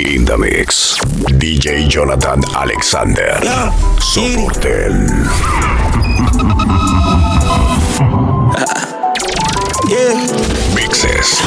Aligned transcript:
In 0.00 0.24
the 0.24 0.38
mix. 0.38 0.96
DJ 1.36 1.86
Jonathan 1.86 2.40
Alexander. 2.56 3.36
Soporten. 4.00 5.04
Mixes. 10.74 11.40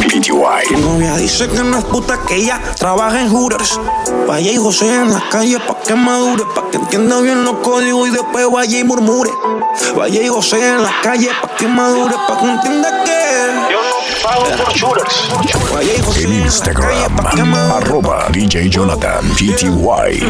PTY. 0.00 0.64
Tu 0.68 0.78
novia 0.78 1.16
dice 1.16 1.48
que 1.48 1.62
no 1.62 1.78
es 1.78 1.84
puta, 1.84 2.18
que 2.26 2.36
ella 2.36 2.60
trabaja 2.78 3.22
en 3.22 3.30
Hooters. 3.30 3.80
Vaya 4.26 4.52
y 4.52 4.56
José 4.56 4.94
en 4.94 5.12
la 5.12 5.22
calle 5.30 5.58
pa' 5.60 5.80
que 5.80 5.94
madure, 5.94 6.44
pa' 6.54 6.70
que 6.70 6.76
entienda 6.76 7.20
bien 7.20 7.44
los 7.44 7.56
códigos 7.58 8.08
y 8.08 8.10
después 8.10 8.50
vaya 8.50 8.78
y 8.78 8.84
murmure. 8.84 9.30
Vaya 9.96 10.22
y 10.22 10.28
José 10.28 10.68
en 10.68 10.82
la 10.82 10.92
calle 11.02 11.30
pa' 11.40 11.56
que 11.56 11.68
madure, 11.68 12.14
pa' 12.28 12.38
que 12.38 12.50
entienda 12.50 13.04
que. 13.04 13.23
Pago 14.22 14.44
por 16.04 16.18
En 16.18 16.32
Instagram. 16.44 17.18
Arroba 17.72 18.28
DJ 18.30 18.68
Jonathan 18.68 19.24
PTY. 19.34 20.20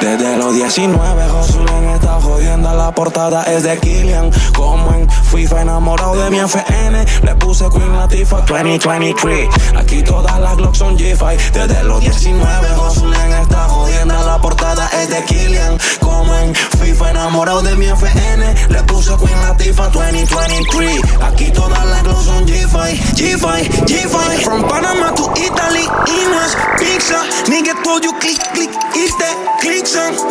Desde 0.00 0.36
los 0.36 0.54
19, 0.54 1.28
Josulen 1.28 1.84
está 1.90 2.20
jodiendo. 2.20 2.74
La 2.74 2.92
portada 2.92 3.44
es 3.44 3.62
de 3.62 3.78
Killian. 3.78 4.30
Como 4.54 4.92
en 4.92 5.08
FIFA, 5.10 5.62
enamorado 5.62 6.16
de 6.16 6.30
mi 6.30 6.38
FN. 6.38 7.04
Le 7.22 7.34
puse 7.36 7.68
Queen 7.70 7.96
Latifah 7.96 8.42
2023. 8.42 9.48
Aquí 9.76 10.02
todas 10.02 10.38
las 10.38 10.56
Glocks 10.56 10.78
son 10.78 10.98
G5. 10.98 11.36
Desde 11.52 11.82
los 11.84 12.00
19, 12.00 12.68
Josulen 12.76 13.32
está 13.32 13.68
jodiendo. 13.68 14.14
La 14.26 14.38
portada 14.38 14.88
es 15.02 15.08
de 15.08 15.24
Killian. 15.24 15.78
Como 16.00 16.34
en 16.36 16.54
FIFA, 16.54 17.10
enamorado 17.10 17.62
de 17.62 17.74
mi 17.76 17.86
FN. 17.86 18.54
Le 18.68 18.82
puse 18.84 19.16
Queen 19.16 19.40
Latifah 19.40 19.88
2023. 19.88 21.00
Aquí 21.22 21.50
todas 21.52 21.84
las 21.86 22.02
Glocks 22.02 22.24
son 22.24 22.46
G5. 22.46 22.76
G5, 23.14 23.86
G5. 23.86 24.44
From 24.44 24.62
Panama 24.68 25.12
to 25.14 25.32
Italy. 25.36 25.88
Es 26.46 26.56
pizza. 26.78 27.24
Nigga 27.48 27.74
told 27.82 28.04
you 28.04 28.12
click, 28.20 28.38
click. 28.52 28.70
It's 28.94 29.16
the 29.16 29.30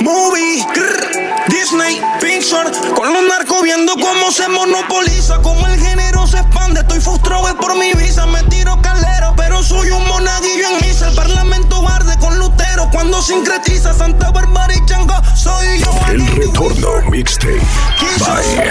movie. 0.02 0.66
Grr. 0.74 1.48
Disney, 1.48 2.02
Pixar. 2.20 2.72
Con 2.94 3.14
los 3.14 3.24
narcos 3.24 3.64
viendo 3.64 3.94
cómo 3.94 4.32
se 4.32 4.48
monopoliza. 4.50 5.38
Cómo 5.42 5.66
el 5.68 5.80
género 5.80 6.28
se 6.28 6.40
expande. 6.40 6.82
Estoy 6.82 7.00
frustrado 7.00 7.48
es 7.48 7.54
por 7.56 7.76
mi 7.78 7.94
visa. 7.94 8.26
Me 8.26 8.44
tiro 8.44 8.78
calero. 8.82 9.34
Pero 9.38 9.64
soy 9.64 9.92
un 9.92 10.06
monaguillo 10.08 10.68
en 10.72 10.86
misa. 10.86 11.08
El 11.08 11.16
parlamento 11.16 11.88
arde 11.88 12.18
con 12.20 12.38
Lutero. 12.38 12.90
Cuando 12.92 13.22
sincretiza 13.22 13.94
Santa 13.94 14.32
Bárbara 14.32 14.74
y 14.74 14.86
Chango. 14.86 15.16
Soy 15.36 15.80
yo. 15.80 15.92
El 16.10 16.28
retorno 16.28 17.10
mixtape 17.10 17.62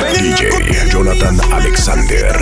by 0.00 0.12
DJ 0.18 0.90
Jonathan 0.90 1.40
Alexander. 1.52 2.36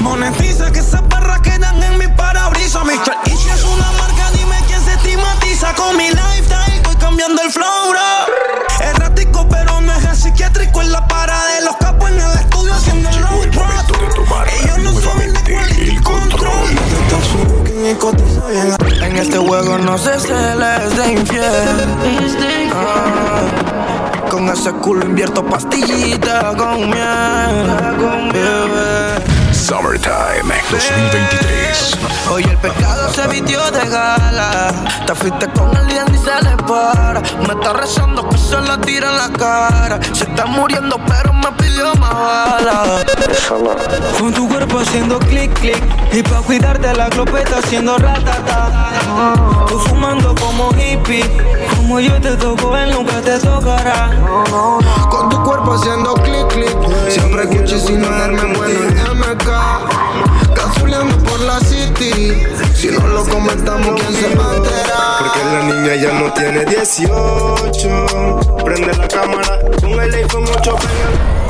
Monetiza 0.00 0.70
que 0.70 0.80
esas 0.80 1.06
barras 1.08 1.40
quedan 1.40 1.82
en 1.82 1.98
mi 1.98 2.06
parabrisas. 2.08 2.84
Mr. 2.84 3.16
Easy 3.26 3.48
es 3.50 3.64
una 3.64 3.90
marca, 3.92 4.30
dime 4.32 4.56
quién 4.66 4.84
se 4.84 4.92
estigmatiza 4.92 5.74
con 5.74 5.96
mi 5.96 6.10
cambiando 7.16 7.42
el 7.42 7.50
flow, 7.50 7.90
bro. 7.90 8.86
Errático, 8.86 9.48
pero 9.48 9.80
no 9.80 9.92
es 9.94 10.18
psiquiátrico. 10.18 10.82
En 10.82 10.92
la 10.92 11.08
parada 11.08 11.54
de 11.54 11.64
los 11.64 11.76
capos 11.76 12.10
en 12.10 12.20
el 12.20 12.32
estudio 12.32 12.74
haciendo 12.74 13.08
el 13.08 13.22
road 13.22 13.44
el 13.44 13.50
Ellos 14.60 14.78
no 14.78 15.00
saben 15.00 15.32
de 15.32 15.40
cuál 15.50 15.70
el 15.70 16.02
control. 16.02 16.68
En 19.02 19.16
este 19.16 19.38
juego 19.38 19.78
no 19.78 19.96
se 19.96 20.20
se 20.20 20.56
les 20.56 20.96
de 20.96 21.12
infiel. 21.12 22.74
Ah, 22.74 24.28
con 24.30 24.48
ese 24.50 24.72
culo 24.72 25.06
invierto 25.06 25.42
pastillita 25.42 26.54
con 26.54 26.90
miel. 26.90 27.96
Con 27.98 28.28
bebé. 28.28 29.35
Summertime 29.66 30.54
2023. 30.70 31.98
Hoy 32.30 32.44
el 32.44 32.56
pecado 32.58 33.12
se 33.12 33.26
vistió 33.26 33.68
de 33.72 33.88
gala. 33.88 34.72
Te 35.04 35.12
fuiste 35.12 35.48
con 35.54 35.76
el 35.76 35.88
día 35.88 36.04
y 36.06 36.16
se 36.18 36.40
le 36.44 36.56
para. 36.62 37.20
Me 37.20 37.52
está 37.52 37.72
rezando 37.72 38.28
que 38.28 38.38
se 38.38 38.60
la 38.60 38.80
tira 38.80 39.10
en 39.10 39.16
la 39.16 39.28
cara. 39.36 40.00
Se 40.12 40.22
está 40.22 40.46
muriendo, 40.46 41.00
pero 41.08 41.32
me 41.50 41.56
pidió 41.56 41.94
más 41.96 42.12
bala. 42.12 43.04
Con 44.18 44.32
tu 44.32 44.48
cuerpo 44.48 44.78
haciendo 44.80 45.18
clic, 45.18 45.52
clic. 45.60 45.82
Y 46.12 46.22
pa' 46.22 46.40
cuidarte 46.42 46.92
la 46.94 47.08
glopeta 47.08 47.58
haciendo 47.58 47.96
ratata. 47.98 48.90
Tú 49.68 49.78
fumando 49.78 50.34
como 50.34 50.70
hippie. 50.72 51.24
Como 51.76 52.00
yo 52.00 52.20
te 52.20 52.36
toco, 52.36 52.76
él 52.76 52.90
nunca 52.90 53.20
te 53.20 53.38
tocará. 53.38 54.10
Con 55.10 55.28
tu 55.28 55.42
cuerpo 55.42 55.74
haciendo 55.74 56.14
clic 56.14 56.46
clic 56.48 56.76
Siempre 57.08 57.42
escuché 57.44 57.78
sin 57.78 58.02
darme 58.02 58.56
bueno 58.56 58.80
en 58.84 59.18
MK 59.18 60.54
Cazuleando 60.54 61.16
por 61.18 61.40
la 61.40 61.58
city 61.60 62.42
Si 62.86 62.92
no 62.92 63.04
lo 63.08 63.24
comentamos, 63.24 64.00
¿quién 64.00 64.14
se 64.14 64.32
va 64.36 64.52
a 64.52 64.56
enterar? 64.56 65.18
Porque 65.18 65.40
la 65.44 65.62
niña 65.64 65.96
ya 65.96 66.12
no 66.12 66.32
tiene 66.34 66.64
18. 66.64 68.38
Prende 68.64 68.94
la 68.96 69.08
cámara 69.08 69.58
con 69.80 70.00
el 70.00 70.14
iPhone 70.14 70.44
8 70.56 70.76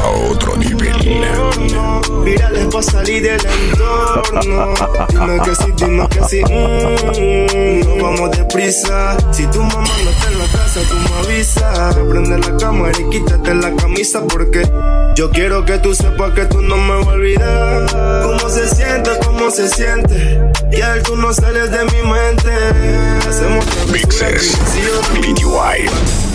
A 0.03 0.09
otro 0.31 0.57
nivel. 0.57 0.97
Virales 2.25 2.67
para 2.73 2.83
salir 2.83 3.23
del 3.23 3.39
entorno. 3.45 4.73
Dime 5.11 5.39
que 5.45 5.55
sí, 5.57 5.73
dime 5.77 6.09
que 6.09 6.25
sí. 6.25 6.43
Mm, 6.43 7.99
no 7.99 8.03
vamos 8.03 8.31
deprisa. 8.31 9.19
Si 9.31 9.47
tu 9.49 9.63
mamá 9.63 9.83
no 10.05 10.11
está 10.11 10.29
en 10.29 10.39
la 10.39 10.47
casa, 10.47 10.81
tú 10.89 10.95
me 10.97 11.19
avisas. 11.19 11.97
Prende 11.97 12.39
la 12.39 12.57
cámara 12.57 12.99
y 12.99 13.11
quítate 13.11 13.55
la 13.55 13.77
camisa 13.77 14.23
porque 14.27 14.63
yo 15.15 15.31
quiero 15.31 15.67
que 15.67 15.77
tú 15.81 15.95
sepas 15.95 16.33
que 16.33 16.47
tú 16.47 16.63
no 16.63 16.79
me 16.79 16.97
vas 16.97 17.07
a 17.07 17.11
olvidar. 17.11 18.23
Cómo 18.23 18.49
se 18.49 18.75
siente, 18.75 19.11
cómo 19.23 19.51
se 19.51 19.69
siente. 19.69 20.41
Y 20.73 20.81
tú 21.05 21.17
no 21.17 21.26
sales 21.33 21.71
de 21.71 21.85
mi 21.85 22.03
mente. 22.03 22.53
Hacemos 23.29 23.65
Mixes. 23.91 24.57
PTY. 25.21 26.26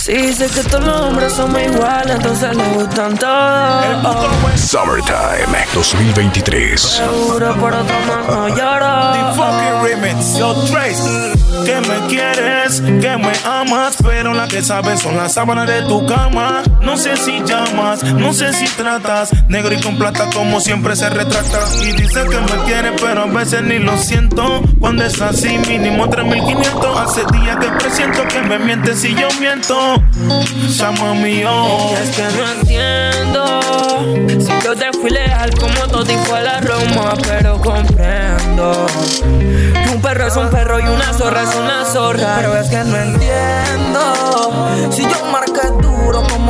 Sí, 0.00 0.32
sé 0.32 0.46
que 0.46 0.62
todos 0.62 0.82
los 0.82 1.00
hombres 1.02 1.30
somos 1.34 1.60
iguales, 1.60 2.16
entonces 2.16 2.56
les 2.56 2.74
gustan 2.74 3.18
todos. 3.18 4.58
Summertime 4.58 5.66
2023. 5.74 6.80
Seguro 6.80 7.54
por 7.56 7.74
otro 7.74 7.96
no 8.30 8.48
lloro. 8.48 9.34
Fucking 9.36 9.82
remix, 9.82 10.38
yo 10.38 10.54
Trace. 10.70 11.34
Que 11.66 11.74
me 11.86 12.06
quieres, 12.08 12.80
que 12.80 13.16
me 13.18 13.32
amas, 13.44 13.96
pero 14.02 14.32
la 14.32 14.48
que 14.48 14.62
sabes 14.62 15.00
son 15.00 15.18
las 15.18 15.34
sábanas 15.34 15.66
de 15.66 15.82
tu 15.82 16.06
cama. 16.06 16.62
No 16.80 16.96
sé 16.96 17.18
si 17.18 17.42
llamas, 17.44 18.02
no 18.02 18.32
sé 18.32 18.54
si 18.54 18.66
tratas. 18.68 19.30
Negro 19.48 19.74
y 19.74 19.80
con 19.82 19.98
plata, 19.98 20.30
como 20.32 20.60
siempre 20.60 20.96
se 20.96 21.10
retrata. 21.10 21.58
Y 21.82 21.92
dice 21.92 22.22
que 22.24 22.38
me 22.40 22.64
quiere, 22.64 22.92
pero 22.92 23.22
a 23.22 23.26
veces 23.26 23.62
ni 23.62 23.78
lo 23.78 23.98
siento. 23.98 24.62
Cuando 24.80 25.04
es 25.04 25.20
así, 25.20 25.58
mínimo 25.68 26.08
3500. 26.08 26.98
Hace 26.98 27.22
días 27.32 27.58
que 27.58 27.68
presiento 27.72 28.26
que 28.28 28.40
me 28.42 28.58
mientes 28.58 29.00
si 29.00 29.14
yo 29.14 29.28
miento. 29.38 29.99
Llama 30.68 31.14
mío. 31.14 31.50
Es 32.02 32.10
que 32.10 32.22
no 32.22 32.52
entiendo. 32.52 33.60
Si 34.40 34.64
yo 34.64 34.74
te 34.74 34.92
fui 34.92 35.10
leal 35.10 35.50
como 35.58 35.86
todo 35.88 36.10
y 36.10 36.16
fue 36.26 36.42
la 36.42 36.60
Roma 36.60 37.14
Pero 37.26 37.60
comprendo. 37.60 38.86
Que 39.84 39.90
un 39.94 40.00
perro 40.00 40.26
es 40.26 40.36
un 40.36 40.48
perro 40.50 40.80
y 40.80 40.84
una 40.84 41.12
zorra 41.12 41.42
es 41.42 41.54
una 41.54 41.84
zorra. 41.84 42.36
Pero 42.36 42.56
es 42.56 42.68
que 42.68 42.84
no 42.84 42.96
entiendo 42.96 43.49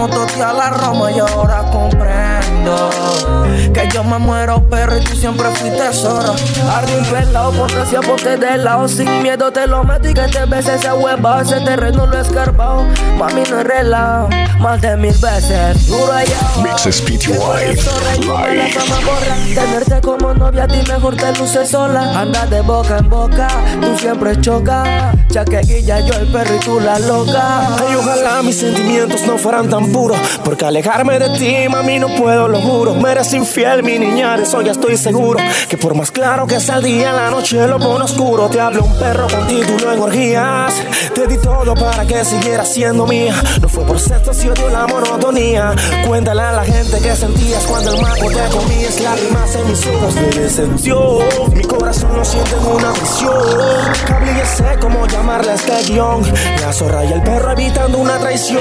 Toti 0.09 0.41
a 0.41 0.53
la 0.53 0.71
Roma 0.71 1.11
Y 1.11 1.19
ahora 1.19 1.63
comprendo 1.71 2.91
Que 3.73 3.89
yo 3.93 4.05
me 4.05 4.19
muero 4.19 4.63
perro 4.69 4.99
y 4.99 5.05
tú 5.05 5.15
siempre 5.17 5.49
fuiste 5.51 5.93
zorra 5.93 6.35
Arde 6.75 6.99
un 6.99 7.05
pelado 7.07 7.53
porque 7.53 7.87
si 7.87 7.97
aporte 7.97 8.37
de 8.37 8.59
lado 8.59 8.89
Sin 8.89 9.23
miedo 9.23 9.53
te 9.53 9.67
lo 9.67 9.85
meto 9.85 10.09
y 10.09 10.15
que 10.15 10.23
te 10.23 10.45
beses 10.47 10.81
esa 10.81 10.95
hueva 10.95 11.43
Ese 11.43 11.61
terreno 11.61 12.07
lo 12.07 12.19
he 12.19 12.21
escarbado. 12.21 12.85
Mami 13.19 13.43
no 13.51 13.61
es 13.61 13.67
relajo 13.67 14.29
Más 14.61 14.81
de 14.81 14.97
mil 14.97 15.15
veces. 15.19 15.87
Duro 15.87 16.13
allá 16.13 16.39
Mixes 16.63 17.01
PTY. 17.03 17.33
Live. 17.33 17.83
Tenerte 19.55 20.01
como 20.01 20.35
novia 20.35 20.65
a 20.65 20.69
ti 20.69 20.79
mejor 20.89 21.17
te 21.17 21.33
luce 21.39 21.67
sola. 21.67 22.21
Anda 22.21 22.47
de 22.47 22.61
boca 22.61 22.99
en 22.99 23.09
boca 23.09 23.49
Tú 23.81 23.97
siempre 23.99 24.41
chocas 24.41 24.89
Ya 25.29 25.45
que 25.45 25.61
guilla 25.61 26.01
yo 26.01 26.15
el 26.15 26.27
perro 26.29 26.57
y 26.57 26.61
tú 26.61 26.81
la 26.81 26.99
loca. 26.99 27.69
Ay, 27.69 27.95
ojalá 27.95 28.43
mis 28.43 28.59
sentimientos 28.59 29.23
no 29.23 29.39
fueran 29.39 29.69
tan 29.69 29.90
Porque 30.45 30.65
alejarme 30.65 31.19
de 31.19 31.31
ti, 31.39 31.69
mami, 31.69 31.99
no 31.99 32.09
puedo, 32.15 32.49
lo 32.49 32.61
juro. 32.61 32.95
Me 32.95 33.11
eres 33.11 33.33
infiel, 33.33 33.83
mi 33.83 33.99
niña, 33.99 34.37
eso 34.37 34.63
ya 34.63 34.73
estoy 34.73 34.97
seguro. 34.97 35.39
Que 35.69 35.77
por 35.77 35.95
más 35.95 36.11
claro 36.11 36.47
que 36.47 36.61
sea 36.61 36.77
el 36.77 36.85
día, 36.85 37.13
la 37.13 37.31
noche 37.31 37.67
lo 37.67 37.79
pone 37.79 38.05
oscuro. 38.05 38.49
Te 38.49 38.61
hablo 38.61 38.85
un 38.85 38.99
perro 38.99 39.27
con 39.29 39.47
título 39.47 39.93
en 39.93 40.01
orgías. 40.01 40.75
Te 41.15 41.27
di 41.27 41.39
todo 41.39 41.75
para 41.75 42.07
que 42.07 42.25
siguieras 42.25 42.73
siendo 42.73 43.07
mía. 43.07 43.35
No 43.61 43.69
fue 43.69 43.85
por 43.85 43.99
sexo, 43.99 44.33
si 44.33 44.49
odio 44.49 44.69
la 44.71 44.87
monotonía. 44.87 45.75
Cuéntale 46.07 46.43
a 46.43 46.53
la 46.53 46.65
gente 46.65 46.99
que 47.01 47.17
sentías 47.17 47.65
cuando 47.67 47.95
el 47.95 48.01
mago 48.01 48.31
te 48.31 48.57
comías. 48.57 49.01
Lágrimas 49.01 49.55
en 49.57 49.69
mis 49.69 49.87
ojos 49.87 50.15
de 50.15 50.41
decepción. 50.41 51.19
Mi 51.55 51.63
corazón 51.63 52.17
lo 52.17 52.25
siente 52.25 52.53
en 52.57 52.67
una 52.67 52.93
prisión. 52.93 53.91
Sé 54.57 54.65
cómo 54.81 55.07
llamarle 55.07 55.53
a 55.53 55.55
este 55.55 55.93
guion. 55.93 56.23
La 56.61 56.73
zorra 56.73 57.05
y 57.05 57.13
el 57.13 57.23
perro 57.23 57.53
evitando 57.53 57.99
una 57.99 58.19
traición. 58.19 58.61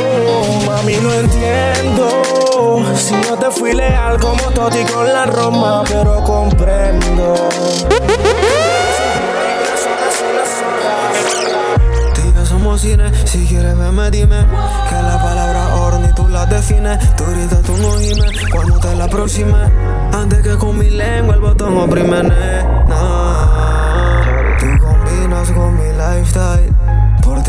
Mami, 0.66 0.96
no 0.98 1.14
entiendo 1.20 2.86
si 2.96 3.14
no 3.16 3.38
te 3.38 3.52
fui 3.52 3.74
leal 3.74 4.20
como 4.20 4.42
Toti 4.52 4.84
con 4.86 5.06
la 5.06 5.26
Roma, 5.26 5.84
pero 5.88 6.24
comprendo. 6.24 7.36
somos 12.46 12.82
cine. 12.82 13.12
Si 13.26 13.46
quieres 13.46 13.78
verme, 13.78 14.10
dime 14.10 14.46
que 14.90 14.96
la 14.96 15.22
palabra 15.22 15.76
horny 15.76 16.12
tú 16.16 16.28
la 16.28 16.46
defines. 16.46 16.98
Tú 17.16 17.26
gritas, 17.26 17.62
tú 17.62 17.78
no 17.78 17.92
gimes 17.94 18.32
cuando 18.52 18.80
te 18.80 18.96
la 18.96 19.06
aproxime. 19.06 19.58
Antes 20.12 20.42
que 20.42 20.58
con 20.58 20.78
mi 20.78 20.90
lengua 20.90 21.36
el 21.36 21.42
botón 21.42 21.78
oprime, 21.78 22.24
nah. 22.24 22.98
Tú 24.60 24.66
combinas 24.84 25.52
con 25.52 25.78
mi 25.78 25.92
lifestyle. 25.92 26.79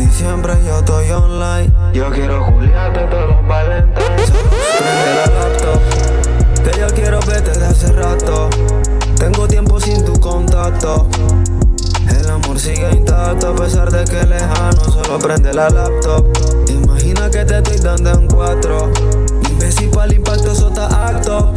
Ti 0.01 0.07
siempre 0.09 0.53
yo 0.65 0.79
estoy 0.79 1.11
online. 1.11 1.71
Yo 1.93 2.09
quiero 2.09 2.43
Juliarte 2.45 3.01
todos 3.01 3.29
los 3.29 3.47
valentines. 3.47 4.31
Prende 4.79 5.13
la 5.15 5.25
laptop. 5.27 6.63
Que 6.63 6.79
yo 6.79 6.87
quiero 6.87 7.19
verte 7.19 7.51
de 7.51 7.65
hace 7.67 7.91
rato. 7.91 8.49
Tengo 9.19 9.47
tiempo 9.47 9.79
sin 9.79 10.03
tu 10.03 10.19
contacto. 10.19 11.07
El 12.09 12.27
amor 12.31 12.59
sigue 12.59 12.89
intacto 12.93 13.49
a 13.49 13.55
pesar 13.55 13.91
de 13.91 14.03
que 14.05 14.25
lejano. 14.25 14.83
Solo 14.85 15.19
prende 15.19 15.53
la 15.53 15.69
laptop. 15.69 16.25
Imagina 16.69 17.29
que 17.29 17.45
te 17.45 17.57
estoy 17.57 17.77
dando 17.77 18.09
en 18.09 18.27
cuatro. 18.27 18.91
Imbécil 19.51 19.91
para 19.91 20.05
el 20.05 20.13
impacto, 20.13 20.51
eso 20.51 20.69
está 20.69 21.09
acto. 21.09 21.53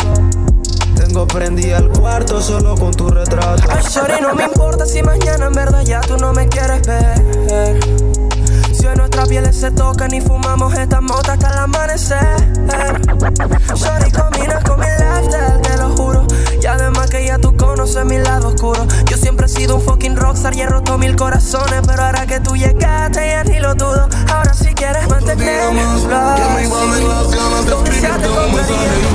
Tengo 0.97 1.27
prendida 1.27 1.79
el 1.79 1.89
cuarto 1.89 2.43
solo 2.43 2.75
con 2.75 2.93
tu 2.93 3.09
retrato. 3.09 3.63
Ay, 3.71 3.83
sorry, 3.89 4.21
no 4.21 4.35
me 4.35 4.45
importa 4.45 4.85
si 4.85 5.03
mañana 5.03 5.47
en 5.47 5.53
verdad 5.55 5.83
ya 5.83 6.03
tú 6.03 6.19
no 6.19 6.35
me 6.35 6.47
quieres 6.47 6.87
ver. 6.87 7.94
Hoy 8.87 8.97
nuestras 8.97 9.29
pieles 9.29 9.57
se 9.57 9.71
tocan 9.71 10.13
y 10.13 10.21
fumamos 10.21 10.75
esta 10.75 11.01
mota 11.01 11.33
hasta 11.33 11.51
el 11.51 11.59
amanecer. 11.59 12.37
Sorry, 13.75 14.11
combinas 14.11 14.63
con 14.63 14.79
mi 14.79 14.87
lifestyle, 14.87 15.63
te 15.63 15.77
lo 15.79 15.89
juro. 15.97 16.27
Y 16.61 16.67
además 16.67 17.09
que 17.09 17.25
ya 17.25 17.39
tú 17.39 17.57
conoces 17.57 18.05
mi 18.05 18.19
lado 18.19 18.49
oscuro. 18.49 18.87
Yo 19.07 19.17
siempre 19.17 19.47
he 19.47 19.49
sido 19.49 19.77
un 19.77 19.83
fucking 19.83 20.17
rockstar 20.17 20.55
y 20.55 20.61
he 20.61 20.67
roto 20.67 20.99
mil 20.99 21.17
corazones. 21.17 21.81
Pero 21.87 22.03
ahora 22.03 22.27
que 22.27 22.41
tú 22.41 22.57
llegaste 22.57 23.27
ya 23.27 23.45
ni 23.45 23.59
lo 23.59 23.75
dudo. 23.75 24.07
Ahora 24.31 24.53
si 24.53 24.75
quieres 24.75 25.09
mantenernos. 25.09 26.07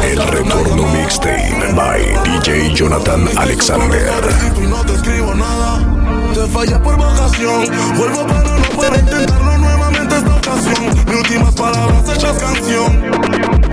El 0.04 0.28
retorno 0.28 0.88
mixtape 0.88 1.74
by 1.76 2.02
DJ 2.24 2.74
Jonathan 2.74 3.30
Alexander. 3.38 4.12
y 4.58 4.68
no 4.68 4.84
te 4.84 4.94
escribo 4.94 5.36
nada. 5.36 6.09
Te 6.34 6.48
fallé 6.48 6.80
por 6.80 6.96
vocación. 6.96 7.66
Vuelvo 7.98 8.26
pero 8.28 8.58
no 8.58 8.70
puedo 8.76 8.96
intentarlo 8.96 9.58
nuevamente 9.58 10.16
esta 10.16 10.36
ocasión. 10.36 10.96
Mis 11.08 11.16
últimas 11.16 11.54
palabras 11.56 12.04
hechas 12.16 12.38
canción. 12.38 13.04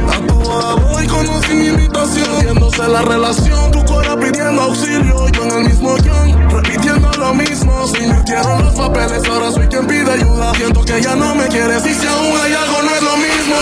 A 0.08 0.16
tu 0.26 0.34
boda 0.34 0.74
voy 0.74 1.06
conocí 1.06 1.54
mi 1.54 1.66
invitación. 1.66 2.40
Viéndose 2.40 2.88
la 2.88 3.02
relación, 3.02 3.70
tu 3.72 3.84
cora 3.84 4.16
pidiendo 4.16 4.62
auxilio. 4.62 5.28
Yo 5.28 5.44
en 5.44 5.50
el 5.50 5.64
mismo 5.64 5.96
guion, 5.96 6.48
repitiendo 6.50 7.12
lo 7.12 7.34
mismo. 7.34 7.86
Se 7.88 8.04
invirtieron 8.04 8.64
los 8.64 8.74
papeles, 8.74 9.22
ahora 9.28 9.52
soy 9.52 9.66
quien 9.68 9.86
pide 9.86 10.10
ayuda. 10.10 10.54
Siento 10.54 10.82
que 10.82 11.02
ya 11.02 11.14
no 11.14 11.34
me 11.34 11.48
quieres 11.48 11.84
y 11.84 11.92
si 11.94 12.06
aún 12.06 12.40
hay 12.42 12.54
algo 12.54 12.82
no 12.82 12.94
es 12.94 13.02
lo 13.02 13.16
mismo. 13.18 13.56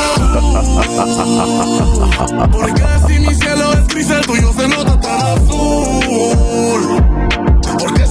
Porque 2.52 2.84
si 3.08 3.18
mi 3.18 3.34
cielo 3.34 3.72
es 3.72 3.88
gris, 3.88 4.08
el 4.10 4.24
tuyo 4.24 4.52
se 4.52 4.68
nota 4.68 5.00
tan 5.00 5.20
azul. 5.20 7.23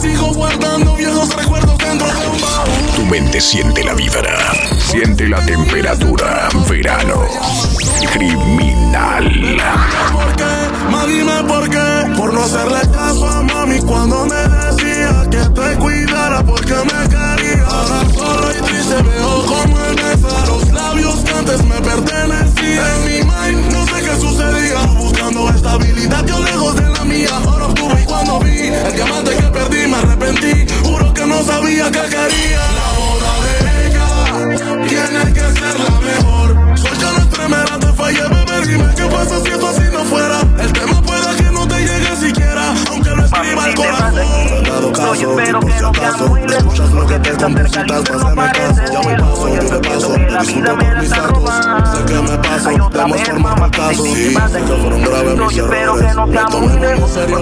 Sigo 0.04 0.34
guardando 0.34 0.98
viejos 0.98 1.34
recuerdos 1.34 1.78
dentro 1.78 2.06
de 2.06 2.28
un 2.28 2.42
baúl. 2.42 2.96
Tu 2.98 3.06
mente 3.06 3.40
siente 3.40 3.86
la 3.86 3.94
vibra, 3.94 4.38
siente 4.78 5.30
la 5.30 5.40
temperatura. 5.46 6.50
Verano. 6.70 7.22
Criminal. 8.12 9.24
¿Por 10.12 10.36
qué? 10.36 10.92
Ma, 10.92 11.06
dime 11.06 11.44
por 11.48 11.70
qué. 11.70 12.14
Por 12.18 12.34
no 12.34 12.44
hacerle 12.44 12.82
caso 12.92 13.30
a 13.30 13.44
mami 13.44 13.80
cuando 13.80 14.26
me 14.26 14.36
decía 14.36 15.26
que 15.32 15.38
te 15.38 15.76
cuidara 15.78 16.44
porque 16.44 16.74
me 16.74 17.08
quería. 17.08 17.66
Ahora 17.66 18.04
solo 18.14 18.52
y 18.52 18.62
triste 18.62 19.02
veo 19.04 19.46
como 19.46 19.78
besa 19.96 20.46
los 20.48 20.70
labios 20.74 21.16
que 21.20 21.32
antes 21.32 21.64
me 21.64 21.76
pertenecían. 21.76 22.86
En 22.94 23.06
mi 23.06 23.20
mind 23.32 23.72
no 23.72 23.86
sé 23.86 24.04
qué 24.04 24.20
sucedía. 24.20 24.80
Buscando 24.98 25.50
estabilidad 25.50 26.26
yo 26.26 26.40
lejos 26.40 26.63
pasa 39.24 39.42
si 39.42 39.52
así 39.52 39.92
no 39.92 40.04
fuera. 40.06 40.42
El 40.60 40.74
tema 40.74 41.02
puede 41.02 41.36
que 41.38 41.52
no 41.52 41.68
te 41.68 41.80
llegue 41.80 42.16
siquiera, 42.18 42.74
aunque 42.90 43.10
lo 43.10 43.26
escriba 43.26 43.68
el 43.68 43.76
corazón. 43.76 44.43
Yo 45.20 45.40
espero 45.40 45.60
por 45.60 45.70
que 45.70 45.78
si 45.78 45.82
no 45.84 46.28
muy 46.28 46.42
lejos, 46.48 46.82
porque 46.92 47.20
te 47.20 47.30
estás 47.30 47.54
cerca, 47.54 47.84
no. 47.84 48.04
Ya 48.04 49.00
me 49.00 49.18
paso, 49.18 49.48
yo 49.50 49.82
paso, 49.82 50.14
que 50.14 50.20
la 50.32 50.42
vida 50.42 50.76
me 50.76 50.94
la. 50.94 51.94
Sé 51.94 52.06
que 52.06 52.14
me 52.14 52.38
paso, 52.38 52.70
caso. 53.72 54.04
sí, 54.04 54.34
sé 54.34 54.60
que 54.60 54.74
fueron 54.74 55.02
graves 55.04 55.36
No, 55.36 55.48
mis 55.48 55.58
errores. 55.58 56.16
Me 56.28 56.40
tomé 56.40 56.68
muy 56.68 56.88
en 56.88 57.08
serio, 57.10 57.42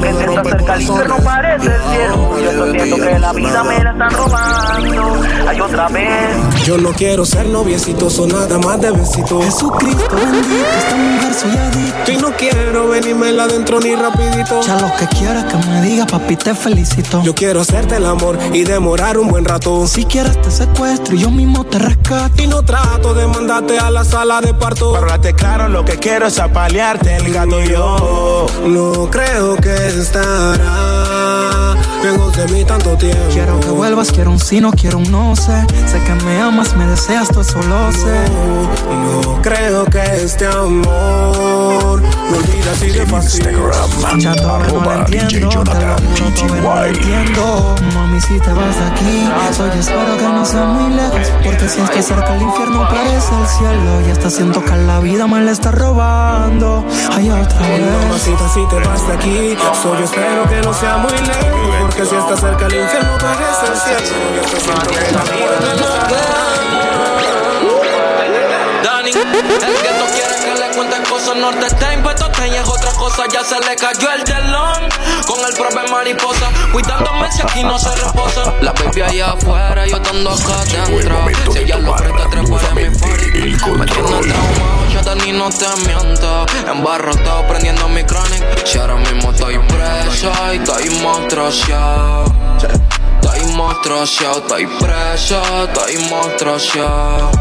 parece 1.24 1.66
el 1.66 1.82
cielo. 1.82 2.40
Yo 2.42 2.96
que 2.96 3.20
la 3.20 3.34
vida 3.34 3.64
me 3.64 3.84
la 3.84 3.92
están 3.92 4.12
robando. 4.12 5.22
Hay 5.48 5.62
otra 5.62 5.88
vez. 5.88 6.66
Yo 6.66 6.78
no 6.78 6.92
quiero 6.92 7.26
ser 7.26 7.48
noviecito, 7.48 8.10
son 8.10 8.30
nada 8.30 8.58
más 8.60 8.82
de 8.82 8.92
besito. 8.92 9.42
Jesucristo 9.42 10.16
bendito, 10.16 10.56
esta 10.78 10.96
mujer 10.96 11.34
soy 11.34 11.52
adicto. 11.52 12.12
Y 12.12 12.18
no 12.18 12.32
quiero 12.32 12.90
venirme 12.90 13.30
adentro 13.42 13.80
ni 13.80 13.96
rapidito. 13.96 14.62
Ya 14.62 14.80
lo 14.80 14.94
que 14.96 15.08
quieras 15.08 15.46
que 15.46 15.58
me 15.70 15.82
digas, 15.82 16.08
papi, 16.08 16.36
te 16.36 16.54
felicito. 16.54 17.22
Yo 17.24 17.34
quiero 17.34 17.61
hacerte 17.62 17.96
el 17.98 18.06
amor 18.06 18.38
y 18.54 18.64
demorar 18.64 19.18
un 19.18 19.30
buen 19.30 19.46
rato. 19.46 19.88
Si 19.88 20.06
quieres 20.06 20.42
te 20.42 20.52
secuestro 20.52 21.16
y 21.16 21.20
yo 21.20 21.32
mismo 21.32 21.64
te 21.64 21.80
rescato. 21.80 22.42
Y 22.42 22.48
no 22.48 22.64
trato 22.64 23.14
de 23.14 23.28
mandarte 23.28 23.78
a 23.80 23.90
la 23.90 24.04
sala 24.04 24.42
de 24.42 24.54
parto. 24.54 24.96
Hablarte 24.96 25.34
claro, 25.34 25.70
lo 25.70 25.86
que 25.86 25.98
quiero 25.98 26.28
es 26.28 26.40
apalearte 26.40 27.18
el 27.18 27.34
gato 27.34 27.62
y 27.62 27.70
yo. 27.70 28.48
No 28.66 29.10
creo 29.10 29.56
que 29.58 29.88
estará 29.88 31.71
lejos 32.04 32.36
de 32.36 32.48
mí 32.48 32.66
tanto 32.66 32.98
tiempo. 32.98 33.20
Quiero 33.32 33.60
que 33.60 33.70
vuelvas, 33.70 34.12
quiero 34.12 34.32
un 34.32 34.40
sí, 34.40 34.60
no 34.62 34.72
quiero 34.72 34.98
un 34.98 35.12
no 35.12 35.36
sé. 35.36 35.66
Sé 35.86 36.02
que 36.04 36.14
me 36.26 36.40
amas, 36.40 36.76
me 36.76 36.86
deseas, 36.88 37.30
todo 37.30 37.42
eso 37.42 37.60
lo 37.64 37.92
sé. 37.92 38.26
No, 38.90 39.22
no 39.22 39.42
creo 39.42 39.86
que 39.86 40.02
este 40.24 40.48
amor 40.48 42.02
me 42.02 42.38
olvida 42.38 42.72
así 42.72 42.90
de 42.90 43.06
fácil. 43.06 43.48
Instagram. 43.48 44.20
Ya 44.20 44.36
todavía 44.36 44.68
no 44.68 44.82
lo 44.82 44.90
Arroba 44.90 45.06
DJ 45.06 45.40
lo 45.40 45.52
Jonathan 45.52 45.96
lo 46.62 46.86
entiendo. 46.86 47.76
Mami, 47.94 48.22
si 48.22 48.40
te 48.40 48.54
vas 48.54 48.78
de 48.78 48.86
aquí, 48.86 49.30
soy 49.56 49.80
espero 49.80 50.18
que 50.18 50.24
no 50.24 50.46
sea 50.46 50.66
muy 50.66 50.94
lejos. 50.94 51.32
Porque 51.44 51.70
si 51.70 51.82
estoy 51.82 52.02
cerca 52.02 52.36
el 52.36 52.42
infierno 52.42 52.88
parece 52.88 53.34
el 53.40 53.48
cielo. 53.48 54.08
Y 54.08 54.12
hasta 54.12 54.30
siento 54.30 54.64
que 54.64 54.76
la 54.76 55.00
vida 55.00 55.28
me 55.28 55.42
la 55.42 55.52
está 55.52 55.72
robando. 55.72 56.86
Hay 57.14 57.30
otra 57.30 57.60
vez. 57.68 57.82
Mamacita, 58.04 58.50
si 58.54 58.68
te 58.68 58.88
vas 58.88 59.08
de 59.08 59.14
aquí, 59.14 59.58
so 59.82 59.98
yo 59.98 60.06
espero 60.06 60.48
que 60.50 60.62
no 60.62 60.74
sea 60.74 60.98
muy 60.98 61.12
lejos. 61.12 61.91
Porque 61.92 62.06
si 62.06 62.16
estás 62.16 62.40
cerca 62.40 62.68
el 62.68 62.76
infierno 62.76 63.18
parece 63.18 63.66
el 63.70 63.78
cielo. 63.78 64.00
Siento 65.52 65.88
que 66.08 66.16
Dani, 68.82 69.12
el 69.12 69.76
que 69.76 70.41
cuenten 70.72 71.04
cosas, 71.04 71.36
norte 71.36 71.66
está 71.68 71.94
impuesto, 71.94 72.32
y 72.46 72.56
es 72.56 72.68
otra 72.68 72.92
cosa, 72.94 73.24
ya 73.32 73.44
se 73.44 73.60
le 73.60 73.76
cayó 73.76 74.12
el 74.14 74.24
telón. 74.24 74.90
Con 75.28 75.46
el 75.48 75.54
propio 75.54 75.92
mariposa, 75.92 76.50
cuidándome 76.72 77.32
si 77.32 77.42
aquí 77.42 77.64
no 77.64 77.78
se 77.78 77.94
reposa. 77.96 78.54
La 78.62 78.74
baby 78.74 79.02
allá 79.02 79.32
afuera, 79.32 79.86
yo 79.86 79.98
estando 79.98 80.32
acá 80.32 80.64
el 80.64 80.98
dentro. 80.98 81.54
Si 81.54 81.60
ella 81.60 81.78
lo 81.78 81.96
presta, 81.96 82.30
tres 82.30 82.50
para 82.50 82.74
mi 82.74 82.82
el 82.82 82.94
Me 82.94 83.86
tiene 83.86 83.86
traumado, 83.86 84.88
ya 84.94 85.02
Dani 85.02 85.32
no 85.34 85.50
te 85.50 85.68
miento. 85.86 86.46
Embarrotado 86.68 87.48
prendiendo 87.48 87.88
mi 87.90 88.04
chronic. 88.04 88.66
Si 88.66 88.78
ahora 88.78 88.96
mismo 88.96 89.32
estoy 89.32 89.58
preso 89.60 90.32
y 90.54 90.58
estoy 90.58 90.90
monstruoso. 91.02 92.26
Estoy 93.34 93.54
monstruoso, 93.54 94.32
estoy 94.32 94.68
preso, 94.68 95.42
estoy 95.64 95.98
monstruoso. 96.10 97.32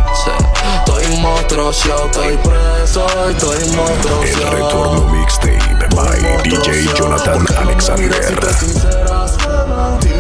Estoy 0.79 1.17
monstruoso, 1.17 2.07
estoy 2.07 2.37
preso, 2.37 3.07
estoy 3.29 3.57
El 3.63 3.77
monstruoso. 3.77 4.51
retorno 4.51 5.09
mixtape 5.09 5.89
by 5.95 6.43
DJ 6.45 6.95
Jonathan 6.97 7.45
Alexander. 7.57 9.30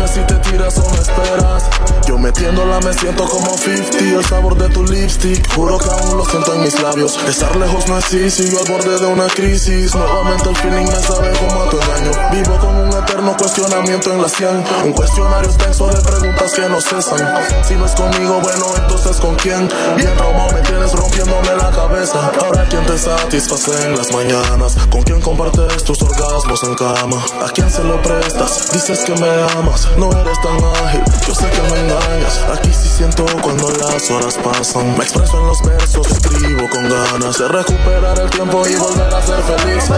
Si 0.08 0.20
te 0.20 0.34
tiras 0.36 0.76
o 0.78 0.90
me 0.90 0.98
esperas. 0.98 1.64
Yo 2.06 2.18
metiéndola 2.18 2.80
me 2.80 2.92
siento 2.94 3.24
como 3.28 3.56
50. 3.56 3.98
El 3.98 4.24
sabor 4.24 4.56
de 4.56 4.68
tu 4.70 4.84
lipstick, 4.84 5.54
juro 5.54 5.78
que 5.78 5.88
aún 5.88 6.16
lo 6.16 6.24
siento 6.24 6.54
en 6.54 6.62
mis 6.62 6.80
labios. 6.82 7.18
Estar 7.28 7.54
lejos 7.56 7.86
no 7.88 7.98
es 7.98 8.12
easy, 8.14 8.50
yo 8.50 8.58
al 8.60 8.72
borde 8.72 8.98
de 8.98 9.06
una 9.06 9.26
crisis. 9.28 9.94
Nuevamente 9.94 10.48
el 10.48 10.56
feeling 10.56 10.86
me 10.86 10.96
sabe 10.96 11.30
como 11.38 11.62
a 11.62 11.70
tu 11.70 11.76
engaño. 11.80 12.10
Vivo 12.32 12.58
con 12.58 12.76
un 12.76 12.88
eterno 12.90 13.36
cuestionamiento 13.36 14.12
en 14.12 14.22
la 14.22 14.28
sien. 14.28 14.64
Un 14.84 14.92
cuestionario 14.92 15.48
extenso 15.50 15.86
de 15.88 16.00
preguntas 16.00 16.52
que 16.52 16.68
no 16.68 16.80
cesan. 16.80 17.64
Si 17.64 17.74
no 17.74 17.86
es 17.86 17.92
conmigo, 17.92 18.40
bueno, 18.40 18.66
entonces 18.76 19.16
con 19.18 19.36
quién. 19.36 19.68
Bien 19.96 20.16
traumado 20.16 20.52
me 20.52 20.60
tienes 20.62 20.92
rompiéndome 20.92 21.54
la 21.56 21.70
cabeza. 21.70 22.30
Ahora 22.42 22.66
quién 22.68 22.84
te 22.86 22.98
satisface 22.98 23.86
en 23.86 23.96
las 23.96 24.12
mañanas. 24.12 24.76
Con 24.90 25.02
quién 25.02 25.20
compartes 25.20 25.84
tus 25.84 26.00
orgasmos 26.02 26.62
en 26.64 26.74
cama. 26.74 27.22
A 27.44 27.50
quién 27.50 27.70
se 27.70 27.84
lo 27.84 28.00
prestas. 28.02 28.72
Dices 28.72 29.00
que 29.00 29.14
me 29.14 29.28
amas, 29.58 29.88
no 29.98 30.10
eres 30.10 30.40
tan 30.40 30.56
ágil. 30.84 31.02
Yo 31.26 31.34
sé 31.34 31.50
que 31.50 31.62
me 31.62 31.80
engañas. 31.80 32.44
Aquí 32.52 32.70
sí 32.72 32.88
siento 32.88 33.24
cuando 33.42 33.70
las 33.70 34.10
horas 34.10 34.38
pasan. 34.42 34.96
Me 34.96 35.04
expreso 35.04 35.38
en 35.40 35.46
los 35.46 35.62
versos, 35.62 36.06
escribo 36.10 36.68
con 36.70 36.88
ganas 36.88 37.38
de 37.38 37.48
recuperar 37.48 38.18
el 38.18 38.30
tiempo 38.30 38.62
y 38.66 38.76
volver 38.76 39.14
a 39.14 39.22
ser 39.22 39.42
feliz. 39.42 39.90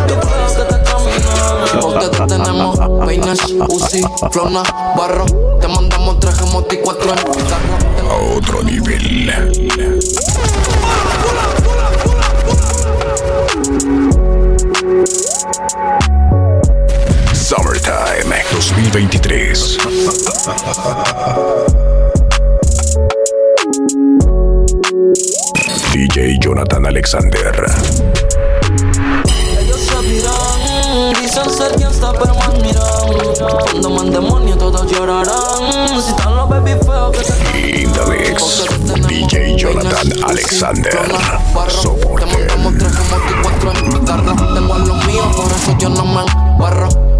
Porque 1.80 2.08
te 2.08 2.26
tenemos 2.26 2.78
peines, 3.06 3.40
Uzi, 3.68 4.02
flona, 4.30 4.62
barro. 4.96 5.26
Te 5.60 5.68
mandamos 5.68 6.20
traje 6.20 6.44
moti 6.46 6.76
cuatro 6.78 7.10
en 7.10 7.16
carro. 7.16 7.32
A 8.10 8.36
otro 8.36 8.62
nivel. 8.62 9.32
Summertime 17.54 18.32
2023. 18.50 19.76
DJ 25.92 26.38
Jonathan 26.40 26.86
Alexander. 26.86 27.66
Ellos 29.60 29.80
se 29.80 30.00
miran, 30.00 31.12
dicen 31.20 31.50
ser 31.50 31.78
gangsta 31.78 32.14
pero 32.14 32.34
más 32.36 32.54
miran. 32.54 32.84
Cuando 33.70 33.90
man 33.90 34.10
demonio 34.10 34.56
todos 34.56 34.90
llorarán. 34.90 36.00
Si 36.02 36.08
están 36.08 36.34
los 36.34 36.48
baby 36.48 36.70
feos 36.70 37.14
que 37.14 37.22
te 37.22 37.80
In 37.82 37.92
the 37.92 38.06
mix. 38.06 38.64
DJ 39.08 39.56
Jonathan 39.58 40.10
Alexander. 40.26 40.98
Soporte. 41.68 42.24
Te 42.24 42.32
mandamos 42.32 42.72
tres 42.78 42.92
como 42.96 43.26
que 43.26 43.42
cuatro 43.42 43.72
en 43.72 43.88
mi 43.88 44.06
carga. 44.06 44.36
Tengo 44.54 44.72
a 44.72 44.78
los 44.78 45.06
míos, 45.06 45.36
por 45.36 45.52
eso 45.52 45.76
yo 45.78 45.90
no 45.90 46.04
me 46.06 46.24
barro. 46.58 47.11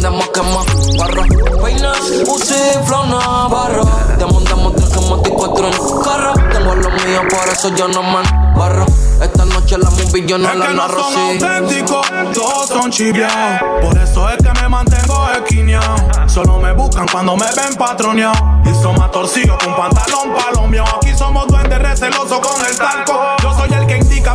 Prendemos 0.00 0.30
quema, 0.30 0.64
barro. 0.96 1.24
Peinas, 1.62 1.98
Uzi, 2.26 2.54
flow, 2.86 3.04
barro. 3.50 3.84
Te 4.16 4.24
mandamos 4.24 4.74
tres 4.74 4.88
que 4.88 5.30
cuatro 5.30 5.66
en 5.66 6.02
carro. 6.02 6.32
Tengo 6.50 6.72
a 6.72 6.74
los 6.76 7.04
míos, 7.04 7.22
por 7.28 7.46
eso 7.52 7.68
yo 7.76 7.86
no 7.86 8.02
me 8.02 8.22
barro. 8.58 8.86
Esta 9.20 9.44
noche 9.44 9.76
la 9.76 9.90
movie 9.90 10.26
yo 10.26 10.38
no 10.38 10.48
Es 10.48 10.56
la 10.56 10.68
que 10.68 10.72
no 10.72 10.88
narro, 10.88 11.02
son 11.02 11.12
sí. 11.12 11.44
auténticos, 11.44 12.06
todos 12.32 12.68
son 12.70 12.90
chiviados. 12.90 13.60
Por 13.82 13.98
eso 13.98 14.30
es 14.30 14.38
que 14.38 14.62
me 14.62 14.70
mantengo 14.70 15.28
esquineado. 15.32 15.96
Solo 16.28 16.56
me 16.56 16.72
buscan 16.72 17.06
cuando 17.12 17.36
me 17.36 17.44
ven 17.54 17.76
patroneado. 17.76 18.62
Y 18.64 18.82
son 18.82 18.98
más 18.98 19.10
torcidos 19.10 19.62
con 19.62 19.76
pantalón 19.76 20.32
palomeado. 20.32 20.96
Aquí 20.96 21.12
somos 21.14 21.46
duendes 21.46 21.78
recelosos 21.78 22.40
con 22.40 22.64
el 22.64 22.74
talco. 22.74 23.20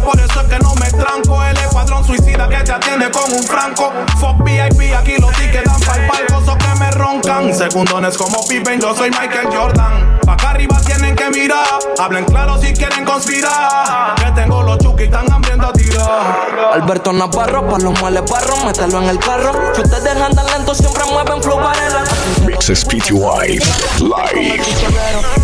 Por 0.06 0.20
eso 0.20 0.42
es 0.42 0.48
que 0.48 0.60
no 0.60 0.74
me 0.76 0.90
tranco. 0.92 1.44
El 1.44 1.58
escuadrón 1.58 2.06
suicida 2.06 2.48
que 2.48 2.58
te 2.58 2.72
atiende 2.72 3.10
con 3.10 3.32
un 3.32 3.44
franco. 3.44 3.92
Fuck 4.20 4.44
VIP, 4.44 4.96
aquí 4.96 5.18
los 5.20 5.32
tickets 5.34 5.66
dan 5.66 5.82
pa'l 5.82 6.08
palco. 6.08 6.46
So 6.46 6.58
que 6.58 6.80
me 6.80 6.92
roncan. 6.92 7.54
Segundones 7.54 8.18
como 8.18 8.46
Pippen, 8.48 8.80
yo 8.80 8.96
soy 8.96 9.10
Michael 9.10 9.48
Jordan. 9.52 10.20
Pa' 10.26 10.34
acá 10.34 10.52
arriba 10.52 10.80
tienen 10.86 11.16
que 11.16 11.30
mirar. 11.32 11.66
Hablen 12.00 12.26
claro 12.26 12.58
si 12.62 12.74
quieren 12.74 13.04
conspirar. 13.04 14.16
Que 14.16 14.32
tengo 14.32 14.62
los 14.62 14.78
chuki 14.78 15.08
tan 15.10 15.32
hambrientos 15.32 15.70
a 15.70 15.74
tirar. 15.74 16.46
Alberto 16.74 17.12
Navarro, 17.12 17.68
pa' 17.68 17.80
los 17.80 18.00
males 18.02 18.24
barro, 18.30 18.58
mételo 18.66 19.02
en 19.02 19.10
el 19.10 19.20
carro. 19.20 19.52
Si 19.74 19.82
ustedes 19.82 20.22
andan 20.22 20.46
lentos, 20.48 20.78
siempre 20.78 21.04
mueven 21.06 21.42
flow 21.42 21.58
varela. 21.58 22.04
Mixes 22.46 22.86
PTY 22.86 23.60
Live. 24.00 24.64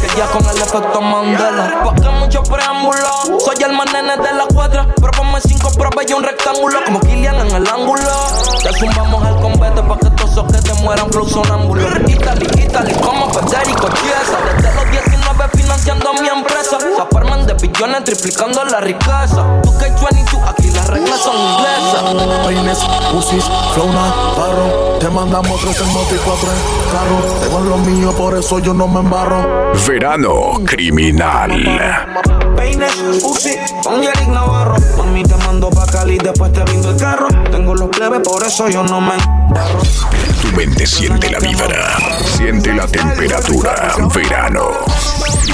Que 0.02 0.18
ya 0.18 0.28
con 0.28 0.46
el 0.46 0.58
efecto 0.58 1.02
Mandela. 1.02 1.84
Pa' 1.84 1.96
que 1.96 2.10
mucho 2.10 2.44
preámbulo. 2.44 3.40
Soy 3.40 3.64
el 3.64 3.74
más 3.74 3.92
nene 3.92 4.18
de 4.18 4.34
la 4.34 4.46
cuadra. 4.54 4.88
Pero 4.96 5.12
ponme 5.12 5.40
cinco 5.42 5.72
pruebas 5.72 6.06
y 6.08 6.14
un 6.14 6.24
rectángulo. 6.24 6.80
Como 6.86 7.00
Killian 7.02 7.36
en 7.36 7.56
el 7.56 7.68
ángulo. 7.68 8.12
Te 8.64 8.74
zumbamos 8.74 9.28
el 9.28 9.36
combate 9.42 9.82
pa' 9.82 9.98
que 9.98 10.10
esos 10.32 10.46
que 10.46 10.62
te 10.62 10.74
mueran 10.82 11.12
flow 11.12 11.28
sonámbulo. 11.28 11.82
Italy, 12.08 12.48
Italy, 12.58 12.94
como 13.02 13.30
Federico 13.34 13.88
Chiesa. 13.90 14.38
Desde 14.56 14.76
los 14.76 14.92
19 14.92 15.50
financiando 15.54 16.14
mi 16.14 16.28
empresa. 16.28 16.78
Se 16.80 17.06
forman 17.12 17.46
de 17.46 17.54
billones 17.56 18.04
triplicando 18.06 18.64
la 18.64 18.80
riqueza. 18.80 19.62
Tú 19.62 19.78
que 19.78 19.86
22, 19.86 20.42
aquí 20.48 20.72
las 20.72 20.88
reglas 20.88 21.20
son 21.20 21.36
inglesas. 21.36 22.48
Peines, 22.48 22.80
Usis, 23.14 23.44
Flona, 23.74 24.14
Barro. 24.38 25.00
Te 25.00 25.10
mandamos 25.10 25.60
tres 25.62 25.82
en 25.82 25.94
moto 25.94 26.16
y 26.16 26.20
cuatro 26.20 26.48
en 26.50 26.92
carro. 26.92 27.40
Tengo 27.44 27.60
lo 27.62 27.78
mío, 27.78 28.12
por 28.12 28.38
eso 28.38 28.60
yo 28.60 28.74
no 28.74 28.88
me 28.88 29.02
embarro. 29.02 29.74
Verano 29.88 30.54
criminal. 30.66 31.52
Peines, 32.56 32.96
Uzi, 33.24 33.58
con 33.84 34.04
Eric 34.04 34.28
Navarro. 34.28 34.76
Mami 34.98 35.24
te 35.24 35.36
mando 35.38 35.70
pa' 35.70 35.86
Cali, 35.88 36.18
después 36.18 36.54
te 36.54 36.62
brindo 36.64 36.92
el 36.92 36.98
carro. 36.98 37.28
Tengo 37.52 37.76
los 37.76 37.90
plebes, 37.90 38.22
por 38.22 38.44
eso 38.44 38.70
yo 38.70 38.84
no 38.84 39.02
me 39.02 39.16
embarro. 39.16 39.80
Tu 40.42 40.48
mente 40.56 40.86
siente 40.86 41.30
la 41.30 41.40
vibra. 41.40 41.98
Siente 42.38 42.74
la 42.74 42.88
temperatura. 42.88 43.96
Verano 44.14 44.70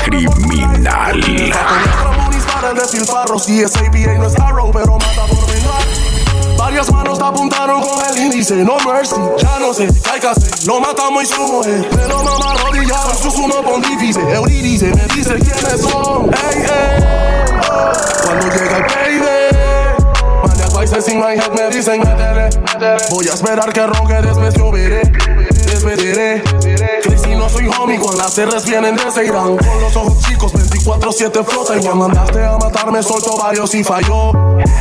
criminal. 0.09 1.21
Varias 6.57 6.91
manos 6.91 7.17
te 7.19 7.25
apuntaron 7.25 7.81
con 7.81 8.05
el 8.05 8.17
índice, 8.17 8.55
no 8.55 8.77
mercy. 8.79 9.15
Ya 9.37 9.59
no 9.59 9.73
sé, 9.73 9.87
hacer, 9.87 10.67
lo 10.67 10.79
matamos 10.79 11.23
y 11.23 11.25
su 11.27 11.41
mujer. 11.41 11.87
Pero 11.91 12.23
mamá 12.23 12.53
arrodillado, 12.53 13.13
su 13.15 13.31
sumo 13.31 13.61
pontífice. 13.61 14.19
Eurídice 14.19 14.87
me 14.87 15.03
dice 15.15 15.35
quiénes 15.35 15.81
son. 15.81 16.25
Ey, 16.25 16.61
ey, 16.61 17.03
oh. 17.69 17.91
Cuando 18.23 18.47
llega 18.47 18.77
el 18.77 18.85
payday. 18.85 19.76
Maniac 20.87 21.03
voices 21.03 21.07
in 21.13 21.19
my 21.19 21.35
head 21.35 21.53
me 21.53 21.69
dicen 21.75 21.99
métele. 21.99 22.49
Voy 23.11 23.27
a 23.27 23.33
esperar 23.33 23.73
que 23.73 23.85
ronque, 23.85 24.21
después 24.21 24.53
yo 24.55 24.71
veré. 24.71 25.01
Después 25.65 25.97
diré 25.97 26.41
que 27.03 27.17
si 27.17 27.35
no 27.35 27.49
soy 27.49 27.67
homie, 27.67 27.99
con 27.99 28.17
las 28.17 28.37
R's 28.37 28.65
vienen 28.65 28.95
de 28.95 29.03
ese 29.03 29.25
Irán. 29.25 29.57
Con 29.57 29.81
los 29.81 29.95
ojos 29.95 30.19
chicos, 30.23 30.53
24-7 30.53 31.45
flota. 31.45 31.75
Y 31.75 31.79
cuando 31.81 32.07
mandaste 32.07 32.43
a 32.45 32.57
matarme, 32.57 33.03
soltó 33.03 33.37
varios 33.37 33.73
y 33.75 33.83
falló. 33.83 34.31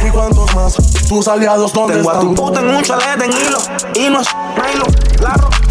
¿Y 0.07 0.11
cuántos 0.11 0.55
más? 0.55 0.77
Tus 1.09 1.29
aliados, 1.29 1.73
¿dónde 1.73 1.95
Tengo 1.95 2.11
a 2.11 2.15
están? 2.15 2.35
tu 2.35 2.43
puta 2.43 2.61
en 2.61 2.69
un 2.69 2.83
chalet 2.83 3.23
en 3.23 3.33
hilo. 3.33 3.59
Nilo, 3.95 4.21
Larro, 5.21 5.49
Leta, 5.51 5.66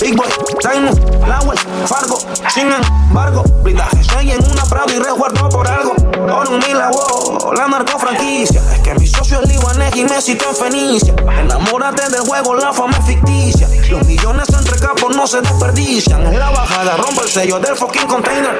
Big 0.00 0.16
Boy, 0.16 0.28
Simon, 0.60 1.28
Lawel, 1.28 1.58
Fargo, 1.86 2.18
sin 2.48 2.68
embargo. 2.70 3.42
Blindaje, 3.62 4.02
soy 4.04 4.32
en 4.32 4.44
una 4.50 4.62
Prado 4.64 4.92
y 4.94 4.98
resguardo 4.98 5.48
por 5.48 5.66
algo. 5.66 5.94
Oro 6.14 6.50
un 6.50 6.58
mila, 6.58 6.90
wow, 6.90 7.52
la 7.54 7.68
narco 7.68 7.98
franquicia. 7.98 8.60
Es 8.72 8.80
que 8.80 8.94
mi 8.94 9.06
socio 9.06 9.40
es 9.42 9.48
libanés 9.48 9.96
y 9.96 10.04
me 10.04 10.20
citó 10.20 10.48
en 10.50 10.56
Fenicia. 10.56 11.14
Enamórate 11.40 12.08
del 12.10 12.20
juego, 12.20 12.54
la 12.54 12.72
fama 12.72 12.96
es 12.98 13.06
ficticia. 13.06 13.68
Los 13.90 14.06
millones 14.06 14.48
entre 14.50 14.78
capos 14.78 15.16
no 15.16 15.26
se 15.26 15.40
desperdician. 15.40 16.26
En 16.26 16.38
la 16.38 16.50
bajada 16.50 16.96
rompo 16.96 17.22
el 17.22 17.28
sello 17.28 17.58
del 17.58 17.76
fucking 17.76 18.06
container. 18.06 18.56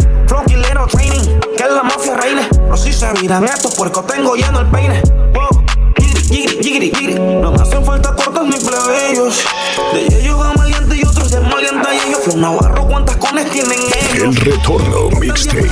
Little 0.59 0.87
training, 0.91 1.41
que 1.57 1.63
es 1.63 1.71
la 1.71 1.83
mafia 1.83 2.15
reina. 2.15 2.49
Pero 2.51 2.77
si 2.77 2.93
se 2.93 3.13
miran 3.21 3.45
estos 3.45 3.75
puercos, 3.75 4.07
tengo 4.07 4.35
lleno 4.35 4.61
el 4.61 4.67
peine. 4.67 5.03
Wow. 5.35 5.65
Yigiri, 5.99 6.57
yigiri, 6.57 6.91
yigiri. 6.91 7.15
No 7.15 7.53
me 7.53 7.63
hacen 7.63 7.85
falta 7.85 8.15
cortos 8.15 8.45
ni 8.45 8.59
plebeyos. 8.59 9.45
De 9.93 10.07
ellos 10.21 10.39
gamaleantes 11.41 11.93
y 11.95 12.09
ellos. 12.09 12.21
Flow 12.25 12.37
Navarro, 12.37 12.87
¿cuántas 12.87 13.17
cones 13.17 13.51
tienen 13.51 13.79
El 14.13 14.17
ellos? 14.23 14.37
retorno 14.45 15.11
mixtape 15.19 15.69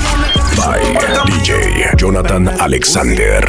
by 0.57 0.81
DJ 1.27 1.91
Jonathan 1.97 2.49
Alexander. 2.61 3.45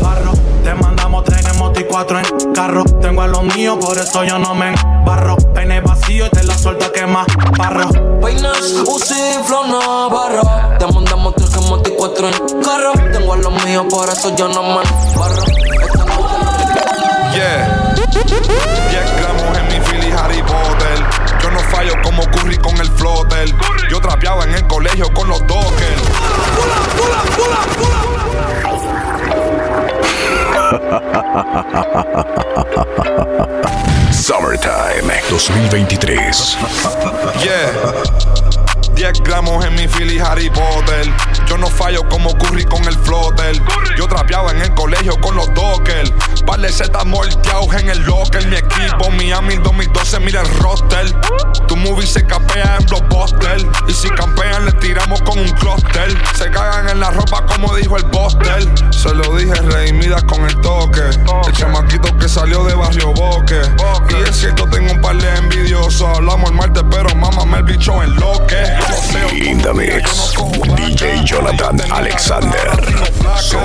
Barro, 0.00 0.32
te 0.62 0.74
mandamos 0.74 1.24
tres 1.24 1.44
en 1.46 1.58
moto 1.58 1.80
y 1.80 1.84
cuatro 1.84 2.18
en 2.18 2.52
carro. 2.52 2.84
Tengo 3.00 3.22
a 3.22 3.26
los 3.28 3.42
míos, 3.56 3.78
por 3.80 3.96
eso 3.98 4.24
yo 4.24 4.38
no 4.38 4.54
me 4.54 4.74
barro. 5.04 5.36
Peine 5.54 5.80
vacío 5.80 6.26
y 6.26 6.30
te 6.30 6.42
la 6.44 6.56
suelta 6.56 6.90
que 6.92 7.06
más 7.06 7.26
barro. 7.56 7.90
Peines, 8.20 8.82
Uzi, 8.86 9.14
Flow, 9.44 9.66
Navarro 9.66 10.42
Te 10.78 10.86
mandamos 10.86 11.34
tres 11.36 11.54
en 11.56 11.68
moto 11.68 11.90
y 11.90 11.92
cuatro 11.94 12.26
en 12.28 12.62
carro 12.62 12.92
Tengo 13.12 13.34
a 13.34 13.36
los 13.36 13.64
míos, 13.64 13.84
por 13.90 14.08
eso 14.08 14.34
yo 14.34 14.48
no 14.48 14.62
me 14.62 14.82
barro 15.18 15.42
Esta 15.82 16.04
noche 16.06 16.34
la 16.44 17.34
Yeah. 17.34 17.94
10 18.90 19.20
gramos 19.20 19.58
en 19.58 19.66
mi 19.68 19.80
Philly 19.84 20.12
Harry 20.12 20.40
Potter. 20.42 21.23
Fallo 21.74 21.94
como 22.04 22.22
Curry 22.30 22.56
con 22.58 22.76
el 22.78 22.88
flotter. 22.92 23.52
Yo 23.90 24.00
trapeaba 24.00 24.44
en 24.44 24.54
el 24.54 24.64
colegio 24.68 25.12
con 25.12 25.26
los 25.26 25.44
Dockers. 25.44 26.02
Summertime 34.12 35.20
2023. 35.28 36.56
Yeah. 37.42 37.72
10 38.94 39.22
gramos 39.24 39.64
en 39.64 39.74
mi 39.74 39.88
Philly 39.88 40.20
Harry 40.20 40.50
Potter. 40.50 41.10
Yo 41.46 41.58
no 41.58 41.68
fallo 41.68 42.08
como 42.08 42.36
Curry 42.38 42.64
con 42.64 42.84
el 42.84 42.96
flotter. 42.98 43.60
Yo 43.96 44.06
trapeaba 44.06 44.50
en 44.52 44.62
el 44.62 44.74
colegio 44.74 45.18
con 45.20 45.36
los 45.36 45.52
Dockers. 45.54 46.12
Par 46.46 46.60
de 46.60 46.70
zetas 46.70 47.04
molteados 47.06 47.74
en 47.74 47.88
el 47.88 48.02
locker. 48.02 48.46
Mi 48.48 48.56
equipo 48.56 49.10
Miami 49.10 49.56
2012, 49.56 50.20
mira 50.20 50.40
el 50.40 50.48
roster. 50.60 51.14
Tu 51.66 51.76
movie 51.76 52.06
se 52.06 52.26
capea 52.26 52.76
en 52.78 52.86
blockbuster. 52.86 53.66
Y 53.88 53.92
si 53.92 54.08
campean, 54.10 54.66
le 54.66 54.72
tiramos 54.72 55.20
con 55.22 55.38
un 55.38 55.50
clúster. 55.52 56.16
Se 56.36 56.50
cagan 56.50 56.88
en 56.88 57.00
la 57.00 57.10
ropa 57.10 57.44
como 57.46 57.74
dijo 57.74 57.96
el 57.96 58.04
Buster. 58.04 58.64
Se 58.92 59.14
lo 59.14 59.36
dije, 59.36 59.54
redimidas 59.54 60.24
con 60.24 60.44
el 60.44 60.60
toque. 60.60 61.02
El 61.46 61.52
chamaquito 61.52 62.16
que 62.16 62.28
salió 62.28 62.64
de 62.64 62.74
Barrio 62.74 63.12
Boque. 63.12 63.60
Y 64.10 64.28
es 64.28 64.36
cierto, 64.36 64.68
tengo 64.68 64.92
un 64.92 65.00
par 65.00 65.16
de 65.16 65.28
envidiosos. 65.36 66.08
Hablamos 66.16 66.50
el 66.50 66.56
martes, 66.56 66.83
Jonathan 71.24 71.80
Alexander. 71.90 72.70
Yo 73.50 73.58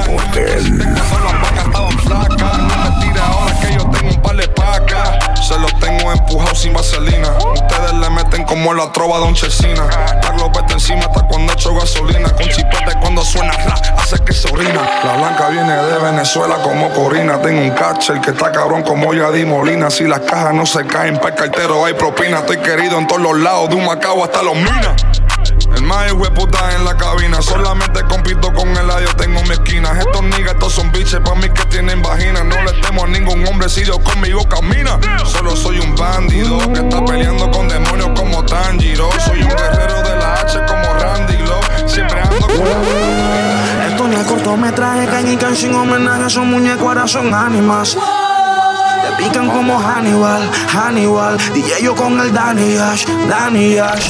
tengo 3.92 4.10
un 4.10 4.22
par 4.22 4.36
de 4.38 4.48
pacas. 4.48 5.46
Se 5.46 5.60
los 5.60 5.78
tengo 5.80 6.14
empujado 6.14 6.56
sin 6.56 6.74
vaselina. 6.74 7.38
Ustedes 7.54 7.94
le 7.94 8.10
meten 8.12 8.46
como 8.46 8.74
la 8.74 8.90
trova 8.94 9.18
de 9.20 9.26
un 9.26 9.34
chesina. 9.34 9.88
La 10.24 10.32
glopeta 10.32 10.74
encima 10.74 11.02
hasta 11.02 11.28
cuando 11.28 11.52
echo 11.52 11.76
gasolina. 11.76 12.30
Con 12.30 12.48
chipete 12.48 12.98
cuando 13.02 13.22
suena 13.22 13.52
rap, 13.52 14.00
hace 14.00 14.18
que 14.20 14.32
se 14.32 14.48
orina. 14.54 14.82
La 15.04 15.18
blanca 15.18 15.50
viene 15.50 15.74
de 15.74 15.98
Venezuela 16.00 16.56
como 16.64 16.90
Corina. 16.92 17.42
Tengo 17.42 17.62
un 17.62 17.72
catcher 17.72 18.22
que 18.22 18.32
está 18.32 18.54
cabrón 18.54 18.84
como 18.84 19.14
Yadi 19.14 19.46
Molina. 19.46 19.90
Si 19.90 20.06
las 20.06 20.22
cajas 20.22 20.54
no 20.54 20.66
se 20.66 20.86
caen, 20.86 21.18
para 21.18 21.30
el 21.30 21.36
cartero 21.36 21.84
hay 21.84 21.94
propina. 21.94 22.40
Estoy 22.40 22.58
querido 22.58 22.98
en 22.98 23.06
todos 23.06 23.22
los 23.22 23.38
lados, 23.38 23.70
de 23.70 23.76
un 23.76 23.86
macao 23.86 24.24
hasta 24.24 24.42
los 24.42 24.56
minas. 24.56 25.19
Más 25.90 26.14
puta 26.36 26.76
en 26.76 26.86
la 26.86 26.96
cabina. 26.96 27.42
Solamente 27.42 28.04
compito 28.04 28.54
con 28.54 28.70
el 28.78 28.92
adiós, 28.92 29.16
tengo 29.18 29.42
mi 29.42 29.54
esquina. 29.54 29.90
Estos 29.98 30.22
niggas, 30.22 30.54
estos 30.54 30.74
son 30.74 30.92
biches, 30.92 31.20
pa' 31.20 31.34
mí 31.34 31.50
que 31.50 31.66
tienen 31.66 32.00
vagina. 32.04 32.44
No 32.44 32.62
le 32.62 32.74
temo 32.74 33.06
a 33.06 33.08
ningún 33.08 33.44
hombre 33.48 33.68
si 33.70 33.84
Dios 33.84 33.98
conmigo 33.98 34.48
camina. 34.48 35.00
Solo 35.26 35.56
soy 35.56 35.80
un 35.80 35.96
bandido 35.96 36.60
que 36.72 36.82
está 36.82 37.04
peleando 37.04 37.50
con 37.50 37.68
demonios 37.68 38.10
como 38.16 38.46
Tanjiro. 38.46 39.10
Soy 39.26 39.42
un 39.42 39.50
guerrero 39.50 40.04
de 40.04 40.16
la 40.16 40.34
H 40.36 40.60
como 40.68 40.94
Randy 40.94 41.38
Lowe. 41.40 41.90
Siempre 41.90 42.22
ando 42.22 42.46
con. 42.46 42.52
Esto 43.92 44.08
no 44.08 44.20
es 44.20 44.28
cortometraje, 44.28 45.08
can 45.08 45.28
y 45.28 45.38
can 45.38 45.56
sin 45.56 45.74
homenaje, 45.74 46.30
son 46.30 46.52
muñecos, 46.52 46.88
ahora 46.88 47.08
son 47.08 47.34
ánimas. 47.34 47.98
Pican 49.20 49.50
como 49.50 49.78
Hannibal, 49.78 50.50
Hannibal. 50.74 51.38
DJ 51.54 51.84
yo 51.84 51.94
con 51.94 52.18
el 52.22 52.34
Danny 52.34 52.78
Ash, 52.78 53.06
Danny 53.28 53.78
Ash. 53.78 54.08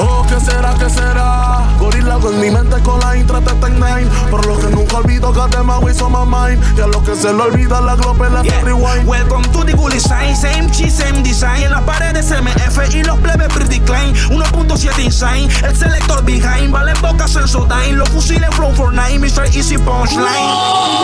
Oh, 0.00 0.24
¿qué 0.26 0.40
será, 0.40 0.74
qué 0.78 0.88
será? 0.88 1.60
Gorila 1.78 2.18
con 2.18 2.40
mi 2.40 2.50
mente 2.50 2.78
con 2.82 3.00
la 3.00 3.16
intra 3.16 3.40
nine 3.40 4.06
Por 4.30 4.44
lo 4.46 4.58
que 4.58 4.66
nunca 4.66 4.98
olvido 4.98 5.32
que 5.32 5.56
te 5.56 5.62
me 5.62 5.90
hizo 5.90 6.10
my 6.10 6.26
mind 6.26 6.62
Y 6.76 6.80
a 6.82 6.86
lo 6.86 7.02
que 7.02 7.16
se 7.16 7.32
le 7.32 7.42
olvida 7.42 7.80
la 7.80 7.94
globe 7.96 8.28
la 8.28 8.42
Yeah. 8.42 8.60
rewind 8.62 9.06
Welcome 9.06 9.48
to 9.52 9.64
the 9.64 9.72
Gully 9.72 9.98
Sign, 9.98 10.34
same 10.34 10.70
cheese, 10.70 10.94
same 10.94 11.22
design. 11.22 11.62
En 11.62 11.72
las 11.72 11.82
paredes 11.82 12.30
MF 12.30 12.94
y 12.94 13.02
los 13.02 13.18
plebes 13.18 13.48
pretty 13.48 13.80
klein. 13.80 14.14
1.7 14.30 15.04
insane, 15.04 15.48
el 15.62 15.76
selector 15.76 16.24
behind. 16.24 16.70
Vale 16.70 16.92
boca 17.02 17.28
Sensodyne, 17.28 17.92
los 17.92 18.08
fusiles 18.08 18.54
Flow 18.54 18.72
for 18.74 18.92
Nine, 18.92 19.18
Mr. 19.18 19.44
Easy 19.54 19.76
Punchline. 19.76 20.26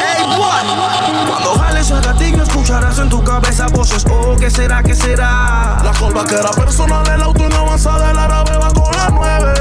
Hey, 0.00 0.24
what? 0.38 1.28
Cuando 1.28 1.54
jales 1.58 1.90
el 1.90 2.00
gatillo, 2.00 2.42
escucharás 2.42 2.98
en 2.98 3.08
tu 3.08 3.22
cabeza 3.26 3.66
voces. 3.68 4.04
Oh, 4.08 4.36
¿qué 4.38 4.48
será, 4.50 4.82
qué 4.82 4.94
será? 4.94 5.78
La 5.82 5.92
colva 5.98 6.24
que 6.24 6.36
era 6.36 6.50
personal, 6.50 7.06
el 7.08 7.22
auto 7.22 7.48
no 7.48 7.56
avanza 7.56 7.98
del 7.98 8.16
árabe 8.16 8.56
va 8.56 8.70
con 8.70 8.96
la 8.96 9.10
9 9.10 9.54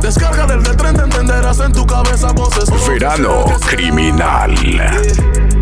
Descarga 0.00 0.46
del 0.46 0.62
del 0.62 0.76
tren, 0.76 0.96
te 0.96 1.02
entenderás 1.02 1.60
en 1.60 1.72
tu 1.72 1.86
cabeza 1.86 2.32
voces 2.32 2.64
Oh, 2.70 2.76
¿qué 2.76 2.90
Verano 2.90 3.44
será, 3.44 3.58
qué 3.58 3.64
será? 3.64 3.76
criminal. 3.76 4.54
Ah, 4.62 5.00
de 5.00 5.53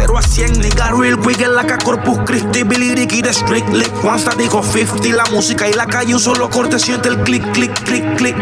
0 0.00 0.16
a 0.16 0.22
100, 0.22 0.60
nigga, 0.60 0.92
real 0.92 1.18
quick 1.20 1.42
en 1.42 1.54
la 1.54 1.66
que 1.66 1.76
Corpus 1.84 2.20
Christi, 2.24 2.62
Billy 2.62 2.94
Ricky 2.94 3.20
de 3.20 3.34
Strictly. 3.34 3.84
One 4.02 4.22
dijo 4.38 4.62
50, 4.62 5.14
la 5.14 5.24
música 5.26 5.68
y 5.68 5.74
la 5.74 5.84
calle, 5.84 6.14
un 6.14 6.20
solo 6.20 6.48
corte, 6.48 6.78
siente 6.78 7.10
el 7.10 7.18
click, 7.18 7.52
click, 7.52 7.70
click, 7.84 8.16
click. 8.16 8.34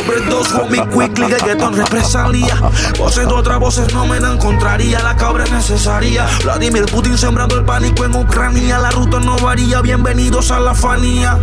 Overdose, 0.00 0.54
homie, 0.54 0.82
quickly, 0.88 1.26
reggaeton, 1.26 1.76
represalia. 1.76 2.58
Voces 2.98 3.26
de 3.26 3.34
otras 3.34 3.58
voces 3.58 3.92
no 3.92 4.06
me 4.06 4.20
dan 4.20 4.38
contraria, 4.38 5.02
la 5.02 5.14
cabra 5.14 5.44
es 5.44 5.52
necesaria. 5.52 6.26
Vladimir 6.44 6.86
Putin 6.86 7.18
sembrando 7.18 7.58
el 7.58 7.64
pánico 7.66 8.06
en 8.06 8.16
Ucrania, 8.16 8.78
la 8.78 8.90
ruta 8.90 9.20
no 9.20 9.36
varía, 9.36 9.82
bienvenidos 9.82 10.50
a 10.50 10.60
la 10.60 10.72
fanía. 10.74 11.38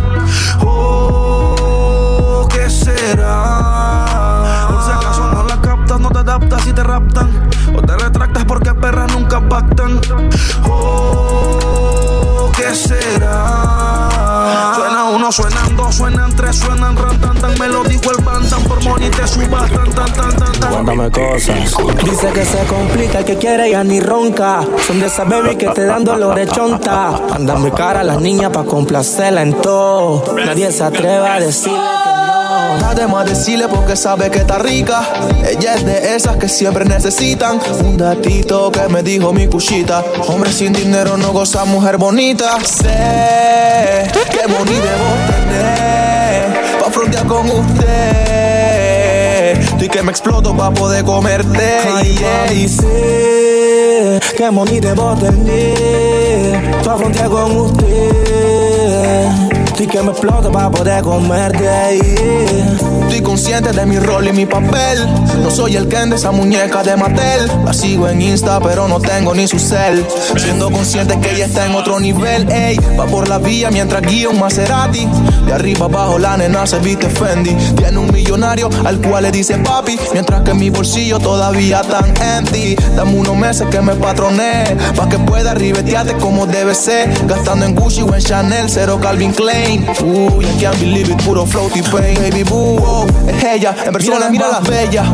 Oh, 0.62 2.48
¿qué 2.50 2.68
será? 2.68 4.00
No 6.00 6.10
te 6.10 6.18
adaptas 6.18 6.66
y 6.66 6.72
te 6.72 6.82
raptan. 6.82 7.30
O 7.76 7.82
te 7.82 7.96
retractas 7.96 8.44
porque 8.44 8.74
perras 8.74 9.12
nunca 9.12 9.40
pactan. 9.48 10.00
Oh, 10.68 12.50
¿qué 12.56 12.74
será? 12.74 14.08
Suena 14.74 15.04
uno, 15.04 15.32
suenan 15.32 15.76
dos, 15.76 15.94
suenan 15.94 16.34
tres, 16.36 16.56
suenan 16.56 16.96
ran, 16.96 17.20
tan, 17.20 17.36
tan. 17.38 17.58
Me 17.58 17.68
lo 17.68 17.84
dijo 17.84 18.10
el 18.16 18.24
bantan 18.24 18.62
por 18.64 18.82
money 18.84 19.10
te 19.10 19.26
subas, 19.26 19.70
tan, 19.70 19.90
tan, 19.90 20.12
tan, 20.12 20.36
tan, 20.36 20.52
tan. 20.52 20.72
Cuéntame 20.72 21.10
cosas. 21.10 21.76
Dice 22.04 22.28
que 22.32 22.44
se 22.44 22.64
complica, 22.64 23.18
el 23.18 23.24
que 23.24 23.36
quiere 23.36 23.70
ya 23.70 23.84
ni 23.84 24.00
ronca. 24.00 24.62
Son 24.86 25.00
de 25.00 25.06
esas 25.06 25.28
baby 25.28 25.56
que 25.56 25.68
te 25.68 25.84
dan 25.84 26.04
dolor 26.04 26.34
de 26.34 26.46
chonta. 26.46 27.12
Andan 27.34 27.60
muy 27.60 27.70
cara 27.72 28.02
las 28.02 28.20
niñas 28.20 28.50
pa' 28.50 28.64
complacerla 28.64 29.42
en 29.42 29.54
todo. 29.60 30.34
Nadie 30.34 30.72
se 30.72 30.84
atreve 30.84 31.28
a 31.28 31.40
decirle 31.40 31.78
que 32.04 32.09
no. 32.60 32.78
Nada 32.80 33.06
más 33.08 33.26
decirle 33.26 33.68
porque 33.68 33.96
sabe 33.96 34.30
que 34.30 34.38
está 34.38 34.58
rica. 34.58 35.02
Ella 35.48 35.74
es 35.74 35.84
de 35.84 36.14
esas 36.14 36.36
que 36.36 36.48
siempre 36.48 36.84
necesitan. 36.84 37.60
Un 37.84 37.96
datito 37.96 38.70
que 38.70 38.88
me 38.88 39.02
dijo 39.02 39.32
mi 39.32 39.46
cuchita. 39.46 40.04
Hombre 40.28 40.52
sin 40.52 40.72
dinero 40.72 41.16
no 41.16 41.32
goza 41.32 41.64
mujer 41.64 41.96
bonita. 41.96 42.58
Sé 42.64 44.10
que 44.30 44.46
money 44.48 44.74
debo 44.74 45.14
tener. 45.30 46.80
Pa' 46.80 46.90
frontear 46.90 47.26
con 47.26 47.50
usted. 47.50 48.80
Y 49.80 49.88
que 49.88 50.02
me 50.02 50.10
exploto 50.10 50.54
pa' 50.56 50.70
poder 50.72 51.04
comerte. 51.04 51.78
Ay, 51.94 52.16
yeah. 52.18 52.52
y 52.52 52.68
sé 52.68 54.20
que 54.36 54.50
money 54.50 54.80
debo 54.80 55.14
tener 55.16 56.82
Pa' 56.82 56.96
frontear 56.96 57.28
con 57.28 57.56
usted 57.56 58.19
Y 59.80 59.86
que 59.86 60.02
me 60.02 60.10
explote 60.10 60.50
pa' 60.50 60.70
poder 60.70 61.02
comerte 61.02 61.62
yeah. 61.62 62.89
Consciente 63.30 63.70
de 63.70 63.86
mi 63.86 63.96
rol 63.96 64.26
y 64.26 64.32
mi 64.32 64.44
papel. 64.44 65.06
No 65.40 65.52
soy 65.52 65.76
el 65.76 65.86
Ken 65.86 66.10
de 66.10 66.16
esa 66.16 66.32
muñeca 66.32 66.82
de 66.82 66.96
Mattel. 66.96 67.48
La 67.64 67.72
sigo 67.72 68.08
en 68.08 68.20
Insta, 68.20 68.58
pero 68.58 68.88
no 68.88 68.98
tengo 68.98 69.32
ni 69.36 69.46
su 69.46 69.60
cel. 69.60 70.04
Siendo 70.36 70.68
consciente 70.68 71.16
que 71.20 71.36
ella 71.36 71.46
está 71.46 71.64
en 71.64 71.76
otro 71.76 72.00
nivel. 72.00 72.50
Ey, 72.50 72.76
va 72.98 73.06
por 73.06 73.28
la 73.28 73.38
vía 73.38 73.70
mientras 73.70 74.02
guía 74.02 74.28
un 74.28 74.40
Maserati. 74.40 75.06
De 75.46 75.52
arriba 75.52 75.86
abajo 75.86 76.18
la 76.18 76.36
nena 76.38 76.66
se 76.66 76.80
viste 76.80 77.08
Fendi. 77.08 77.54
Tiene 77.76 77.98
un 77.98 78.12
millonario 78.12 78.68
al 78.84 79.00
cual 79.00 79.22
le 79.22 79.30
dice 79.30 79.58
papi. 79.58 79.96
Mientras 80.12 80.42
que 80.42 80.52
mi 80.52 80.68
bolsillo 80.68 81.20
todavía 81.20 81.82
tan 81.82 82.12
empty. 82.20 82.74
Dame 82.96 83.14
unos 83.14 83.36
meses 83.36 83.68
que 83.70 83.80
me 83.80 83.94
patroné. 83.94 84.76
Pa' 84.96 85.08
que 85.08 85.20
pueda 85.20 85.54
ribetearte 85.54 86.14
como 86.14 86.46
debe 86.46 86.74
ser. 86.74 87.08
Gastando 87.28 87.64
en 87.64 87.76
Gucci 87.76 88.02
o 88.02 88.12
en 88.12 88.20
Chanel, 88.20 88.68
cero 88.68 88.98
Calvin 89.00 89.32
Klein. 89.32 89.86
Uy, 90.02 90.44
I 90.46 90.60
can't 90.60 90.76
believe 90.80 91.12
it, 91.12 91.22
puro 91.22 91.46
floaty 91.46 91.80
pain. 91.82 92.16
Baby 92.16 92.42
boo, 92.42 92.80
oh, 92.82 93.06
es 93.26 93.44
ella, 93.44 93.74
en 93.84 93.92
persona 93.92 94.28
mira 94.30 94.48
la 94.48 94.60
bella. 94.60 95.04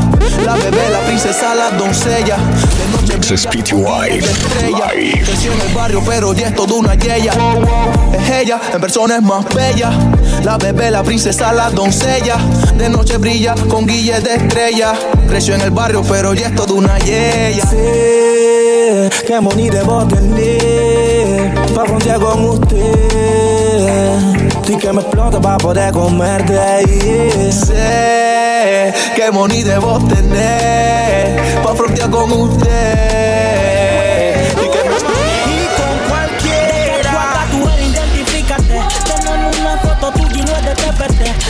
La 0.44 0.54
bebé, 0.54 0.90
la 0.90 1.00
princesa, 1.00 1.54
la 1.54 1.70
doncella. 1.70 2.36
De 2.36 2.86
noche 2.92 3.18
PTY 3.18 4.18
estrella. 4.18 4.88
Creció 5.24 5.52
en 5.52 5.60
el 5.60 5.74
barrio, 5.74 6.02
pero 6.06 6.32
ya 6.34 6.48
es 6.48 6.54
toda 6.54 6.74
una 6.74 6.94
yeya. 6.94 7.32
Es 8.12 8.30
ella, 8.30 8.60
en 8.72 8.80
persona 8.80 9.16
es 9.16 9.22
más 9.22 9.44
bella. 9.54 9.90
La 10.44 10.58
bebé, 10.58 10.90
la 10.90 11.02
princesa, 11.02 11.52
la 11.52 11.70
doncella. 11.70 12.36
De 12.76 12.88
noche 12.88 13.16
brilla 13.16 13.54
con 13.68 13.86
guille 13.86 14.20
de 14.20 14.34
estrella. 14.34 14.94
Creció 15.26 15.54
en 15.54 15.62
el 15.62 15.70
barrio, 15.70 16.02
pero 16.08 16.34
ya 16.34 16.48
es 16.48 16.54
toda 16.54 16.74
una 16.74 16.98
yeya. 16.98 17.66
Sé 17.66 19.10
que 19.26 19.40
money 19.40 19.68
debo 19.68 20.06
tener 20.06 21.54
Pa' 21.74 21.84
frontear 21.84 22.20
con 22.20 22.44
usted 22.50 24.35
Y 24.68 24.76
que 24.78 24.92
me 24.92 25.00
explote 25.00 25.38
pa' 25.40 25.58
poder 25.58 25.92
comerte 25.92 26.54
yeah. 26.54 27.52
Sé 27.52 28.92
que 29.14 29.30
money 29.30 29.62
debo 29.62 29.98
tener 30.08 31.36
Pa' 31.62 31.74
frontear 31.74 32.10
con 32.10 32.32
usted 32.32 33.25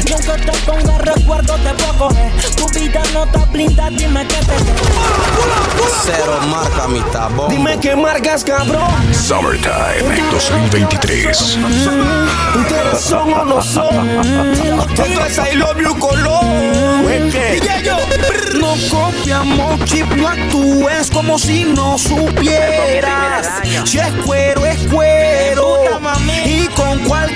Y 0.07 0.13
aunque 0.13 0.33
te 0.45 0.53
ponga 0.65 0.99
recuerdo, 0.99 1.55
te 1.55 1.75
puedo 1.75 1.99
coger. 1.99 2.33
Tu 2.57 2.69
vida 2.79 3.03
no 3.13 3.25
está 3.25 3.45
blindada, 3.47 3.91
dime 3.91 4.27
qué 4.27 4.37
te 4.37 4.57
Cero 6.05 6.39
marca 6.49 6.89
mi 6.89 7.01
tabón. 7.13 7.51
Dime 7.51 7.79
qué 7.81 7.97
marcas, 7.97 8.45
cabrón 8.45 9.15
Summertime 9.15 10.31
2023. 10.31 11.59
Ustedes 12.57 13.01
son 13.01 13.33
o 13.33 13.45
no 13.45 13.63
son 13.63 14.09
Esto 14.21 15.05
es 15.27 15.39
I 15.39 15.57
love 15.57 15.81
you 15.81 15.99
color 15.99 16.47
no 18.59 18.75
copiamos 18.91 19.85
chip, 19.85 20.07
no 20.17 20.29
actúes 20.29 21.11
como 21.11 21.39
si 21.39 21.65
no 21.65 21.99
supieras. 21.99 23.63
Si 23.85 23.99
es 23.99 24.13
cuero, 24.25 24.65
es 24.67 24.79
cuero. 24.89 25.77
Y 26.45 26.67
con 26.69 27.05
Guapa, 27.05 27.27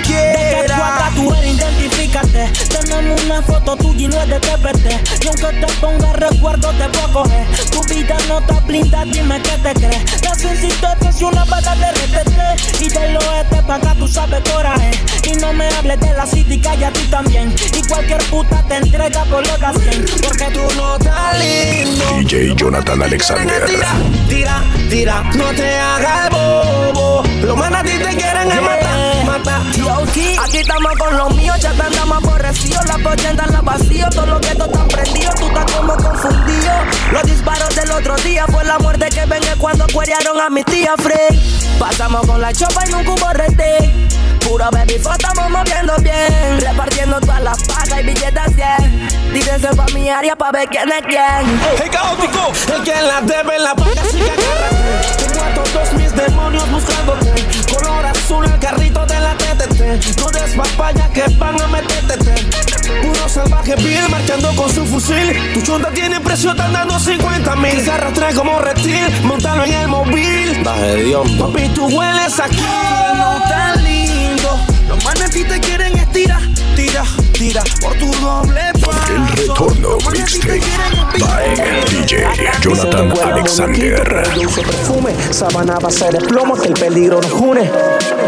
cualquiera. 0.81 1.11
tú 1.15 1.33
eres, 1.33 1.55
identifícate. 1.55 2.51
Tenemos 2.69 3.23
una 3.23 3.41
foto 3.41 3.75
tuya 3.77 4.05
y 4.05 4.07
no 4.07 4.21
es 4.21 4.29
de 4.29 4.39
TPT. 4.39 5.23
Y 5.23 5.27
aunque 5.27 5.65
te 5.65 5.73
ponga 5.79 6.13
recuerdo, 6.13 6.69
te 6.71 6.89
puedo 6.89 7.13
coger. 7.13 7.47
Tu 7.71 7.83
vida 7.93 8.17
no 8.27 8.39
está 8.39 8.59
blindada, 8.61 9.05
dime 9.05 9.41
qué 9.41 9.57
te 9.57 9.73
crees. 9.73 10.21
La 10.21 10.35
sensible 10.35 10.87
es 11.09 11.21
una 11.21 11.45
bala 11.45 11.75
de 11.75 11.91
RTT. 11.91 12.81
Y 12.81 12.89
del 12.89 13.17
oeste 13.17 13.61
pa' 13.67 13.75
acá 13.75 13.95
tú 13.97 14.07
sabes 14.07 14.41
coraje. 14.49 14.91
Y 15.23 15.33
no 15.37 15.53
me 15.53 15.67
hables 15.67 15.99
de 15.99 16.13
la 16.13 16.25
city, 16.25 16.59
calla 16.59 16.87
a 16.87 16.91
ti 16.91 17.05
también. 17.09 17.53
Y 17.77 17.81
cualquier 17.87 18.21
puta 18.25 18.63
te 18.67 18.77
entrega 18.77 19.23
por 19.25 19.45
lo 19.45 19.55
que 19.55 20.21
Porque 20.21 20.45
tú 20.53 20.61
no 20.75 20.97
estás 20.97 21.39
lindo. 21.39 22.05
DJ 22.19 22.55
Jonathan 22.55 23.01
Alexander. 23.03 23.65
Tira, 23.65 23.93
tira, 24.27 24.63
tira, 24.89 25.23
no 25.35 25.45
te 25.53 25.77
hagas 25.77 26.29
bobo. 26.29 27.23
Los 27.41 27.57
manas 27.57 27.83
te 27.83 27.97
quieren 27.97 28.47
matar, 28.47 29.10
matar. 29.63 29.91
Aquí 30.43 30.57
estamos 30.57 30.91
con 30.97 31.17
los 31.17 31.35
míos, 31.35 31.57
ya 31.59 31.69
andamos 31.69 32.23
aborrecidos. 32.23 32.85
La 32.85 32.97
pochenda 32.97 33.45
la 33.47 33.61
vacío, 33.61 34.09
todo 34.09 34.25
lo 34.25 34.39
que 34.39 34.55
tú 34.55 34.65
están 34.65 34.87
prendido, 34.87 35.31
tú 35.35 35.47
estás 35.47 35.65
como 35.71 35.95
confundido. 35.95 36.71
Los 37.11 37.23
disparos 37.23 37.75
del 37.75 37.91
otro 37.91 38.15
día 38.17 38.45
fue 38.47 38.63
la 38.65 38.79
muerte 38.79 39.09
que 39.09 39.25
venga 39.25 39.55
cuando 39.57 39.85
cuerearon 39.93 40.39
a 40.39 40.49
mi 40.49 40.63
tía 40.63 40.93
Frey. 40.97 41.39
Pasamos 41.79 42.25
con 42.27 42.41
la 42.41 42.51
chopa 42.53 42.83
y 42.89 42.93
un 42.93 43.03
cubo 43.05 43.33
rete. 43.33 44.09
Puro 44.47 44.69
baby, 44.71 44.95
estamos 44.95 45.49
moviendo 45.49 45.95
bien. 45.99 46.59
Repartiendo 46.59 47.19
todas 47.21 47.41
las 47.41 47.63
pagas 47.63 47.99
y 47.99 48.03
billetes 48.03 48.55
100. 48.55 49.33
Díganse 49.33 49.67
pa' 49.75 49.85
mi 49.93 50.09
área 50.09 50.35
pa' 50.35 50.51
ver 50.51 50.67
quién 50.67 50.89
es 50.91 51.01
quién. 51.07 51.61
¡Hey, 51.79 51.89
caótico! 51.91 52.51
El 52.75 52.83
que 52.83 52.91
la 52.91 53.21
debe 53.21 53.59
la 53.59 53.75
paga, 53.75 54.01
No 60.17 60.31
des 60.31 60.55
papaya 60.55 61.09
que 61.13 61.23
van 61.37 61.59
a 61.61 61.67
meterte. 61.67 62.33
Puro 63.01 63.29
salvaje 63.29 63.75
vil 63.75 64.09
marchando 64.09 64.55
con 64.55 64.69
su 64.73 64.85
fusil. 64.85 65.37
Tu 65.53 65.61
chonda 65.61 65.89
tiene 65.91 66.19
precio, 66.19 66.51
están 66.51 66.73
dando 66.73 66.99
50 66.99 67.55
mil. 67.57 67.81
Se 67.81 67.91
arrastra 67.91 68.33
como 68.33 68.59
reptil, 68.59 69.05
montalo 69.23 69.63
en 69.63 69.73
el 69.73 69.87
móvil. 69.87 70.63
Baje 70.63 70.95
de 70.95 71.17
Papi, 71.39 71.69
tú 71.69 71.87
hueles 71.87 72.39
aquí, 72.39 72.63
no 73.17 73.41
tan 73.47 73.83
lindo. 73.83 74.59
Los 74.87 75.03
manes 75.03 75.31
te 75.31 75.59
quieren 75.59 75.97
estirar, 75.97 76.41
tira, 76.75 77.03
tira 77.33 77.63
por 77.81 77.93
tu 77.95 78.11
doble. 78.15 78.70
El 79.11 79.27
retorno 79.27 79.97
mixtape 80.09 80.61
by 81.19 81.55
DJ 81.89 82.25
Jonathan 82.61 83.11
Alexander. 83.21 84.23
Dulce 84.33 84.61
perfume, 84.61 85.13
sabana 85.31 85.77
base 85.79 86.09
de 86.11 86.19
plomo 86.19 86.55
que 86.55 86.69
el 86.69 86.73
peligro 86.73 87.19
nos 87.19 87.31
une. 87.33 87.69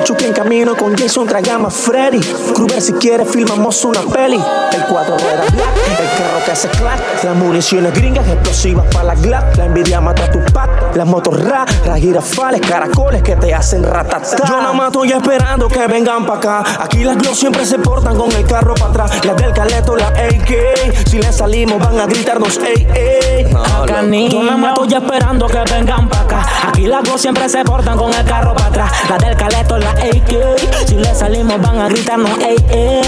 Chucky 0.03 0.25
en 0.25 0.33
camino 0.33 0.75
con 0.75 0.93
Jason 0.97 1.25
tragamos 1.25 1.73
Freddy. 1.73 2.19
Kruger 2.53 2.81
si 2.81 2.91
quiere 2.93 3.23
filmamos 3.23 3.85
una 3.85 4.01
peli. 4.01 4.43
El 4.73 4.83
cuadro 4.85 5.17
rueda 5.17 5.45
black, 5.53 5.75
el 6.01 6.17
carro 6.17 6.45
que 6.45 6.51
hace 6.51 6.67
clack. 6.67 7.23
Las 7.23 7.35
municiones 7.37 7.93
gringas 7.93 8.27
explosivas 8.27 8.85
para 8.93 9.05
la 9.05 9.15
glad. 9.15 9.55
La 9.55 9.65
envidia 9.65 10.01
mata 10.01 10.29
tu 10.29 10.39
pat. 10.51 10.69
Las 10.95 11.07
motos 11.07 11.41
ra, 11.41 11.65
las 11.85 11.99
girafales, 11.99 12.59
caracoles 12.59 13.23
que 13.23 13.37
te 13.37 13.53
hacen 13.53 13.83
ratatá. 13.83 14.35
Yo 14.45 14.57
nada 14.57 14.73
más 14.73 14.87
estoy 14.87 15.13
esperando 15.13 15.69
que 15.69 15.87
vengan 15.87 16.25
pa' 16.25 16.35
acá. 16.35 16.63
Aquí 16.81 17.05
las 17.05 17.17
gloss 17.17 17.39
siempre 17.39 17.65
se 17.65 17.79
portan 17.79 18.17
con 18.17 18.31
el 18.33 18.45
carro 18.45 18.73
para 18.75 18.89
atrás. 18.89 19.25
Las 19.25 19.37
del 19.37 19.53
caleto, 19.53 19.95
la 19.95 20.07
AK. 20.07 20.72
Si 21.05 21.19
le 21.19 21.31
salimos 21.31 21.79
van 21.79 21.99
a 21.99 22.05
gritarnos 22.05 22.57
ey, 22.59 22.87
ey. 22.95 23.45
Acá 23.81 24.01
ni 24.01 24.29
nada 24.29 24.57
más 24.57 24.73
estoy 24.79 24.93
esperando 24.93 25.47
que 25.47 25.59
vengan 25.71 26.07
pa' 26.09 26.21
acá. 26.21 26.45
Aquí 26.67 26.87
las 26.87 27.03
dos 27.03 27.21
siempre 27.21 27.47
se 27.49 27.63
portan 27.63 27.97
con 27.97 28.13
el 28.13 28.25
carro 28.25 28.53
para 28.53 28.67
atrás. 28.67 28.91
La 29.09 29.17
del 29.17 29.35
caleto, 29.37 29.77
la 29.77 29.91
AK. 29.91 30.87
Si 30.87 30.95
le 30.95 31.13
salimos 31.13 31.61
van 31.61 31.79
a 31.79 31.87
gritarnos 31.89 32.37
ey, 32.39 32.57
ey, 32.69 33.01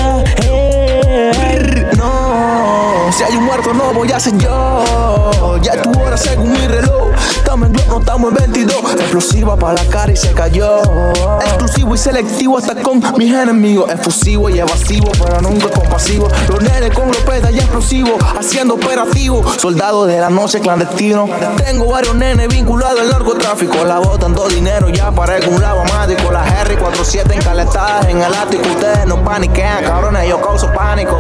ey. 0.44 1.45
Si 3.12 3.24
hay 3.24 3.36
un 3.36 3.46
muerto 3.46 3.74
no 3.74 3.94
voy 3.94 4.12
a 4.12 4.20
ser 4.20 4.38
yo. 4.38 5.60
Ya 5.62 5.74
es 5.74 5.82
tu 5.84 6.00
hora 6.02 6.18
según 6.18 6.52
mi 6.52 6.68
reloj. 6.68 7.12
Estamos 7.38 7.68
en 7.68 7.74
globo, 7.74 7.90
no 7.92 8.00
estamos 8.00 8.32
en 8.32 8.38
22. 8.38 8.94
Explosiva 8.94 9.56
para 9.56 9.84
la 9.84 9.90
cara 9.90 10.12
y 10.12 10.16
se 10.16 10.32
cayó. 10.34 10.82
Exclusivo 11.40 11.96
y 11.96 11.98
selectivo 11.98 12.58
hasta 12.58 12.76
con 12.82 13.02
mis 13.18 13.34
enemigos. 13.34 13.90
Efusivo 13.92 14.50
y 14.50 14.60
evasivo, 14.60 15.12
pero 15.24 15.42
nunca 15.42 15.70
compasivo. 15.70 16.28
Los 16.50 16.62
nenes 16.62 16.94
con 16.94 17.10
glopeta 17.12 17.52
y 17.52 17.60
explosivo. 17.60 18.18
Haciendo 18.38 18.74
operativo. 18.74 19.44
Soldado 19.60 20.06
de 20.06 20.20
la 20.20 20.30
noche 20.30 20.60
clandestino. 20.60 21.30
Tengo 21.64 21.86
varios 21.86 22.16
nenes 22.16 22.48
vinculados 22.48 23.00
al 23.00 23.10
narcotráfico. 23.10 23.86
La 23.86 24.00
botando 24.00 24.48
dinero, 24.48 24.90
ya 24.90 25.12
parezco 25.12 25.52
un 25.52 25.62
lavamático. 25.62 26.32
La 26.32 26.42
Harry 26.42 26.76
47 26.76 27.36
encaletadas 27.36 28.08
en 28.08 28.22
el 28.22 28.34
ático. 28.34 28.64
Ustedes 28.68 29.06
no 29.06 29.24
paniquean, 29.24 29.84
cabrones, 29.84 30.28
yo 30.28 30.42
causo 30.42 30.72
pánico. 30.74 31.18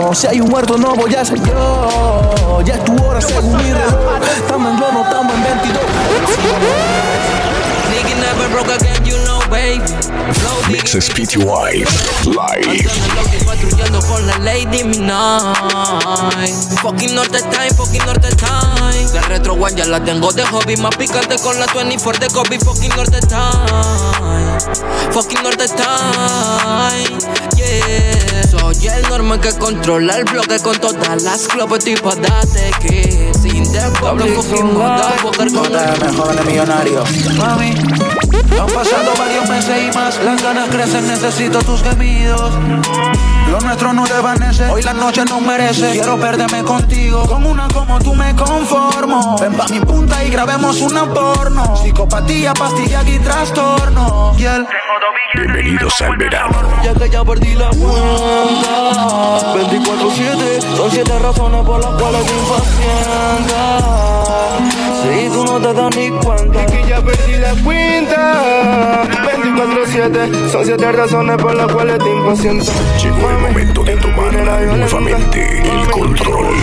No, 0.00 0.14
muerto 0.54 0.78
no 0.78 0.94
voy 0.94 1.12
a 1.12 1.24
ser 1.24 1.42
yo. 1.42 2.62
Ya 2.64 2.74
es 2.74 2.84
tu 2.84 2.94
hora 3.04 3.20
según 3.20 3.56
mi 3.56 3.72
reloj. 3.72 4.22
Estamos 4.36 4.70
en 4.70 4.76
globo, 4.76 4.92
no 4.92 5.02
estamos 5.02 5.34
en 5.34 5.42
22. 5.42 5.82
Nigga 7.90 8.14
never 8.20 8.48
broke 8.52 8.70
again, 8.70 9.04
you 9.04 9.16
know, 9.24 9.40
babe. 9.50 9.82
Flow 10.32 10.70
Mixes 10.70 11.10
PTY 11.10 11.84
Live. 12.30 12.88
Patrullando 13.44 13.98
con 14.06 14.24
la 14.28 14.38
Lady 14.38 14.84
Midnight. 14.84 16.54
Fucking 16.82 17.16
Norte 17.16 17.40
Time, 17.50 17.74
fucking 17.76 18.06
Norte 18.06 18.28
Time. 18.36 19.10
De 19.12 19.20
retro 19.22 19.54
one 19.54 19.74
ya 19.74 19.86
la 19.86 20.04
tengo 20.04 20.32
de 20.32 20.44
hobby. 20.44 20.76
Más 20.76 20.96
picante 20.96 21.34
con 21.42 21.58
la 21.58 21.66
24 21.66 22.28
de 22.28 22.32
Kobe. 22.32 22.60
Fucking 22.60 22.94
Norte 22.94 23.18
Time. 23.22 24.58
Fucking 25.10 25.42
Norte 25.42 25.66
Time. 25.66 27.18
Yeah. 27.56 28.53
Soy 28.72 28.88
el 28.88 29.02
normal 29.10 29.40
que 29.40 29.52
controla 29.58 30.16
el 30.16 30.24
bloque 30.24 30.58
con 30.60 30.74
todas 30.78 31.22
las 31.22 31.46
clubes 31.48 31.84
tipo 31.84 32.14
date 32.14 32.70
que 32.80 33.30
sin 33.42 33.62
después 33.70 34.34
fucking 34.34 34.72
motherfucker 34.72 35.52
con 35.52 35.70
JM, 35.70 36.16
jóvenes 36.16 36.46
millonarios. 36.46 37.10
Mami, 37.36 37.74
han 38.60 38.66
pasado 38.66 39.12
varios 39.18 39.48
meses 39.48 39.76
y 39.82 39.96
más. 39.96 40.18
Las 40.22 40.42
ganas 40.42 40.68
crecen, 40.68 41.06
necesito 41.06 41.58
tus 41.60 41.82
gemidos. 41.82 42.52
Lo 43.50 43.60
nuestro 43.60 43.92
no 43.92 44.04
desvanece, 44.04 44.66
hoy 44.70 44.82
la 44.82 44.92
noche 44.94 45.24
no 45.28 45.40
merece. 45.40 45.92
Quiero 45.92 46.18
perderme 46.18 46.62
contigo, 46.64 47.26
con 47.26 47.46
una 47.46 47.68
como 47.68 47.98
tú 48.00 48.14
me 48.14 48.34
conformo. 48.34 49.36
Ven 49.40 49.54
pa' 49.54 49.68
mi 49.68 49.80
punta 49.80 50.24
y 50.24 50.30
grabemos 50.30 50.80
una 50.80 51.04
porno. 51.12 51.76
Psicopatía, 51.76 52.54
pastilla 52.54 53.02
y 53.06 53.18
trastorno. 53.18 54.34
Y 54.38 54.44
el 54.44 54.66
Bienvenidos 55.34 56.00
al 56.00 56.16
verano. 56.16 56.56
ya 56.84 56.94
que 56.94 57.10
ya 57.10 57.24
perdí 57.24 57.54
la 57.54 57.68
cuenta 57.70 59.52
24-7 59.52 60.76
Son 60.76 60.90
siete 60.92 61.18
razones 61.18 61.66
por 61.66 61.80
las 61.80 62.00
cuales 62.00 62.24
te 62.24 62.32
impacientas 62.32 63.84
Si 65.12 65.28
tú 65.28 65.44
no 65.44 65.60
te 65.60 65.72
das 65.72 65.96
ni 65.96 66.10
cuenta. 66.10 66.66
Que 66.66 66.88
ya 66.88 67.00
perdí 67.02 67.36
la 67.36 67.54
cuenta. 67.62 69.02
24-7 69.54 70.50
Son 70.50 70.64
siete 70.64 70.92
razones 70.92 71.36
por 71.36 71.54
las 71.54 71.72
cuales 71.72 71.98
te 71.98 72.10
impacientas 72.10 72.72
Llegó 73.02 73.30
el 73.30 73.38
momento 73.38 73.84
de 73.84 73.96
tomar 73.96 74.32
nuevamente 74.32 75.62
el 75.62 75.90
control. 75.90 76.54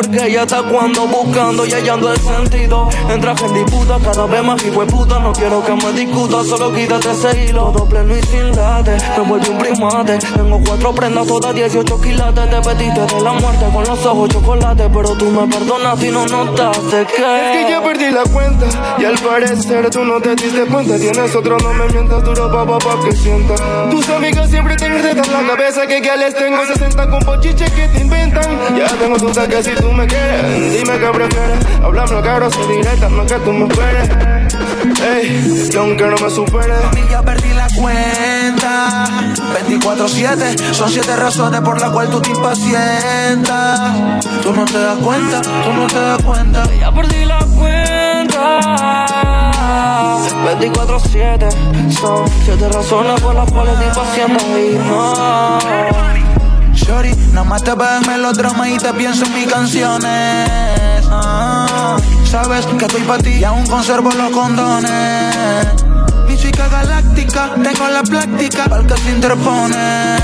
Porque 0.00 0.26
ella 0.26 0.42
está 0.42 0.62
cuando 0.62 1.06
buscando 1.06 1.66
y 1.66 1.72
hallando 1.72 2.12
el 2.12 2.18
sentido. 2.18 2.88
Entra 3.08 3.34
en 3.44 3.54
disputa 3.54 3.98
cada 4.02 4.26
vez 4.26 4.42
más 4.42 4.64
hijo 4.64 4.86
puta 4.86 5.18
No 5.18 5.32
quiero 5.32 5.64
que 5.64 5.72
me 5.74 5.92
discuta, 5.92 6.44
solo 6.44 6.72
quítate 6.72 7.10
ese 7.10 7.44
hilo. 7.44 7.72
Todo 7.72 7.86
pleno 7.86 8.16
y 8.16 8.22
sin 8.22 8.56
late, 8.56 8.96
me 9.16 9.28
vuelve 9.28 9.48
un 9.50 9.58
primate. 9.58 10.18
Tengo 10.18 10.60
cuatro 10.66 10.94
prendas, 10.94 11.26
todas 11.26 11.54
18 11.54 12.00
quilates. 12.00 12.50
Te 12.50 12.60
pediste 12.60 13.00
de 13.00 13.20
la 13.20 13.32
muerte 13.32 13.66
con 13.72 13.84
los 13.84 14.06
ojos 14.06 14.28
chocolate 14.30 14.88
Pero 14.92 15.16
tú 15.16 15.26
me 15.26 15.46
perdonaste 15.46 16.06
y 16.06 16.10
no 16.10 16.26
notaste 16.26 17.02
Es 17.02 17.06
que 17.08 17.22
que 17.22 17.66
ya 17.68 17.82
perdí 17.82 18.10
la 18.10 18.22
cuenta 18.24 18.96
Y 18.98 19.04
al 19.04 19.18
parecer 19.18 19.90
tú 19.90 20.04
no 20.04 20.20
te 20.20 20.34
diste 20.34 20.64
cuenta. 20.66 20.98
Tienes 20.98 21.34
otro, 21.34 21.58
no 21.58 21.72
me 21.74 21.86
mientas 21.88 22.24
duro 22.24 22.50
pa' 22.50 22.78
pa' 22.78 23.00
que 23.04 23.12
sienta. 23.14 23.54
Tus 23.90 24.08
amigas 24.08 24.48
siempre 24.50 24.76
te 24.76 24.88
recetan 24.88 25.32
la 25.32 25.48
cabeza 25.48 25.86
Que 25.86 26.00
que 26.00 26.16
les 26.16 26.34
tengo 26.34 26.64
60 26.64 27.10
con 27.10 27.20
pochiches 27.20 27.70
que 27.72 27.88
te 27.88 28.00
inventan. 28.00 28.44
Ya 28.76 28.86
tengo 28.96 29.16
duda 29.18 29.46
que 29.48 29.62
si 29.62 29.74
tú 29.74 29.89
me 29.92 30.06
quieres 30.06 30.72
Dime 30.72 30.98
qué 30.98 31.06
prefieres. 31.12 31.66
Hablame 31.82 32.22
claro, 32.22 32.50
soy 32.50 32.76
directa, 32.76 33.08
no 33.08 33.26
que 33.26 33.34
tú 33.36 33.52
me 33.52 33.66
esperes. 33.66 34.10
Ey, 35.02 35.68
y 35.72 35.76
aunque 35.76 36.04
no 36.06 36.16
me 36.16 36.30
superes 36.30 36.82
Mami, 36.84 37.02
ya 37.10 37.22
perdí 37.22 37.48
la 37.54 37.68
cuenta. 37.76 39.04
24-7 39.66 40.72
Son 40.72 40.90
siete 40.90 41.16
razones 41.16 41.60
por 41.60 41.80
las 41.80 41.90
cuales 41.90 42.10
tú 42.10 42.20
te 42.20 42.30
impacientas. 42.30 43.80
Tú 44.42 44.52
no 44.52 44.64
te 44.64 44.78
das 44.78 44.98
cuenta, 44.98 45.40
tú 45.42 45.72
no 45.72 45.86
te 45.86 46.00
das 46.00 46.22
cuenta. 46.22 46.64
Ya 46.78 46.92
perdí 46.92 47.24
la 47.24 47.38
cuenta. 47.56 48.60
24-7 50.50 51.92
Son 51.92 52.24
siete 52.44 52.68
razones 52.68 53.20
por 53.20 53.34
las 53.34 53.50
cuales 53.52 53.78
te 53.78 53.86
impacientas 53.86 54.42
Y 54.42 54.78
no 54.78 56.29
Nada 57.32 57.44
más 57.44 57.62
te 57.62 57.72
veo 57.72 57.98
en 58.02 58.06
melodrama 58.08 58.68
y 58.68 58.76
te 58.76 58.92
pienso 58.92 59.24
en 59.24 59.34
mis 59.34 59.46
canciones 59.46 60.50
Ah, 61.08 61.96
Sabes 62.28 62.66
que 62.66 62.84
estoy 62.84 63.02
para 63.02 63.22
ti 63.22 63.30
y 63.30 63.44
aún 63.44 63.64
conservo 63.66 64.10
los 64.10 64.30
condones 64.30 65.36
mi 66.30 66.36
chica 66.36 66.68
galáctica, 66.68 67.54
tengo 67.60 67.88
la 67.88 68.04
práctica, 68.04 68.66
para 68.66 68.84
que 68.84 68.96
se 68.98 69.10
interpone. 69.10 70.16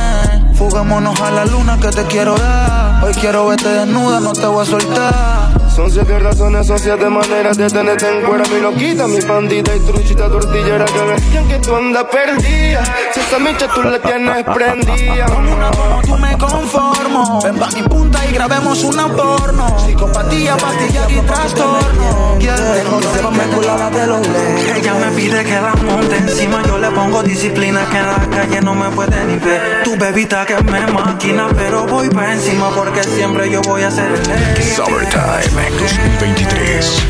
Fuguémonos 0.55 1.21
a 1.21 1.33
la 1.33 1.45
luna 1.45 1.77
que 1.81 1.89
te 1.89 2.05
quiero 2.05 2.37
dar. 2.37 3.03
Hoy 3.03 3.13
quiero 3.15 3.49
verte 3.49 3.69
desnuda, 3.69 4.21
no 4.21 4.33
te 4.33 4.47
voy 4.47 4.63
a 4.63 4.71
soltar. 4.71 5.69
Son 5.75 5.91
siete 5.91 6.17
razones, 6.21 6.69
son 6.69 6.79
siete 6.79 7.11
maneras 7.11 7.59
de 7.59 7.69
tenerte 7.69 8.09
en 8.09 8.25
cuera. 8.25 8.45
Mi 8.49 8.61
loquita, 8.61 9.09
mi 9.09 9.21
pandita 9.21 9.75
y 9.75 9.81
truchita 9.81 10.29
tortillera 10.29 10.85
que 10.85 11.03
me 11.03 11.49
que 11.49 11.59
tú 11.59 11.75
andas 11.75 12.05
perdida. 12.05 12.85
Si 13.13 13.21
esa 13.21 13.39
micha 13.39 13.69
tú 13.69 13.83
la 13.83 13.99
tienes 13.99 14.45
prendida. 14.45 15.27
Con 15.27 15.49
una 15.49 15.71
como 15.71 16.03
tú 16.03 16.19
me 16.19 16.37
conformo. 16.39 17.41
Ven 17.43 17.59
pa' 17.59 17.69
mi 17.71 17.83
punta 17.83 18.27
y 18.27 18.33
grabemos 18.33 18.83
una 18.85 19.09
porno. 19.09 19.79
Psicopatía, 19.79 20.57
pastilla 20.57 21.07
y 21.09 21.21
trastorno. 21.21 22.37
Tengo 22.39 23.01
dos 23.01 23.17
culada 23.55 23.91
de 23.91 24.07
los 24.07 24.27
leyes. 24.29 24.77
Ella 24.77 24.95
me 24.95 25.11
pide 25.13 25.45
que 25.45 25.55
la 25.55 25.75
monte 25.75 26.17
encima. 26.17 26.63
Yo 26.67 26.79
le 26.79 26.91
pongo 26.91 27.23
disciplina 27.23 27.87
que 27.91 27.99
en 27.99 28.07
la 28.07 28.37
calle 28.37 28.61
no 28.61 28.75
me 28.75 28.89
puede 28.91 29.25
ni 29.25 29.37
ver. 29.37 29.83
Tu 29.85 29.97
bebita 29.97 30.45
que 30.45 30.57
me 30.65 30.87
máquina, 30.87 31.49
pero 31.55 31.87
voy 31.87 32.09
pa' 32.09 32.33
encima 32.35 32.71
porque 32.71 33.03
siempre 33.05 33.51
yo 33.51 33.61
voy 33.63 33.83
a 33.83 33.91
ser 33.91 34.11
el 34.13 34.63
Summertime 34.63 35.71
2023. 35.81 37.07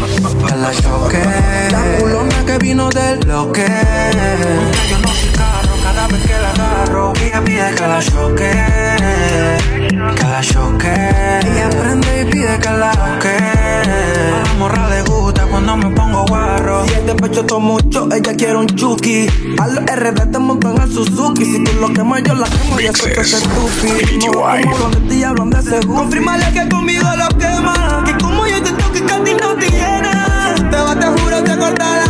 la 0.60 0.72
choque. 0.72 1.22
La 1.70 1.98
culona 1.98 2.44
que 2.46 2.58
vino 2.58 2.88
del 2.90 3.20
loque. 3.26 3.66
Yo 4.88 4.98
no 4.98 5.08
soy 5.08 5.35
la 6.54 6.82
agarro. 6.82 7.12
Ella 7.22 7.44
pide 7.44 7.74
que 7.74 7.86
la 7.86 8.00
choque. 8.02 8.50
Que 10.14 10.24
la 10.24 10.40
choque. 10.40 10.92
Ella 11.44 11.68
prende 11.70 12.22
y 12.22 12.24
pide 12.30 12.58
que 12.58 12.70
la 12.70 12.92
choque. 12.92 13.36
A 13.36 14.42
la 14.44 14.52
morra 14.58 14.88
le 14.88 15.02
gusta 15.02 15.42
cuando 15.46 15.76
me 15.76 15.90
pongo 15.90 16.24
guarro. 16.26 16.86
Si 16.86 16.94
el 16.94 17.16
pecho 17.16 17.44
todo 17.44 17.60
mucho, 17.60 18.08
ella 18.12 18.34
quiere 18.36 18.56
un 18.56 18.66
chuki. 18.66 19.26
A 19.58 19.66
los 19.68 19.84
RD 19.84 20.30
te 20.30 20.38
montan 20.38 20.80
al 20.80 20.90
Suzuki. 20.90 21.44
Si 21.44 21.64
tú 21.64 21.72
lo 21.80 21.92
quemas, 21.92 22.22
yo 22.22 22.34
la 22.34 22.46
quemo. 22.46 22.80
Ya 22.80 22.92
sé 22.92 23.12
que 23.12 23.20
es 23.20 23.32
estúpido. 23.32 24.32
No 24.32 24.62
como 24.62 24.78
donde 24.78 25.00
te 25.00 25.24
hablan 25.24 25.50
de 25.50 25.62
seguro. 25.62 26.00
Confírmale 26.00 26.52
que 26.52 26.68
conmigo 26.68 27.08
lo 27.16 27.28
quema. 27.38 28.02
Que 28.04 28.16
como 28.22 28.46
yo 28.46 28.62
te 28.62 28.72
toque, 28.72 29.02
que 29.04 29.12
a 29.12 29.24
ti 29.24 29.32
no 29.40 29.54
te 29.56 29.70
llena. 29.70 30.54
Te 30.70 30.76
va, 30.76 30.98
te 30.98 31.06
juro, 31.06 31.42
te 31.42 31.56
corta 31.56 32.05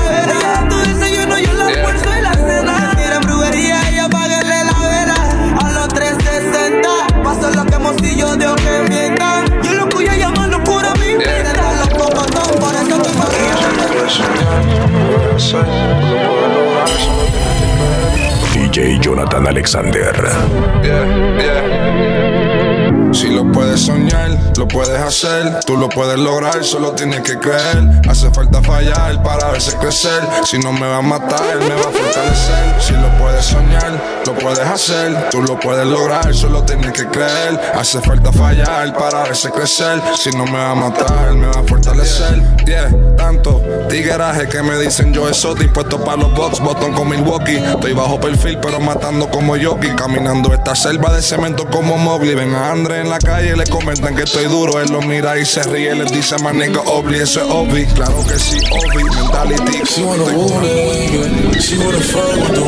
lo 8.17 8.37
que 8.37 8.37
mocillo 8.37 8.37
de 8.37 8.47
que 8.57 8.89
mientan. 8.89 9.45
Yo 9.63 9.73
lo 9.75 9.89
locura, 10.51 10.93
mi 10.95 11.17
vida. 11.17 11.53
Los 11.81 11.89
por 11.89 12.25
eso 15.37 15.55
DJ 18.55 18.99
Jonathan 19.01 19.47
Alexander. 19.47 20.15
Yeah, 20.83 21.39
yeah. 21.39 21.96
Si 23.17 23.29
lo 23.29 23.51
puedes 23.51 23.81
soñar, 23.81 24.37
lo 24.59 24.69
puedes 24.69 25.01
hacer. 25.01 25.61
Tú 25.65 25.79
lo 25.79 25.89
puedes 25.89 26.19
lograr, 26.19 26.63
solo 26.63 26.93
tienes 26.93 27.23
que 27.23 27.39
creer. 27.39 28.03
Hace 28.07 28.31
falta 28.31 28.61
fallar 28.61 29.23
para 29.23 29.53
verse 29.53 29.75
crecer. 29.79 30.23
Si 30.45 30.59
no 30.59 30.71
me 30.71 30.87
va 30.87 30.99
a 30.99 31.03
matar, 31.03 31.57
me 31.61 31.71
va 31.71 31.81
a 31.81 31.93
fortalecer. 31.93 32.75
Si 32.79 32.93
lo 32.93 33.09
puedes 33.19 33.47
soñar, 33.47 34.23
lo 34.27 34.35
puedes 34.35 34.61
hacer. 34.61 35.31
Tú 35.31 35.43
lo 35.43 35.59
puedes 35.59 35.87
lograr, 35.87 36.35
solo 36.35 36.63
tienes 36.65 36.93
que 36.93 37.07
creer. 37.07 37.59
Hace 37.75 38.03
falta 38.03 38.31
fallar 38.33 38.93
para 38.93 39.23
verse 39.23 39.51
crecer. 39.51 39.99
Si 40.19 40.31
no 40.37 40.45
me 40.45 40.59
va 40.59 40.73
a 40.73 40.75
matar, 40.75 41.33
me 41.33 41.47
va 41.47 41.61
a 41.61 41.65
fortalecer. 41.65 42.43
Yeah, 42.67 42.91
tanto 43.17 43.63
tigueraje 43.89 44.47
que 44.47 44.63
me 44.63 44.77
dicen 44.77 45.15
yo 45.15 45.27
exotic. 45.27 45.73
Puesto 45.73 46.05
para 46.05 46.19
los 46.19 46.35
box, 46.35 46.61
botón 46.61 46.93
con 46.93 47.09
Milwaukee. 47.09 47.57
Estoy 47.57 47.95
bajo 47.95 48.21
perfil, 48.21 48.59
pero 48.61 48.79
matando 48.79 49.31
como 49.31 49.57
Yoki. 49.57 49.89
Caminando 49.97 50.53
esta 50.53 50.75
selva 50.75 51.15
de 51.15 51.23
cemento 51.23 51.67
como 51.67 51.97
Mowgli. 51.97 52.35
Ven 52.35 52.55
a 52.55 52.73
André 52.73 53.06
en 53.07 53.11
la 53.11 53.19
calle 53.19 53.57
le 53.57 53.65
comentan 53.67 54.15
que 54.15 54.23
estoy 54.25 54.47
duro. 54.47 54.81
Él 54.81 54.91
lo 54.91 55.01
mira 55.01 55.39
y 55.39 55.45
se 55.47 55.63
ríe. 55.63 55.95
Les 55.95 56.11
dice, 56.11 56.37
man, 56.43 56.59
nigga, 56.59 56.81
obli, 56.83 57.21
eso 57.21 57.41
es 57.41 57.47
obvi. 57.49 57.87
Claro 57.87 58.25
que 58.27 58.39
sí, 58.39 58.59
obvi, 58.71 59.05
mentality. 59.05 59.85
She 59.87 60.03
wanna 60.03 60.25
roll 60.25 60.65
it, 60.65 61.63
she 61.63 61.79
wanna 61.79 62.01
fuck 62.01 62.35
with 62.35 62.53
the 62.53 62.63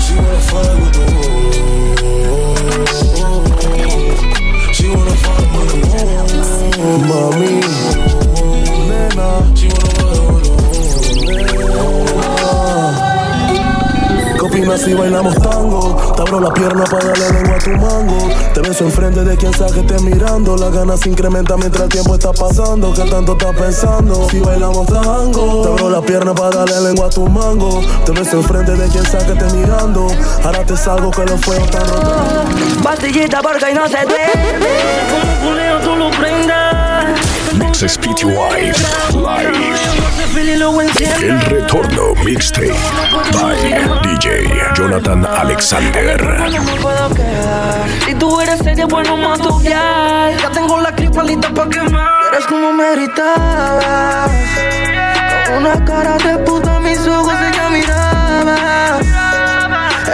She 0.00 0.14
wanna 0.14 0.40
fuck 0.40 0.78
with 0.80 0.92
the 0.92 1.06
She 4.72 4.88
wanna 4.88 5.16
fuck 5.22 5.52
with 5.56 5.70
the 5.70 6.06
Mami, 7.08 7.60
¿qué 14.66 14.72
opinas 14.72 14.80
si 14.80 14.94
bailamos 14.94 15.34
tango? 15.36 15.96
Te 16.14 16.22
abro 16.22 16.40
la 16.40 16.52
pierna 16.52 16.84
para 16.84 17.04
darle 17.06 17.30
lengua 17.32 17.56
a 17.56 17.58
tu 17.58 17.70
mango. 17.70 18.28
Te 18.54 18.60
beso 18.60 18.84
enfrente 18.84 19.24
de 19.24 19.36
quien 19.36 19.52
sea 19.52 19.66
que 19.68 19.80
esté 19.80 19.98
mirando. 20.00 20.56
Las 20.56 20.72
ganas 20.72 21.00
se 21.00 21.10
incrementan 21.10 21.58
mientras 21.58 21.84
el 21.84 21.88
tiempo 21.88 22.14
está 22.14 22.32
pasando. 22.32 22.92
¿Qué 22.92 23.02
tanto 23.02 23.32
estás 23.32 23.54
pensando? 23.54 24.28
Si 24.30 24.40
bailamos 24.40 24.86
tango, 24.86 25.62
te 25.62 25.68
abro 25.68 25.90
la 25.90 26.00
pierna 26.00 26.34
para 26.34 26.64
darle 26.64 26.80
lengua 26.80 27.06
a 27.06 27.10
tu 27.10 27.28
mango. 27.28 27.80
Te 28.04 28.12
beso 28.12 28.38
enfrente 28.38 28.72
de 28.72 28.88
quien 28.88 29.04
sea 29.04 29.24
que 29.24 29.32
esté 29.32 29.56
mirando. 29.56 30.08
Ahora 30.44 30.64
te 30.64 30.76
salgo 30.76 31.10
que 31.10 31.24
los 31.24 31.40
fuegos 31.40 31.64
están 31.64 31.86
rotando. 31.88 32.82
Pastillita 32.82 33.40
porque 33.42 33.74
no 33.74 33.86
se 33.86 34.04
duerme. 34.04 34.66
Como 35.10 35.48
culeo 35.48 35.78
tú 35.80 35.96
lo 35.96 36.10
prendas. 36.10 36.65
Mixes 37.76 37.98
PTY 37.98 38.72
Live. 39.12 39.52
El 41.20 41.40
retorno 41.42 42.14
mixtape 42.24 42.72
by 43.34 43.54
DJ 44.00 44.48
Jonathan 44.74 45.26
Alexander. 45.26 46.18
Si 48.06 48.14
tú 48.14 48.40
eres 48.40 48.60
seria, 48.60 48.86
bueno, 48.86 49.18
mato 49.18 49.60
ya. 49.60 50.30
Ya 50.40 50.50
tengo 50.52 50.80
la 50.80 50.90
cripalita 50.96 51.52
pa' 51.52 51.68
quemar. 51.68 52.08
Eres 52.32 52.46
como 52.46 52.72
me 52.72 52.92
gritabas. 52.92 54.30
Con 55.46 55.58
una 55.58 55.84
cara 55.84 56.16
de 56.16 56.38
puta, 56.38 56.80
mis 56.80 57.06
ojos 57.06 57.34
ella 57.42 57.68
miraba. 57.68 59.00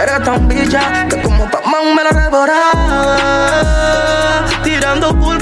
Eres 0.03 0.21
tan 0.21 0.49
bicha 0.49 1.07
que 1.07 1.21
como 1.21 1.45
Batman 1.45 1.95
me 1.95 2.03
la 2.03 2.11
devoraba. 2.23 3.17
Tirando 4.65 5.17
polvo 5.17 5.32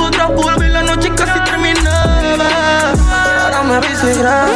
Ahora 4.02 4.10
me 4.10 4.10
aviso 4.10 4.10
y 4.10 4.24
graba. 4.24 4.48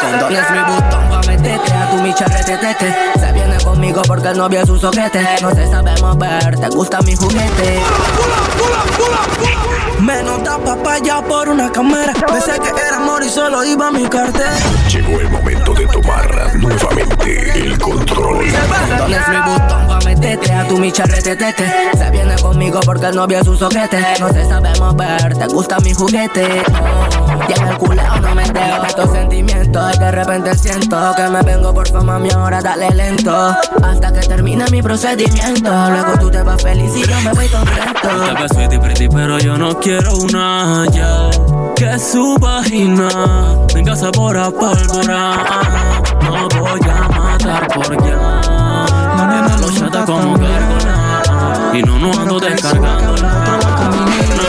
Condones 0.00 0.50
mi 0.50 0.58
botón 0.60 1.09
a 1.48 1.90
tu 1.90 2.02
micha 2.02 2.26
retetete 2.26 2.94
Se 3.18 3.32
viene 3.32 3.56
conmigo 3.64 4.02
porque 4.06 4.28
el 4.28 4.38
novio 4.38 4.60
es 4.60 4.68
un 4.68 4.80
soquete. 4.80 5.24
No 5.42 5.50
se 5.54 5.68
sabe 5.68 5.94
mover, 6.00 6.58
te 6.58 6.68
gusta 6.68 7.00
mi 7.02 7.16
juguete. 7.16 7.80
Me 10.00 10.22
nota 10.22 10.58
papaya 10.58 11.20
por 11.22 11.48
una 11.48 11.70
cámara. 11.70 12.12
Pensé 12.26 12.58
que 12.58 12.68
era 12.68 12.96
amor 12.96 13.22
y 13.22 13.28
solo 13.28 13.64
iba 13.64 13.88
a 13.88 13.90
mi 13.90 14.08
cartera. 14.08 14.56
Llegó 14.88 15.20
el 15.20 15.30
momento 15.30 15.74
de 15.74 15.86
tomar 15.86 16.56
nuevamente 16.56 17.50
el 17.60 17.78
control. 17.78 18.46
Condones 18.88 19.28
mi 19.28 19.36
botón 19.36 19.88
pa' 19.88 19.98
meterte 20.04 20.52
a 20.52 20.66
tu 20.66 20.78
micha 20.78 21.04
retetete 21.04 21.64
Se 21.96 22.10
viene 22.10 22.34
conmigo 22.36 22.80
porque 22.80 23.06
el 23.06 23.16
novio 23.16 23.40
es 23.40 23.46
un 23.46 23.58
soquete. 23.58 23.98
No 24.20 24.28
se 24.32 24.44
sabe 24.46 24.70
mover, 24.78 25.36
te 25.36 25.46
gusta 25.48 25.78
mi 25.80 25.92
juguete. 25.92 26.62
Oh, 26.72 27.40
Y 27.48 27.60
en 27.60 27.68
el 27.68 27.76
culeo 27.78 28.16
no 28.20 28.34
me 28.34 28.44
dejo 28.44 28.84
estos 28.86 29.10
sentimientos 29.12 29.94
Y 29.94 29.98
de 29.98 30.10
repente 30.10 30.56
siento 30.56 30.96
que 31.16 31.28
me 31.30 31.42
vengo 31.42 31.72
por 31.72 31.88
fama 31.88 32.18
mi 32.18 32.30
ahora 32.30 32.60
dale 32.60 32.90
lento. 32.90 33.54
Hasta 33.82 34.12
que 34.12 34.20
termine 34.20 34.64
mi 34.70 34.82
procedimiento. 34.82 35.70
Luego 35.70 36.18
tú 36.18 36.30
te 36.30 36.42
vas 36.42 36.62
feliz 36.62 36.92
y 36.96 37.06
yo 37.06 37.20
me 37.20 37.32
voy 37.32 37.48
contento. 37.48 38.00
Tal 38.02 38.34
vez 38.36 38.52
sweetie 38.52 38.78
pretty, 38.78 39.08
pero 39.08 39.38
yo 39.38 39.56
no 39.56 39.78
quiero 39.78 40.16
una 40.16 40.84
ya. 40.92 41.30
Que 41.76 41.98
su 41.98 42.36
vagina 42.38 43.08
tenga 43.68 43.96
sabor 43.96 44.36
a 44.36 44.50
pólvora 44.50 45.32
No 46.22 46.48
voy 46.60 46.80
a 46.90 47.08
matar 47.08 47.66
por 47.68 47.90
ya. 48.04 48.16
La 49.16 49.26
nena 49.26 49.56
lo 49.56 49.70
chata 49.70 50.04
como 50.04 50.36
gárgola 50.36 51.70
Y 51.72 51.82
no, 51.82 51.98
no 51.98 52.12
ando 52.12 52.38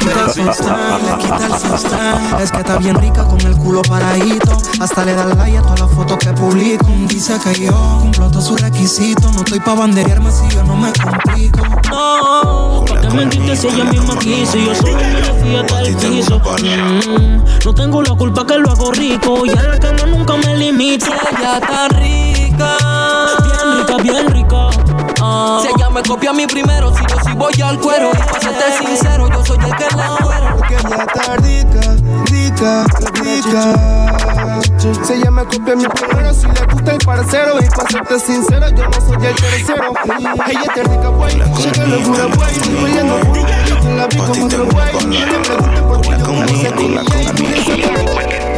descargando 0.06 1.18
Es 2.42 2.52
que 2.52 2.58
está 2.60 2.78
bien 2.78 2.96
rica 2.96 3.24
con 3.26 3.40
el 3.42 3.56
culo 3.56 3.82
paradito. 3.82 4.58
Hasta 4.80 5.06
le 5.06 5.14
da 5.14 5.26
like 5.26 5.58
a 5.58 5.62
todas 5.62 5.82
las 5.82 5.92
fotos 5.92 6.18
que 6.18 6.34
publico. 6.34 6.86
Dice 7.08 7.38
que 7.44 7.66
yo 7.66 8.00
cumplo 8.02 8.30
todos 8.30 8.46
sus 8.46 8.62
requisitos. 8.62 9.34
No 9.34 9.40
estoy 9.40 9.60
pa' 9.60 9.76
banderearme 9.76 10.32
si 10.32 10.48
yo 10.50 10.64
no 10.64 10.76
me 10.76 10.92
complico. 10.94 11.60
No, 11.92 12.86
¿para 12.88 13.02
qué 13.02 13.10
mentiste 13.10 13.56
si 13.56 13.68
ella 13.68 13.84
misma 13.86 14.18
quiso? 14.18 14.58
Yo 14.58 14.76
solo 14.76 14.98
me 14.98 15.42
fui 15.42 15.56
hasta 15.56 15.82
el 15.82 15.96
piso. 15.96 16.40
Mm, 16.40 17.44
no 17.66 17.74
tengo 17.74 18.02
la 18.02 18.16
culpa 18.16 18.46
que 18.46 18.58
lo 18.58 18.72
hago 18.72 18.92
rico. 18.92 19.46
Y 19.46 19.50
a 19.52 19.64
la 19.64 19.80
cama 19.80 20.06
nunca 20.08 20.36
me 20.38 20.58
limito. 20.58 21.06
Ella 21.06 21.58
está 21.58 21.88
rica. 21.90 22.78
Bien 23.44 23.78
rica, 23.78 23.98
bien 23.98 24.28
rica. 24.30 24.41
Si 25.62 25.68
ella 25.68 25.90
me 25.90 26.02
copia 26.04 26.30
a 26.32 26.34
mí 26.34 26.46
primero, 26.48 26.94
si 26.96 27.04
yo 27.06 27.16
sí 27.24 27.34
voy 27.36 27.62
al 27.62 27.80
cuero. 27.80 28.12
Y 28.14 28.18
para 28.18 28.40
serte 28.40 28.86
sincero, 28.86 29.30
yo 29.30 29.46
soy 29.46 29.58
el 29.58 29.76
que 29.76 29.96
la 29.96 30.18
muero. 30.22 30.56
Porque 30.58 30.76
ella 30.76 31.06
está 31.08 31.36
rica, 31.38 31.82
rica, 32.26 32.86
rica. 33.22 34.60
Si 34.80 35.14
ella 35.14 35.32
me 35.32 35.46
copia 35.46 35.74
a 35.74 35.76
mí 35.76 35.86
primero, 35.88 36.34
si 36.34 36.48
le 36.48 36.74
gusta 36.74 36.92
el 36.92 36.98
parcero. 37.06 37.54
Y 37.60 37.70
para 37.70 37.90
serte 37.90 38.20
sincero, 38.20 38.70
yo 38.70 38.86
no 38.86 39.02
soy 39.08 39.26
el 39.26 39.36
tercero. 39.36 39.94
Ella 40.48 40.62
está 40.62 40.84
rica, 40.84 41.08
güey. 41.10 41.34
Checa 41.56 41.86
locura, 41.86 42.26
güey. 42.36 42.54
Peleando 42.84 43.20
por 43.20 43.38
un 43.38 43.98
la 43.98 44.08
vi 44.08 44.18
como 44.18 44.46
otro 44.46 44.66
güey. 44.66 44.94
No 44.94 45.26
le 45.26 45.38
pregunten 45.38 45.88
por 45.88 46.02
qué 46.02 46.10
yo 46.10 46.28
no 46.28 46.48
sé 46.48 46.72
con 46.74 48.51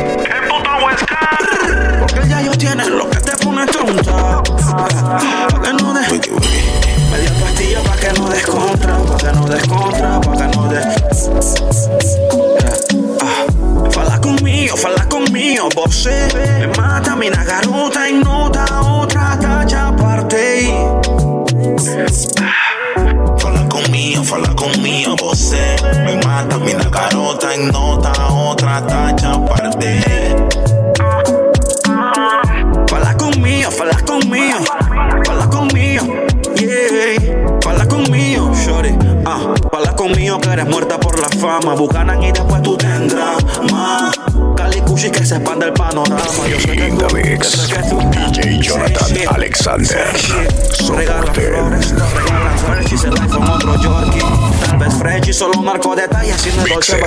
solo 55.44 55.62
marco 55.62 55.94
detalles 55.94 56.48
y 56.48 56.56
no 56.56 56.64
es 56.64 56.70
Dolce 56.70 57.00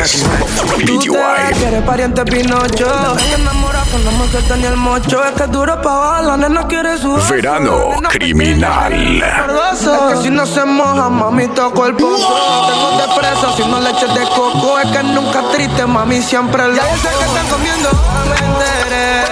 Tú 0.84 0.98
te 0.98 1.68
eres 1.68 1.82
pariente 1.84 2.22
Pinocho. 2.24 3.16
Ella 3.18 3.36
enamora 3.38 3.82
con 3.90 4.04
no 4.04 4.12
me 4.12 4.28
suelta 4.30 4.56
ni 4.56 4.66
el 4.66 4.76
mocho. 4.76 5.24
Es 5.24 5.32
que 5.32 5.44
es 5.44 5.50
duro 5.50 5.80
pa' 5.80 6.20
la 6.20 6.36
nena 6.36 6.66
quiere 6.66 6.98
su 6.98 7.16
Verano 7.30 7.92
criminal. 8.10 8.92
Es 8.92 9.78
que 9.78 10.22
si 10.22 10.30
no 10.30 10.44
se 10.44 10.66
moja, 10.66 11.08
mami, 11.08 11.48
toco 11.48 11.86
el 11.86 11.94
pozo. 11.94 12.66
Tengo 12.68 12.90
de 12.98 13.06
fresa, 13.14 13.56
si 13.56 13.64
no 13.70 13.80
leche 13.80 14.06
de 14.06 14.26
coco. 14.34 14.78
Es 14.80 14.90
que 14.90 15.02
nunca 15.02 15.42
triste, 15.52 15.86
mami, 15.86 16.20
siempre 16.20 16.68
lo. 16.68 16.74
Ya 16.74 16.82
yo 16.82 16.96
sé 16.98 17.08
que 17.18 17.24
están 17.24 17.46
comiendo, 17.46 17.88
me 18.28 18.36
enteré. 18.46 19.24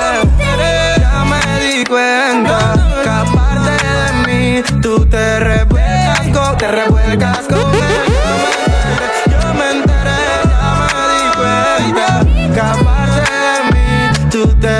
Ya 0.99 1.25
me 1.25 1.61
di 1.61 1.85
cuenta 1.85 2.75
que 3.03 3.09
aparte 3.11 3.87
de 3.87 4.13
mí, 4.27 4.63
tú 4.81 5.05
te 5.07 5.41
revuelcas 5.41 6.29
con, 6.33 6.57
te 6.57 6.69
revuelcas 6.69 7.41
con 7.41 7.64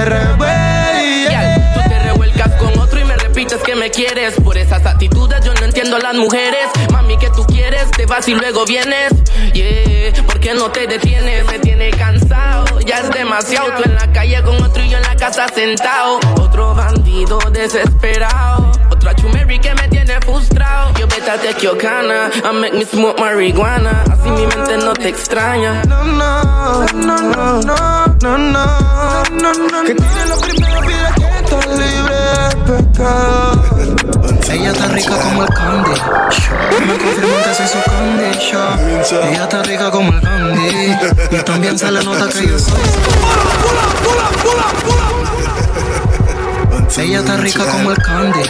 te 0.05 1.75
Tú 1.75 1.89
te 1.89 1.99
revuelcas 1.99 2.51
con 2.57 2.79
otro 2.79 3.01
y 3.01 3.05
me 3.05 3.17
repites 3.17 3.63
que 3.63 3.75
me 3.75 3.91
quieres. 3.91 4.35
Por 4.35 4.59
esas 4.59 4.85
actitudes 4.85 5.43
yo 5.45 5.55
no 5.55 5.65
entiendo 5.65 5.97
a 5.97 6.01
las 6.01 6.15
mujeres. 6.15 6.67
Mami, 6.93 7.17
que 7.17 7.31
tú 7.31 7.45
quieres? 7.47 7.91
Te 7.91 8.07
vas 8.07 8.29
y 8.29 8.35
luego 8.35 8.65
vienes. 8.67 9.13
Yeah, 9.53 10.13
¿por 10.27 10.41
qué 10.41 10.55
no 10.55 10.71
te 10.71 10.87
detienes? 10.87 11.47
Me 11.47 11.59
tiene 11.59 11.91
cansado, 11.91 12.81
ya 12.81 12.99
es 12.99 13.11
demasiado. 13.11 13.71
Tú 13.77 13.83
en 13.85 13.95
la 13.95 14.13
calle 14.13 14.43
con 14.43 14.63
otro 14.63 14.83
y 14.83 14.91
yo 14.91 14.99
en 14.99 15.05
la 15.05 15.17
casa 15.17 15.49
sentado. 15.49 16.19
Otro 16.39 16.75
bandido 16.75 17.39
desesperado. 17.53 18.73
Otra 18.91 19.15
chumeri 19.15 19.59
que 19.59 19.75
me 19.75 19.89
tiene 19.89 20.21
frustrado. 20.21 20.93
Yo 20.99 21.07
vete 21.07 21.31
a 21.31 21.39
Tequiocana, 21.39 22.31
I 22.45 22.53
make 22.53 22.75
me 22.75 22.85
smoke 22.85 23.19
marihuana. 23.19 24.05
Así 24.11 24.29
mi 24.29 24.47
mente 24.47 24.77
no 24.79 24.93
te 24.93 25.09
extraña. 25.09 25.83
No, 25.85 26.05
no, 26.05 26.85
no, 26.93 27.17
no, 27.17 27.61
no, 27.63 28.14
no, 28.25 28.39
no, 28.39 29.23
no, 29.33 29.53
no. 29.53 29.85
Que 29.85 29.95
que 29.95 30.03
libre 31.77 32.17
de 32.17 32.57
pecado. 32.65 33.63
Ella 34.51 34.71
está 34.71 34.87
rica 34.89 35.17
como 35.19 35.43
el 35.43 35.49
candy. 35.51 35.91
Me 36.87 36.99
confirman 36.99 37.43
que 37.45 37.55
soy 37.55 37.69
su 37.69 37.83
candy. 37.91 38.25
Ella 39.29 39.43
está 39.43 39.63
rica 39.65 39.91
como 39.91 40.11
el 40.11 40.21
candy. 40.23 40.97
Y 41.33 41.37
también 41.43 41.79
se 41.79 41.91
le 41.91 42.03
nota 42.03 42.29
que 42.31 42.49
yo 42.49 42.59
soy 42.59 42.81
Ella 46.97 47.19
está 47.19 47.37
rica 47.37 47.65
como 47.67 47.91
el 47.91 47.99
candy. 47.99 48.41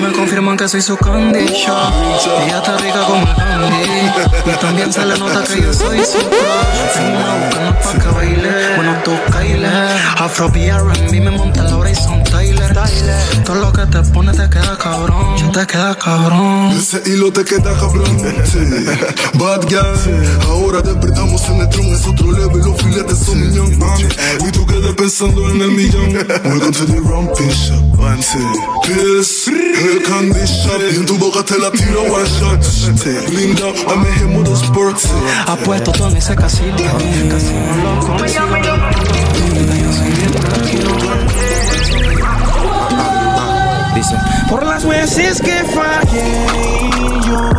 Me 0.00 0.12
confirman 0.12 0.56
que 0.56 0.68
soy 0.68 0.80
su 0.80 0.96
candy. 0.96 1.40
Ella 1.40 2.58
está 2.58 2.76
rica 2.78 3.00
como 3.06 3.26
el 3.26 3.36
candy. 3.36 3.76
Y 4.46 4.56
también 4.60 4.92
se 4.92 5.04
le 5.04 5.18
nota 5.18 5.44
que 5.44 5.60
yo 5.60 5.72
soy 5.72 6.04
su 6.04 6.18
crush. 6.18 7.00
Una 7.00 7.34
buscando 7.46 7.78
pa' 7.80 7.98
que. 7.98 8.76
Bueno, 8.76 8.96
tú. 9.04 9.12
Afro 10.18 10.50
me 11.20 11.30
monta 11.30 11.62
la 11.64 11.76
hora 11.76 11.90
son 12.46 12.72
Tyler. 12.72 13.44
Todo 13.44 13.56
lo 13.56 13.72
que 13.72 13.86
te 13.86 14.02
pone 14.10 14.32
te 14.32 14.48
queda 14.48 14.76
cabrón. 14.78 15.52
Te 15.52 15.66
queda 15.66 15.94
cabrón. 15.96 16.70
Ese 16.72 17.02
hilo 17.06 17.32
te 17.32 17.44
queda 17.44 17.74
cabrón. 17.78 18.18
Sí. 18.44 18.58
Bad 19.34 19.64
guy. 19.64 20.48
Ahora 20.48 20.80
despertamos 20.80 21.42
en 21.48 21.60
el 21.60 21.68
tron. 21.68 21.86
Es 21.86 22.06
otro 22.06 22.32
level. 22.32 22.58
Los 22.58 22.80
filetes 22.80 23.18
son 23.18 23.78
mami. 23.78 24.04
Y 24.46 24.52
tú 24.52 24.66
quedas 24.66 24.94
pensando 24.96 25.48
en 25.50 25.60
el 25.60 25.70
millón. 25.72 26.12
Welcome 26.44 26.72
to 26.72 26.86
the 26.86 27.00
romping 27.00 27.50
shop. 27.50 27.98
One, 27.98 28.22
two. 28.22 28.52
Kiss. 28.84 29.48
El 29.48 30.02
candy 30.02 30.40
shop. 30.40 30.80
Y 30.92 30.96
en 30.96 31.06
tu 31.06 31.18
boca 31.18 31.42
te 31.44 31.58
la 31.58 31.70
tiro 31.70 32.02
one 32.02 32.28
shot. 32.28 32.62
Sí. 32.62 33.10
Linda. 33.30 33.68
In 33.68 34.04
here 34.04 34.26
motorsport. 34.26 34.98
Sí. 34.98 35.08
Apuesto 35.46 35.92
todo 35.92 36.08
en 36.10 36.16
ese 36.16 36.34
casino. 36.34 36.76
Casino 37.28 37.76
loco. 37.82 38.16
Dice, 44.00 44.16
por 44.48 44.64
las 44.64 44.86
veces 44.86 45.42
que 45.42 45.62
fallé 45.62 46.46
yo 47.26 47.50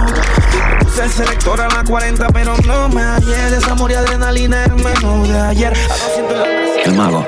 Puse 0.80 1.04
el 1.04 1.10
selector 1.12 1.62
a 1.62 1.68
la 1.68 1.84
40 1.84 2.30
pero 2.30 2.58
no 2.66 2.90
me 2.90 3.04
hallé. 3.04 3.52
Desamor 3.52 3.92
y 3.92 3.94
adrenalina 3.94 4.66
el 4.66 4.74
menú 4.74 5.28
de 5.28 5.40
ayer. 5.40 5.72
A 5.72 5.98
200 6.08 6.38
la 6.38 6.84
El 6.84 6.94
mago. 6.96 7.28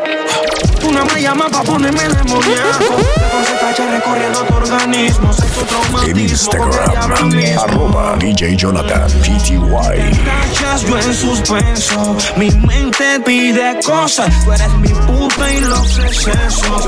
Tú 0.84 0.92
no 0.92 1.06
me 1.06 1.22
llamas 1.22 1.50
pa' 1.50 1.64
ponerme 1.64 2.04
demoníaco 2.04 2.98
se 3.48 3.54
tacha 3.56 3.90
recorriendo 3.90 4.44
tu 4.44 4.54
organismo 4.56 5.32
Sexo 5.32 5.62
En 5.62 5.68
traumatismo 5.68 6.52
diablo 6.52 7.16
Instagram, 7.16 7.60
arroba 7.60 8.16
DJ 8.18 8.56
Jonathan 8.58 9.10
PTY. 9.10 9.60
Cachas 10.26 10.82
yo 10.82 10.98
en 11.00 11.14
suspenso 11.14 12.18
Mi 12.36 12.52
mente 12.52 13.22
pide 13.26 13.80
cosas 13.86 14.30
Tú 14.44 14.52
eres 14.52 14.74
mi 14.74 14.90
puta 14.90 15.54
y 15.54 15.62
los 15.62 16.00
excesos. 16.00 16.88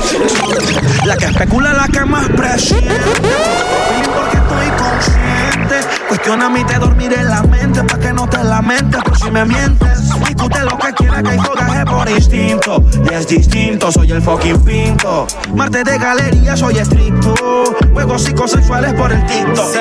La 1.06 1.16
que 1.16 1.24
especula, 1.26 1.72
la 1.72 1.88
que 1.88 2.04
más 2.04 2.28
consciente 2.28 2.94
Cuestiona 6.08 6.48
mi 6.48 6.64
te 6.64 6.78
dormir 6.78 7.12
en 7.12 7.28
la 7.28 7.42
mente 7.42 7.82
Pa' 7.84 7.98
que 7.98 8.12
no 8.12 8.28
te 8.28 8.42
lamentes 8.42 9.02
por 9.02 9.18
si 9.18 9.30
me 9.30 9.44
mientes 9.44 10.08
Discute 10.26 10.60
lo 10.60 10.78
que 10.78 10.92
quiera 10.94 11.22
que 11.22 11.30
hay 11.30 11.38
fogaje 11.38 11.84
por 11.84 12.08
instinto 12.08 12.84
Y 13.10 13.14
es 13.14 13.26
distinto, 13.26 13.90
soy 13.90 14.12
el 14.12 14.22
fucking 14.22 14.64
pinto 14.64 15.26
Marte 15.54 15.84
de 15.84 15.98
galería, 15.98 16.56
soy 16.56 16.78
estricto 16.78 17.34
Juegos 17.92 18.22
psicosexuales 18.22 18.94
por 18.94 19.12
el 19.12 19.24
TikTok 19.26 19.74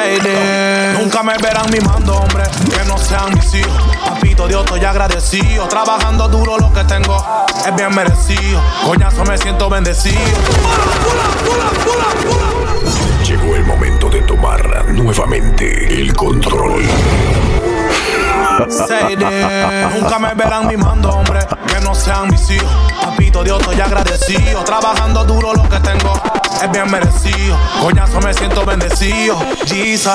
Nunca 0.99 1.21
me 1.23 1.37
verán 1.37 1.69
mimando, 1.71 2.15
hombre, 2.15 2.43
que 2.69 2.83
no 2.85 2.97
sean 2.97 3.33
mis 3.33 3.53
hijos. 3.53 3.83
Papito 4.07 4.47
Dios, 4.47 4.63
estoy 4.63 4.83
agradecido. 4.83 5.67
Trabajando 5.67 6.27
duro 6.29 6.57
lo 6.57 6.73
que 6.73 6.83
tengo 6.85 7.23
es 7.65 7.75
bien 7.75 7.93
merecido. 7.93 8.61
Coñazo, 8.83 9.23
me 9.25 9.37
siento 9.37 9.69
bendecido. 9.69 10.19
Llegó 13.25 13.55
el 13.55 13.65
momento 13.65 14.09
de 14.09 14.21
tomar 14.21 14.85
nuevamente 14.89 15.99
el 15.99 16.13
control. 16.13 16.83
Nunca 19.95 20.19
me 20.19 20.33
verán 20.33 20.67
mimando, 20.67 21.09
hombre, 21.09 21.39
que 21.67 21.79
no 21.81 21.93
sean 21.93 22.29
mis 22.29 22.49
hijos. 22.49 22.69
Papito 23.03 23.43
Dios, 23.43 23.59
estoy 23.59 23.81
agradecido. 23.81 24.63
Trabajando 24.63 25.25
duro 25.25 25.53
lo 25.53 25.63
que 25.67 25.79
tengo 25.79 26.13
es 26.61 26.71
bien 26.71 26.89
merecido. 26.89 27.57
Coñazo, 27.81 28.19
me 28.21 28.33
siento 28.33 28.65
bendecido. 28.65 29.37
Jesus. 29.65 30.11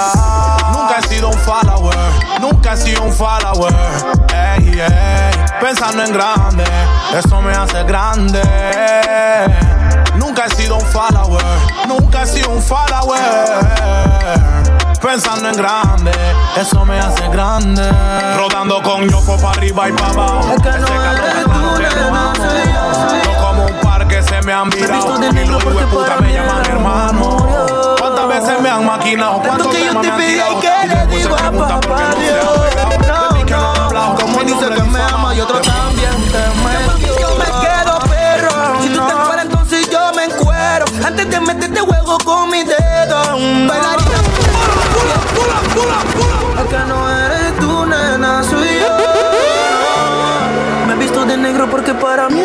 Nunca 0.72 0.98
he 0.98 1.08
sido 1.08 1.28
un 1.28 1.38
follower. 1.38 1.96
Nunca 2.40 2.72
he 2.72 2.76
sido 2.76 3.02
un 3.02 3.12
follower. 3.12 3.74
Pensando 5.60 6.02
en 6.04 6.12
grande, 6.12 6.64
eso 7.18 7.42
me 7.42 7.52
hace 7.52 7.84
grande. 7.84 8.40
Nunca 10.30 10.46
he 10.46 10.50
sido 10.50 10.76
un 10.76 10.86
follower, 10.86 11.44
nunca 11.88 12.22
he 12.22 12.26
sido 12.28 12.50
un 12.50 12.62
follower. 12.62 13.18
Pensando 15.02 15.48
en 15.48 15.56
grande, 15.56 16.12
eso 16.56 16.86
me 16.86 17.00
hace 17.00 17.28
grande. 17.30 17.82
Rodando 18.36 18.80
con 18.80 19.08
ñofo 19.08 19.36
para 19.38 19.50
arriba 19.50 19.88
y 19.88 19.92
para 19.92 20.10
abajo. 20.10 20.52
Es 20.54 20.62
que 20.62 20.70
no 20.78 20.86
eres 20.86 21.44
tú, 21.46 21.82
nena, 21.82 22.32
soy 22.36 22.72
yo. 22.72 23.32
No 23.32 23.44
como 23.44 23.66
un 23.66 23.80
par 23.80 24.06
que 24.06 24.22
se 24.22 24.40
me 24.42 24.52
han 24.52 24.70
virado. 24.70 25.18
de 25.18 25.42
Y 25.42 25.46
los 25.48 25.64
porque 25.64 25.84
puta 25.86 26.16
me 26.20 26.32
llaman 26.32 26.64
hermano. 26.64 27.96
¿Cuántas 27.98 28.28
veces 28.28 28.60
me 28.60 28.70
han 28.70 28.86
maquinado? 28.86 29.42
¿Cuántos 29.42 29.66
que 29.66 29.84
yo 29.84 30.00
te 30.00 30.12
pedí 30.12 30.38
que 30.60 30.86
le 30.86 31.06
digo 31.16 31.34
a 31.34 31.50
papá 31.50 31.80
no 31.80 32.20
Dios. 32.20 33.50
No, 33.50 33.90
no 33.90 34.14
Como 34.14 34.38
dice 34.44 34.68
que 34.76 34.82
me 34.84 35.02
ama 35.02 35.34
y 35.34 35.40
otro 35.40 35.60
también 35.60 35.99
Antes 41.40 41.48
de 41.48 41.54
meterte 41.54 41.80
juego 41.80 42.18
con 42.24 42.50
mi 42.50 42.62
dedo. 42.62 43.22
Bailarina. 43.66 44.20
No 46.86 47.10
eres 47.10 47.56
tú, 47.58 47.86
nena, 47.86 48.42
soy 48.42 48.68
yo. 48.80 48.96
Me 50.86 50.92
he 50.92 50.96
visto 50.96 51.24
de 51.24 51.36
negro 51.36 51.68
porque 51.70 51.94
para 51.94 52.28
mí. 52.28 52.42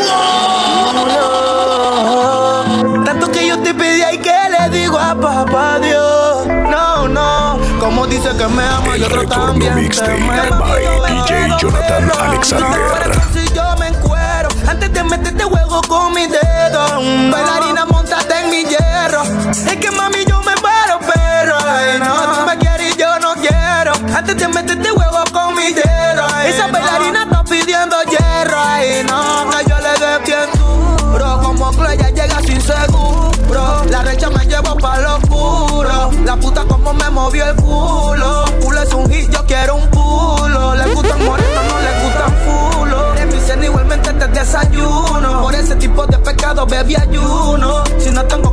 Tanto 3.06 3.32
que 3.32 3.48
yo 3.48 3.60
te 3.60 3.74
pedí 3.74 4.02
y 4.14 4.18
que 4.20 4.34
le 4.50 4.70
digo 4.78 4.98
a 4.98 5.14
papá 5.16 5.80
Dios. 5.80 6.48
No, 6.48 7.08
no. 7.08 7.60
Como 7.80 8.08
dice 8.08 8.30
que 8.38 8.48
me 8.48 8.64
ama 8.64 8.96
El 8.96 9.04
otro 9.04 9.22
retorno 9.22 9.46
también. 9.48 9.76
mixtape 9.76 10.12
te 10.14 10.20
me- 10.20 10.50
by 10.50 11.22
DJ 11.22 11.58
Jonathan 11.60 12.12
Alexander. 12.22 13.22
si 13.34 13.48
yo 13.54 13.64
me 13.78 13.88
encuero 13.88 14.50
antes 14.68 14.91
de 14.93 15.04
meterte 15.04 15.43
juego 15.43 15.82
con 15.88 16.14
mi 16.14 16.28
dedo. 16.28 17.02
Bailarina, 17.32 17.86
Es 19.58 19.78
que 19.78 19.89
mami, 19.91 20.26
yo 20.26 20.41
me 20.43 20.53
paro, 20.56 20.99
perro. 20.99 21.56
Ay, 21.66 21.97
no, 21.99 22.14
tú 22.34 22.45
me 22.45 22.58
quieres 22.58 22.93
y 22.93 22.99
yo 22.99 23.20
no 23.20 23.36
quiero. 23.36 23.93
Antes 24.14 24.36
de 24.38 24.47
meterte 24.49 24.89
juego 24.89 25.24
con 25.32 25.56
mi 25.56 25.72
dedo. 25.72 26.28
Esa 26.45 26.68
bailarina 26.68 27.24
está 27.24 27.43
pidiendo 27.45 27.95
hierro. 28.03 28.58
Ay, 28.60 29.06
no, 29.08 29.49
que 29.49 29.70
yo 29.70 29.78
le 29.78 29.93
dé 29.99 30.20
bien 30.26 30.49
duro. 30.60 31.39
Como 31.41 31.72
Clea 31.72 32.10
llega 32.10 32.39
sin 32.41 32.60
seguro. 32.62 33.86
La 33.89 34.03
recha 34.03 34.30
me 34.30 34.45
llevo 34.45 34.76
pa' 34.78 34.99
lo 34.99 35.16
oscuro. 35.16 36.12
La 36.26 36.36
puta 36.36 36.66
como 36.66 36.93
me 36.93 37.10
movió 37.10 37.45
el 37.49 37.56
culo. 37.56 38.43
Culo 38.62 38.82
es 38.82 38.93
un 38.93 39.10
hit, 39.10 39.30
yo 39.32 39.45
quiero 39.45 39.76
un 39.76 39.89
pulo. 39.89 40.76
Le 40.76 40.93
gustan 40.93 41.24
morenos, 41.26 41.64
no 41.70 41.80
le 41.80 42.03
gustan 42.03 42.34
fulo. 42.43 43.16
En 43.16 43.30
mi 43.30 43.39
cena 43.39 43.66
igualmente 43.66 44.12
te 44.12 44.28
desayuno. 44.28 45.41
Por 45.43 45.56
ese 45.56 45.76
tipo 45.78 46.06
de 46.08 46.18
pecado 46.18 46.66
bebí 46.66 46.95
ayuno. 46.97 47.86
Si 47.99 48.12
no 48.12 48.24
tengo 48.26 48.45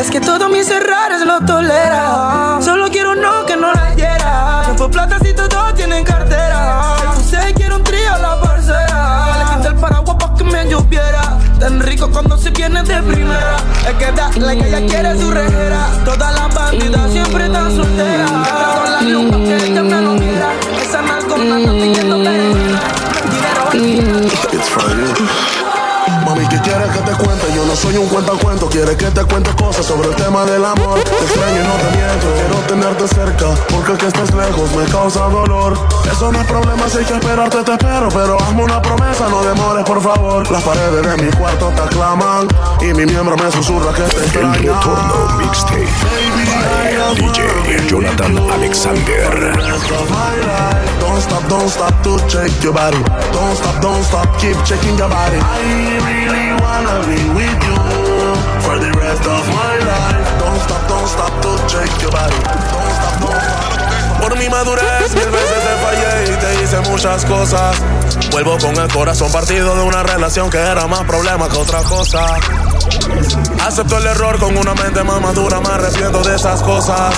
Es 0.00 0.10
que 0.10 0.20
todos 0.20 0.50
mis 0.50 0.68
errores 0.70 1.24
lo 1.24 1.40
tolera. 1.40 2.58
Solo 2.60 2.88
quiero 2.88 3.14
no 3.14 3.44
que 3.46 3.56
no 3.56 3.72
la 3.72 3.94
hiera. 3.94 4.62
Se 4.76 4.88
plata 4.88 5.18
si 5.22 5.32
todos 5.34 5.74
tienen 5.74 6.04
cartera. 6.04 6.96
Usted 7.16 7.54
quiere 7.54 7.74
un 7.76 7.84
trío 7.84 8.10
la 8.20 8.40
parcera. 8.40 9.36
Le 9.38 9.56
quité 9.56 9.68
el 9.68 9.74
paraguas 9.76 10.16
pa' 10.16 10.34
que 10.34 10.44
me 10.44 10.68
lloviera. 10.68 11.38
Tan 11.60 11.80
rico 11.80 12.10
cuando 12.10 12.36
se 12.36 12.50
viene 12.50 12.82
de 12.82 13.02
primera. 13.02 13.56
Es 13.86 13.94
que 13.94 14.12
da 14.12 14.30
la 14.36 14.56
que 14.56 14.68
ella 14.68 14.86
quiere 14.86 15.20
su 15.20 15.30
rejera. 15.30 15.90
Todas 16.04 16.34
las 16.34 16.54
bandidas 16.54 17.12
siempre 17.12 17.46
están 17.46 17.76
solteras. 17.76 18.30
Con 18.30 18.92
la 18.92 19.00
luz 19.02 19.30
pa' 19.30 19.38
que 19.38 19.64
ella 19.64 19.82
me 19.82 20.00
lo 20.00 20.12
mira. 20.12 20.48
Esa 20.82 21.02
nalgona 21.02 21.58
está 21.58 21.72
pidiendo 21.72 22.18
berenjena. 22.18 22.80
Dinero 23.72 24.20
It's 24.52 24.68
for 24.68 24.82
you. 24.90 25.58
Mami, 26.24 26.46
¿qué 26.48 26.58
quieres 26.60 26.90
cuente? 27.18 27.46
Yo 27.54 27.64
no 27.64 27.76
soy 27.76 27.96
un 27.96 28.06
cuentacuento, 28.08 28.68
quieres 28.68 28.96
que 28.96 29.06
te 29.10 29.24
cuente 29.24 29.50
cosas 29.56 29.84
sobre 29.86 30.08
el 30.08 30.16
tema 30.16 30.44
del 30.44 30.64
amor. 30.64 31.00
Te 31.00 31.24
extraño 31.24 31.60
y 31.60 31.66
no 31.66 31.74
te 31.74 31.96
miento, 31.96 32.26
quiero 32.38 32.56
tenerte 32.66 33.08
cerca, 33.08 33.46
porque 33.70 33.92
que 33.94 34.06
estés 34.06 34.34
lejos 34.34 34.70
me 34.74 34.84
causa 34.86 35.20
dolor. 35.28 35.78
Eso 36.10 36.32
no 36.32 36.40
es 36.40 36.46
problema, 36.46 36.88
si 36.88 36.98
hay 36.98 37.04
que 37.04 37.14
esperarte, 37.14 37.62
te 37.62 37.72
espero, 37.72 38.08
pero 38.08 38.38
hazme 38.40 38.64
una 38.64 38.80
promesa, 38.80 39.28
no 39.28 39.42
demores, 39.42 39.84
por 39.84 40.00
favor. 40.00 40.50
Las 40.50 40.62
paredes 40.62 41.06
de 41.06 41.24
mi 41.24 41.30
cuarto 41.32 41.68
te 41.74 41.82
aclaman 41.82 42.48
y 42.80 42.86
mi 42.94 43.04
miembro 43.06 43.36
me 43.36 43.50
susurra 43.50 43.92
que 43.92 44.02
te 44.02 44.16
El 44.16 44.22
extraña. 44.24 44.54
retorno 44.54 45.28
mixtape 45.38 45.88
by 46.02 47.14
DJ 47.14 47.88
Jonathan 47.88 48.38
Alexander. 48.50 49.52
Don't 51.00 51.20
stop, 51.22 51.48
don't 51.48 51.68
stop 51.68 52.02
to 52.02 52.18
check 52.28 52.50
your 52.62 52.72
body. 52.72 53.02
Don't 53.32 53.56
stop, 53.56 53.80
don't 53.82 54.02
stop, 54.04 54.28
keep 54.40 54.56
checking 54.64 54.96
your 54.96 55.08
body. 55.08 55.38
I 55.40 55.60
really 56.04 56.52
wanna 56.62 57.07
be 57.08 57.24
with 57.32 57.58
you 57.64 57.78
for 58.60 58.76
the 58.78 58.92
rest 59.00 59.24
of 59.24 59.42
my 59.48 59.74
life. 59.80 60.28
Don't 60.38 60.60
stop, 60.60 60.82
don't 60.88 61.08
stop 61.08 61.32
to 61.42 61.50
check 61.66 61.88
your 62.02 62.12
body. 62.12 62.36
Don't 62.44 62.92
stop, 62.98 63.20
don't 63.20 63.40
stop. 63.40 64.20
Por 64.20 64.36
mi 64.36 64.48
madurez 64.48 65.14
mil 65.14 65.30
veces 65.30 65.60
te 65.66 65.74
fallé 65.84 66.32
y 66.32 66.36
te 66.36 66.62
hice 66.62 66.80
muchas 66.90 67.24
cosas. 67.24 67.76
Vuelvo 68.30 68.58
con 68.58 68.76
el 68.76 68.92
corazón 68.92 69.32
partido 69.32 69.74
de 69.74 69.82
una 69.82 70.02
relación 70.02 70.50
que 70.50 70.58
era 70.58 70.86
más 70.86 71.04
problema 71.04 71.48
que 71.48 71.56
otra 71.56 71.82
cosa. 71.82 72.26
Acepto 73.64 73.96
el 73.96 74.06
error 74.06 74.38
con 74.38 74.56
una 74.56 74.74
mente 74.74 75.02
más 75.02 75.20
madura, 75.20 75.60
me 75.60 75.68
arrepiento 75.68 76.20
de 76.22 76.36
esas 76.36 76.62
cosas. 76.62 77.14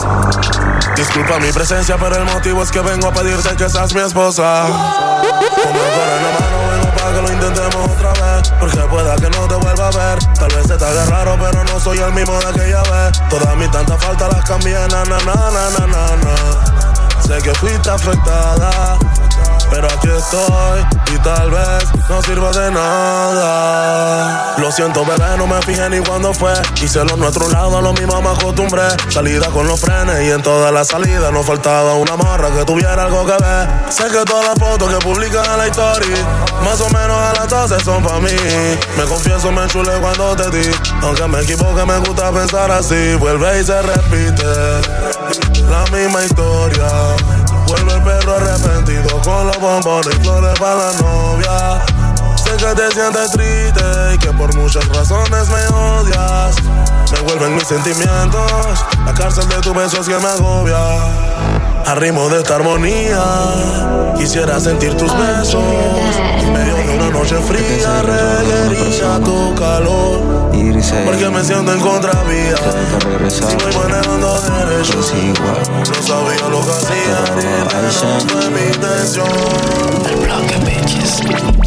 Disculpa 0.94 1.40
mi 1.40 1.50
presencia, 1.50 1.96
pero 1.98 2.16
el 2.16 2.24
motivo 2.26 2.62
es 2.62 2.70
que 2.70 2.80
vengo 2.80 3.08
a 3.08 3.12
pedirte 3.12 3.56
que 3.56 3.68
seas 3.68 3.92
mi 3.92 4.02
esposa. 4.02 4.66
Con 4.66 5.74
el 5.74 5.82
en 6.16 6.22
la 6.22 6.30
mano, 6.38 6.89
que 7.08 7.22
lo 7.22 7.32
intentemos 7.32 7.90
otra 7.90 8.12
vez. 8.12 8.52
Porque 8.58 8.78
pueda 8.78 9.16
que 9.16 9.30
no 9.30 9.48
te 9.48 9.54
vuelva 9.54 9.88
a 9.88 9.90
ver. 9.90 10.18
Tal 10.38 10.48
vez 10.54 10.66
se 10.66 10.76
te 10.76 10.84
haga 10.84 11.04
raro, 11.06 11.36
pero 11.40 11.64
no 11.64 11.80
soy 11.80 11.98
el 11.98 12.12
mismo 12.12 12.38
de 12.40 12.46
aquella 12.48 12.82
vez. 12.82 13.20
Todas 13.28 13.56
mis 13.56 13.70
tantas 13.70 14.02
faltas 14.02 14.32
las 14.32 14.44
cambié, 14.44 14.74
na 14.88 15.04
na 15.04 15.18
na 15.18 15.50
na. 15.50 16.16
na. 16.16 17.20
Sé 17.26 17.38
que 17.42 17.54
fuiste 17.54 17.88
afectada, 17.88 18.98
pero 19.70 19.86
aquí 19.86 20.08
estoy 20.08 20.80
y 21.14 21.18
tal 21.20 21.50
vez 21.50 21.84
no 22.08 22.22
sirva 22.22 22.50
de 22.50 22.70
nada. 22.70 24.54
Lo 24.58 24.70
siento, 24.70 25.04
bebé, 25.04 25.36
no 25.38 25.46
me 25.46 25.60
fijé 25.62 25.88
ni 25.88 26.00
cuándo 26.00 26.34
fue. 26.34 26.52
Hice 26.82 27.04
lo 27.04 27.16
nuestro 27.16 27.46
un 27.46 27.52
lado, 27.52 27.80
lo 27.80 27.92
mismo 27.92 28.20
me 28.20 28.30
acostumbré. 28.30 28.82
Salida 29.08 29.46
con 29.48 29.66
los 29.66 29.80
frenes 29.80 30.22
y 30.26 30.30
en 30.30 30.42
toda 30.42 30.70
la 30.72 30.84
salida 30.84 31.30
nos 31.30 31.46
faltaba 31.46 31.94
una 31.94 32.16
marra 32.16 32.50
que 32.50 32.64
tuviera 32.64 33.04
algo 33.04 33.24
que 33.24 33.32
ver. 33.32 33.68
Sé 33.90 34.04
que 34.04 34.24
todas 34.24 34.46
las 34.46 34.58
fotos 34.58 34.92
que 34.92 34.98
publican 35.04 35.44
en 35.44 35.58
la 35.58 35.68
historia, 35.68 36.16
más 36.64 36.80
o 36.80 36.90
menos 36.90 37.16
a 37.16 37.32
las 37.34 37.48
12 37.48 37.84
son 37.84 38.02
para 38.02 38.20
mí. 38.20 38.32
Me 38.96 39.04
confieso, 39.04 39.50
me 39.52 39.62
enchulé 39.62 39.92
cuando 40.00 40.36
te 40.36 40.50
di. 40.50 40.70
Aunque 41.02 41.26
me 41.26 41.40
equivoque, 41.40 41.84
me 41.84 41.98
gusta 41.98 42.30
pensar 42.32 42.70
así. 42.70 43.14
Vuelve 43.14 43.60
y 43.60 43.64
se 43.64 43.80
repite 43.82 44.44
la 45.68 45.84
misma 45.96 46.24
historia. 46.24 46.86
Vuelve 47.70 47.94
el 47.94 48.02
perro 48.02 48.34
arrepentido 48.34 49.20
con 49.22 49.46
los 49.46 49.60
bombones 49.60 50.08
y 50.12 50.24
flores 50.24 50.58
para 50.58 50.74
la 50.74 50.92
novia. 50.94 51.84
Sé 52.34 52.50
que 52.56 52.74
te 52.74 52.90
sientes 52.90 53.30
triste 53.30 53.84
y 54.12 54.18
que 54.18 54.32
por 54.32 54.52
muchas 54.56 54.84
razones 54.88 55.48
me 55.48 55.76
odias. 55.76 56.56
Me 57.12 57.20
vuelven 57.20 57.54
mis 57.54 57.68
sentimientos, 57.68 58.84
la 59.06 59.14
cárcel 59.14 59.48
de 59.48 59.56
tu 59.58 59.72
beso 59.72 60.00
es 60.00 60.08
que 60.08 60.18
me 60.18 60.26
agobia. 60.26 60.78
Al 61.86 61.96
ritmo 61.98 62.28
de 62.28 62.38
esta 62.38 62.56
armonía, 62.56 63.22
quisiera 64.18 64.58
sentir 64.58 64.96
tus 64.96 65.16
besos. 65.16 65.62
En 66.40 66.52
medio 66.52 66.74
de 66.74 66.98
una 66.98 67.10
noche 67.10 67.36
fría, 67.36 68.02
requería 68.02 69.20
tu 69.24 69.54
calor. 69.54 70.49
Porque 71.04 71.30
me 71.30 71.42
siento 71.42 71.72
en 71.72 71.80
contravía. 71.80 72.56
Si 73.28 73.42
voy 73.42 73.74
manejando 73.82 74.40
derecho, 74.40 74.98
no 74.98 75.04
sabía 76.02 76.48
lo 76.48 76.60
que 76.60 76.72
hacía. 76.72 77.18
No 78.02 78.20
fue 78.28 78.50
mi 78.50 78.62
intención. 78.74 79.26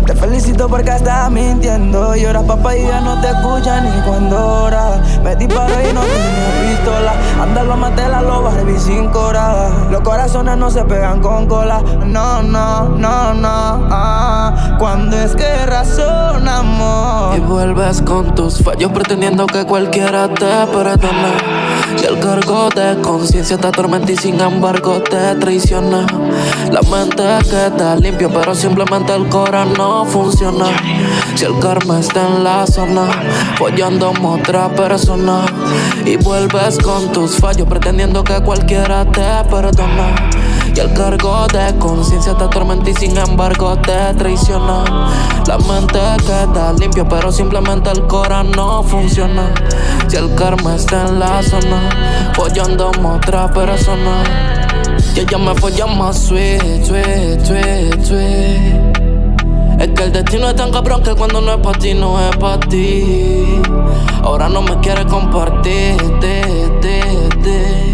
Te 0.06 0.14
felicito 0.14 0.68
porque 0.68 0.92
estás 0.92 1.32
mintiendo. 1.32 2.16
Lloras 2.16 2.44
papá 2.44 2.76
y 2.76 2.86
ya 2.86 3.02
no 3.02 3.20
te 3.22 3.30
escucha 3.30 3.82
ni 3.82 4.02
cuando 4.02 4.64
oras. 4.64 5.00
Me 5.24 5.36
disparo 5.36 5.74
y 5.74 5.94
no 5.94 6.02
tenía 6.02 6.76
pistola. 6.78 7.14
Anda, 7.42 7.64
lo 7.64 7.78
maté 7.78 8.08
la 8.08 8.22
loba, 8.22 8.52
reví 8.52 8.78
cinco 8.78 9.28
horas. 9.28 9.72
Los 9.90 10.02
corazones 10.02 10.58
no 10.58 10.70
se 10.70 10.84
pegan 10.84 11.22
con 11.22 11.48
cola. 11.48 11.82
No, 12.06 12.44
no, 12.44 12.90
no, 12.90 13.34
no. 13.34 13.88
Ah, 13.90 14.76
cuando 14.78 15.18
es 15.18 15.36
que 15.36 15.66
razonamos. 15.66 17.38
Y 17.38 17.40
vuelves 17.40 18.02
con 18.02 18.36
tus 18.36 18.62
fallos 18.62 18.83
pretendiendo 18.92 19.46
que 19.46 19.64
cualquiera 19.66 20.28
te 20.28 20.68
perdone. 20.72 21.34
Y 22.02 22.06
el 22.06 22.20
cargo 22.20 22.70
de 22.70 23.00
conciencia 23.02 23.58
te 23.58 23.68
atormenta 23.68 24.12
y 24.12 24.18
sin 24.18 24.42
embargo 24.42 25.02
te 25.02 25.36
traiciona. 25.36 26.06
La 26.72 26.82
mente 26.82 27.24
queda 27.50 27.96
limpio, 27.96 28.30
pero 28.34 28.56
simplemente 28.56 29.14
el 29.14 29.30
cora 29.30 29.66
no 29.66 30.06
funciona. 30.06 30.66
Si 31.36 31.46
el 31.46 31.58
karma 31.60 32.00
está 32.00 32.28
en 32.28 32.44
la 32.44 32.66
zona, 32.66 33.08
follando 33.58 34.12
otra 34.24 34.70
persona. 34.70 35.46
Y 36.06 36.18
vuelves 36.18 36.78
con 36.80 37.12
tus 37.12 37.38
fallos 37.38 37.68
pretendiendo 37.68 38.24
que 38.24 38.42
cualquiera 38.42 39.06
te 39.06 39.50
perdona. 39.50 40.16
Y 40.76 40.80
el 40.80 40.92
cargo 40.94 41.48
de 41.48 41.78
conciencia 41.78 42.34
te 42.36 42.46
atormenta 42.46 42.90
y 42.90 42.96
sin 42.96 43.18
embargo 43.18 43.76
te 43.78 44.14
traiciona. 44.16 44.84
La 45.48 45.58
mente 45.60 46.00
queda 46.26 46.74
limpia, 46.74 47.08
pero 47.08 47.32
simplemente 47.32 47.92
el 47.92 48.08
corazón 48.08 48.52
no 48.52 48.82
funciona. 48.82 49.54
Si 50.08 50.16
el 50.16 50.34
karma 50.36 50.76
está 50.76 51.08
en 51.08 51.20
la 51.20 51.44
zona, 51.44 52.32
follando 52.34 52.92
otra 53.04 53.52
persona. 53.54 54.24
Y 55.16 55.20
ella 55.20 55.38
me 55.38 55.54
folla 55.56 55.86
más 55.86 56.18
sweet, 56.18 56.84
sweet, 56.84 57.46
sweet, 57.46 58.04
sweet. 58.04 58.94
Es 59.80 59.90
que 59.90 60.04
el 60.04 60.12
destino 60.12 60.50
es 60.50 60.56
tan 60.56 60.72
cabrón 60.72 61.04
que 61.04 61.14
cuando 61.14 61.42
no 61.42 61.52
es 61.52 61.58
para 61.58 61.78
ti, 61.78 61.94
no 61.94 62.20
es 62.20 62.36
para 62.38 62.60
ti. 62.62 63.62
Ahora 64.24 64.50
no 64.50 64.62
me 64.62 64.80
quiere 64.80 65.06
compartir, 65.06 65.98
te, 66.20 66.42
te, 66.82 67.02
te. 67.44 67.93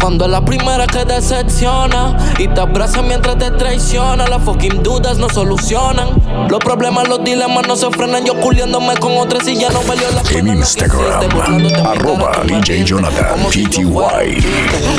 Cuando 0.00 0.24
es 0.24 0.30
la 0.30 0.44
primera 0.44 0.86
que 0.86 1.04
decepciona 1.04 2.16
y 2.38 2.48
te 2.48 2.60
abraza 2.60 3.02
mientras 3.02 3.38
te 3.38 3.50
traiciona, 3.50 4.26
las 4.26 4.42
fucking 4.42 4.82
dudas 4.82 5.18
no 5.18 5.28
solucionan. 5.28 6.08
Los 6.48 6.60
problemas, 6.60 7.08
los 7.08 7.24
dilemas 7.24 7.66
no 7.66 7.76
se 7.76 7.90
frenan. 7.90 8.24
Yo 8.24 8.38
culiándome 8.40 8.94
con 8.96 9.16
otras 9.16 9.46
y 9.48 9.56
ya 9.56 9.70
no 9.70 9.80
valió 9.82 10.10
la 10.12 10.22
pena. 10.22 10.52
En 10.52 10.58
Instagram, 10.58 11.24
arroba 11.84 12.42
DJ 12.44 12.84
Jonathan 12.84 13.40
PTY. 13.48 14.44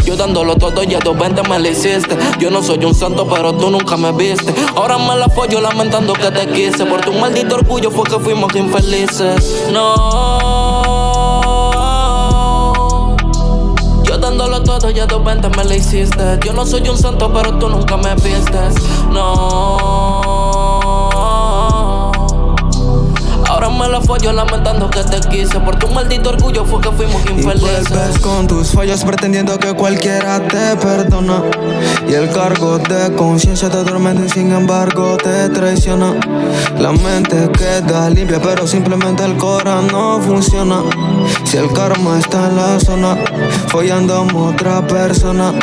Yo 0.06 0.16
dándolo 0.16 0.56
todo 0.56 0.84
y 0.84 0.96
a 0.96 1.00
220 1.00 1.50
me 1.50 1.60
lo 1.60 1.70
hiciste. 1.70 2.18
Yo 2.40 2.50
no 2.50 2.62
soy 2.64 2.84
un 2.84 2.96
santo, 2.96 3.28
pero 3.28 3.54
tú 3.54 3.70
nunca 3.70 3.98
me 3.98 4.12
viste. 4.12 4.54
Ahora 4.76 4.98
me 4.98 5.16
la 5.16 5.30
follo 5.30 5.62
lamentando 5.62 6.14
que 6.14 6.32
te 6.32 6.48
quise. 6.48 6.86
Por 6.86 7.02
tu 7.02 7.14
maldito 7.14 7.56
orgullo 7.56 7.92
fue 7.92 8.04
que 8.06 8.20
fuimos 8.20 8.56
infelices. 8.56 9.68
No. 9.72 10.47
Dándolo 14.88 14.92
todo 14.92 14.92
y 14.92 15.00
a 15.00 15.06
220 15.06 15.50
me 15.50 15.64
lo 15.64 15.74
hiciste. 15.74 16.40
Yo 16.46 16.54
no 16.54 16.66
soy 16.66 16.88
un 16.90 16.98
santo, 16.98 17.32
pero 17.34 17.58
tú 17.58 17.70
nunca 17.70 17.98
me 17.98 18.14
vistes. 18.16 18.76
No. 19.12 20.47
Me 23.78 23.88
la 23.88 24.02
follo 24.02 24.34
lamentando 24.34 24.90
que 24.90 25.04
te 25.04 25.20
quise. 25.30 25.60
Por 25.60 25.78
tu 25.78 25.88
maldito 25.90 26.30
orgullo 26.30 26.66
fue 26.66 26.82
que 26.82 26.92
fuimos 26.92 27.22
infelices. 27.30 27.90
Vuelves 27.90 28.20
con 28.20 28.48
tus 28.48 28.72
fallos 28.72 29.04
pretendiendo 29.04 29.58
que 29.60 29.74
cualquiera 29.74 30.40
te 30.48 30.76
perdona. 30.78 31.44
Y 32.08 32.14
el 32.14 32.30
cargo 32.32 32.78
de 32.80 33.14
conciencia 33.16 33.70
te 33.70 33.78
atormenta 33.78 34.26
y 34.26 34.30
sin 34.30 34.52
embargo 34.52 35.18
te 35.18 35.50
traiciona. 35.50 36.16
La 36.80 36.92
mente 36.92 37.50
queda 37.52 38.10
limpia, 38.10 38.42
pero 38.42 38.66
simplemente 38.66 39.24
el 39.24 39.38
corazón 39.38 39.88
no 39.88 40.20
funciona. 40.22 40.82
Si 41.44 41.58
el 41.58 41.72
karma 41.74 42.20
está 42.20 42.48
en 42.48 42.56
la 42.56 42.80
zona, 42.80 43.18
follando 43.68 44.16
a 44.16 44.22
otra 44.22 44.86
persona. 44.88 45.54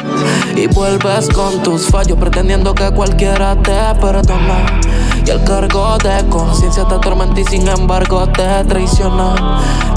Y 0.54 0.66
vuelves 0.68 1.28
con 1.30 1.62
tus 1.62 1.86
fallos 1.86 2.18
pretendiendo 2.18 2.74
que 2.74 2.90
cualquiera 2.90 3.56
te 3.62 3.94
perdona. 4.00 4.83
Y 5.26 5.30
el 5.30 5.42
cargo 5.44 5.96
de 5.98 6.28
conciencia 6.28 6.84
te 6.84 6.94
atormenta 6.94 7.40
y 7.40 7.44
sin 7.44 7.66
embargo 7.66 8.26
te 8.28 8.64
traiciona. 8.64 9.34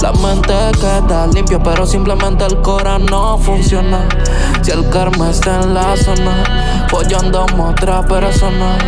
La 0.00 0.12
mente 0.12 0.54
queda 0.80 1.26
limpia, 1.26 1.62
pero 1.62 1.86
simplemente 1.86 2.44
el 2.46 2.60
corazón 2.62 3.06
no 3.06 3.36
funciona. 3.36 4.08
Si 4.62 4.70
el 4.70 4.88
karma 4.88 5.30
está 5.30 5.60
en 5.62 5.74
la 5.74 5.96
zona, 5.96 6.86
follando 6.88 7.40
a 7.40 7.62
otra 7.70 8.02
persona. 8.06 8.78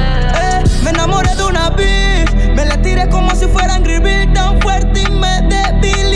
Eh, 0.40 0.64
me 0.82 0.90
enamoré 0.90 1.34
de 1.34 1.44
una 1.44 1.70
bitch, 1.70 2.34
me 2.54 2.64
la 2.64 2.80
tiré 2.80 3.08
como 3.10 3.34
si 3.34 3.46
fuera 3.46 3.74
Angry 3.74 3.98
Bird 3.98 4.32
tan 4.32 4.60
fuerte 4.60 5.02
y 5.02 5.10
me 5.10 5.42
debilité 5.42 6.09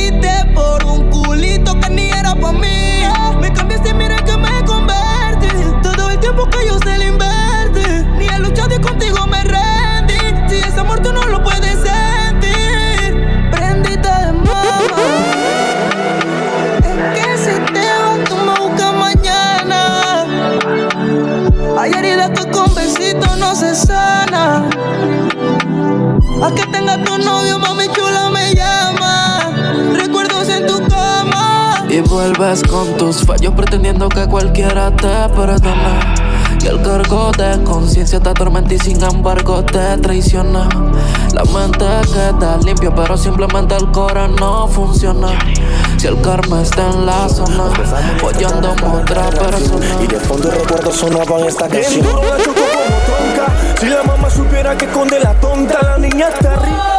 cualquiera 34.45 34.91
te 34.91 35.35
perdona. 35.35 36.15
Y 36.61 36.67
el 36.67 36.83
cargo 36.83 37.33
de 37.33 37.63
conciencia 37.65 38.21
te 38.21 38.29
atormenta 38.29 38.75
y 38.75 38.79
sin 38.79 39.03
embargo 39.03 39.65
te 39.65 39.97
traiciona. 39.99 40.69
La 41.33 41.45
mente 41.45 41.87
queda 42.13 42.59
limpia, 42.63 42.95
pero 42.95 43.17
simplemente 43.17 43.75
el 43.75 43.91
corazón 43.91 44.37
no 44.37 44.69
funciona. 44.69 45.29
Si 45.97 46.07
el 46.07 46.21
karma 46.21 46.61
está 46.61 46.91
en 46.91 47.07
la 47.07 47.29
zona, 47.29 47.71
follando 48.19 48.69
a 48.69 48.93
otra 48.93 49.31
persona. 49.31 49.87
Y 50.03 50.07
de 50.07 50.21
fondo 50.21 50.51
recuerdos 50.51 50.95
sonaban 50.95 51.45
esta 51.45 51.67
canción. 51.67 52.05
como 52.05 52.21
tronca. 52.21 53.47
Si 53.81 53.87
la 53.87 54.03
mamá 54.03 54.29
supiera 54.29 54.77
que 54.77 54.87
con 54.89 55.09
de 55.09 55.21
la 55.21 55.33
tonta, 55.41 55.79
la 55.83 55.99
niña 55.99 56.29
está 56.29 56.57
rica, 56.57 56.94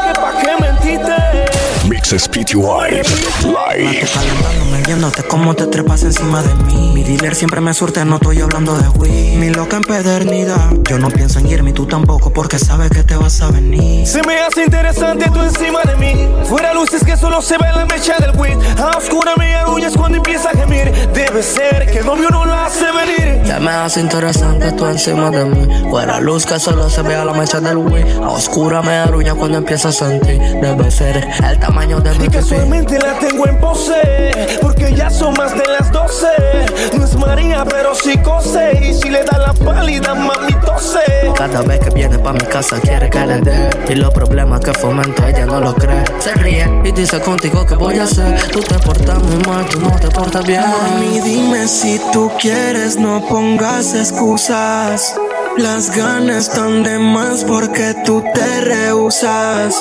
Mixes 2.16 2.30
PTY 2.30 2.56
Live. 2.56 4.08
Calentándome 4.14 4.84
viéndote 4.86 5.24
cómo 5.24 5.54
te 5.54 5.68
trepas 5.68 6.04
encima 6.04 6.42
de 6.42 6.54
mí. 6.64 6.92
Mi 6.94 7.04
dealer 7.04 7.36
siempre 7.36 7.60
me 7.60 7.74
surte, 7.74 8.06
no 8.06 8.16
estoy 8.16 8.40
hablando 8.40 8.78
de 8.78 8.88
weed. 8.88 9.38
Mi 9.38 9.50
loca 9.50 9.78
empedernida. 9.78 10.70
Yo 10.90 10.98
no 10.98 11.10
pienso 11.10 11.40
en 11.40 11.48
irme, 11.48 11.74
tú 11.74 11.86
tampoco, 11.86 12.32
porque 12.32 12.58
sabes 12.58 12.90
que 12.92 13.04
te 13.04 13.16
vas 13.18 13.42
a 13.42 13.52
venir. 13.52 14.08
Se 14.08 14.22
me 14.24 14.40
hace 14.40 14.64
interesante 14.64 15.30
tú 15.30 15.42
encima 15.42 15.82
de 15.84 15.96
mí. 15.98 16.30
Fuera 16.46 16.74
luces 16.74 17.04
que 17.04 17.18
solo 17.18 17.42
se 17.42 17.58
ve 17.58 17.68
la 17.76 17.86
mecha 17.86 18.16
del 18.18 18.32
weed. 18.40 18.58
A 18.80 18.98
oscura 18.98 19.34
me 19.38 19.54
arrullas 19.56 19.94
cuando 19.98 20.18
empieza 20.18 20.50
a 20.50 20.54
gemir. 20.54 20.92
Debe 21.14 21.44
ser 21.44 21.92
que 21.92 22.00
el 22.00 22.06
novio 22.06 22.30
no 22.30 22.46
la 22.46 22.68
hace 22.68 22.86
venir. 22.92 23.44
Ya 23.46 23.60
me 23.60 23.72
hace 23.72 24.00
interesante 24.00 24.72
tú 24.74 24.86
encima 24.86 25.32
de 25.32 25.46
mí. 25.46 25.90
Fuera 25.90 26.20
luz 26.20 26.46
que 26.46 26.60
solo 26.60 26.90
se 26.90 27.02
vea 27.02 27.26
la 27.26 27.34
mancha 27.34 27.60
del 27.60 27.78
Wii. 27.78 28.20
A 28.24 28.30
oscura 28.30 28.82
me 28.82 28.94
arruña 28.94 29.36
cuando 29.36 29.58
empieza 29.58 29.90
a 29.90 29.92
sentir. 29.92 30.40
Debe 30.62 30.90
ser 30.92 31.28
el 31.44 31.60
tamaño 31.60 32.00
Y 32.14 32.30
casualmente 32.30 33.00
la 33.00 33.18
tengo 33.20 33.48
en 33.48 33.60
pose. 33.60 34.58
Porque 34.62 34.94
ya 34.94 35.10
son 35.10 35.34
más 35.34 35.54
de 35.54 35.64
las 35.66 35.92
12. 35.92 36.28
No 36.98 37.04
es 37.06 37.16
María, 37.16 37.66
pero 37.66 37.96
sí 37.96 38.18
cose. 38.18 38.80
Y 38.82 38.94
si 38.94 39.10
le 39.10 39.24
da 39.24 39.38
la 39.38 39.54
pálida, 39.54 40.14
mami 40.14 40.54
tose. 40.66 41.02
Cada 41.36 41.62
vez 41.62 41.80
que 41.80 41.90
viene 41.90 42.18
pa' 42.18 42.34
mi 42.34 42.46
casa 42.46 42.80
quiere 42.80 43.10
que 43.10 43.26
le 43.26 43.42
dé 43.42 43.70
Y 43.90 43.96
los 43.96 44.14
problemas 44.14 44.62
que 44.62 44.74
fomento 44.74 45.28
ella 45.28 45.46
no 45.46 45.60
los 45.60 45.76
cree 45.76 46.04
Se 46.20 46.34
ríe 46.34 46.66
y 46.86 46.92
dice 46.94 47.20
contigo 47.20 47.66
que 47.66 47.76
voy 47.76 48.00
a 48.00 48.04
hacer 48.04 48.42
Tú 48.54 48.62
te 48.62 48.80
portas 48.80 49.22
muy 49.22 49.44
mal, 49.46 49.66
tú 49.66 49.82
no 49.82 49.92
te 50.00 50.08
portas 50.10 50.46
bien 50.46 50.62
Mami, 50.62 51.20
dime 51.20 51.68
si 51.68 52.00
tú 52.14 52.32
quieres, 52.40 52.98
no 52.98 53.22
pongas 53.28 53.94
excusas. 53.94 55.16
Las 55.58 55.96
ganas 55.96 56.50
están 56.50 56.84
de 56.84 57.00
más 57.00 57.44
porque 57.44 57.96
tú 58.06 58.24
te 58.34 58.62
rehusas. 58.62 59.76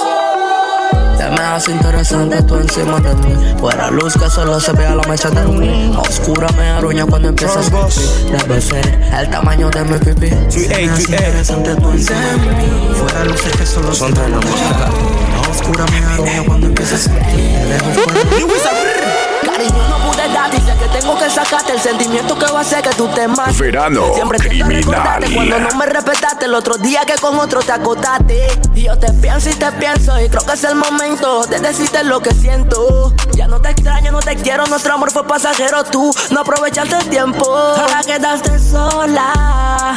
Se 1.24 1.30
me 1.30 1.40
hace 1.40 1.70
interesante 1.70 2.42
tú 2.42 2.56
encima 2.56 3.00
de 3.00 3.14
mí. 3.14 3.34
Fuera 3.58 3.90
luz 3.90 4.12
que 4.12 4.28
solo 4.28 4.60
se 4.60 4.72
vea 4.72 4.94
la 4.94 5.02
mecha 5.08 5.30
Wii 5.30 5.94
A 5.96 6.00
oscura 6.00 6.48
me 6.52 6.68
arruña 6.68 7.06
cuando 7.06 7.28
empieza 7.28 7.60
a 7.60 7.62
Debe 7.62 8.60
ser 8.60 9.00
el 9.18 9.30
tamaño 9.30 9.70
de 9.70 9.84
mi 9.84 9.98
pipí. 10.00 10.28
Se 10.50 10.68
me 10.68 10.90
hace 10.90 11.12
interesante 11.12 11.76
tú 11.76 11.92
encima 11.92 12.20
de 12.20 12.36
mí. 12.36 12.94
Fuera 12.94 13.24
luces 13.24 13.56
que 13.56 13.64
solo 13.64 13.94
son 13.94 14.12
de 14.12 14.28
la 14.28 14.36
música. 14.36 14.90
A 15.34 15.50
oscura 15.50 15.86
me 15.86 16.04
arruña 16.04 16.44
cuando 16.44 16.66
empieza 16.66 16.94
a 16.94 16.98
sentir. 16.98 17.44
Sé 20.24 20.74
que 20.78 21.00
tengo 21.00 21.18
que 21.18 21.28
sacarte 21.28 21.72
el 21.72 21.80
sentimiento 21.80 22.38
que 22.38 22.46
va 22.46 22.60
a 22.60 22.62
hacer 22.62 22.80
que 22.82 22.88
tú 22.94 23.06
te 23.08 23.28
mates. 23.28 23.58
Verano 23.58 24.14
Siempre 24.14 24.38
criminal. 24.38 25.22
cuando 25.34 25.58
no 25.58 25.74
me 25.76 25.84
respetaste 25.84 26.46
el 26.46 26.54
otro 26.54 26.78
día 26.78 27.02
que 27.04 27.14
con 27.16 27.38
otro 27.38 27.60
te 27.60 27.72
acotaste. 27.72 28.46
Y 28.74 28.84
yo 28.84 28.98
te 28.98 29.12
pienso 29.12 29.50
y 29.50 29.54
te 29.54 29.70
pienso 29.72 30.18
y 30.18 30.30
creo 30.30 30.46
que 30.46 30.52
es 30.54 30.64
el 30.64 30.76
momento 30.76 31.44
de 31.44 31.60
decirte 31.60 32.02
lo 32.04 32.20
que 32.20 32.32
siento. 32.32 33.12
Ya 33.34 33.46
no 33.48 33.60
te 33.60 33.68
extraño, 33.70 34.12
no 34.12 34.20
te 34.20 34.34
quiero, 34.36 34.64
nuestro 34.66 34.94
amor 34.94 35.10
fue 35.10 35.26
pasajero. 35.26 35.84
Tú 35.84 36.10
no 36.30 36.40
aprovechaste 36.40 36.96
el 36.96 37.10
tiempo. 37.10 37.44
Ahora 37.54 38.00
quedaste 38.02 38.58
sola. 38.58 39.94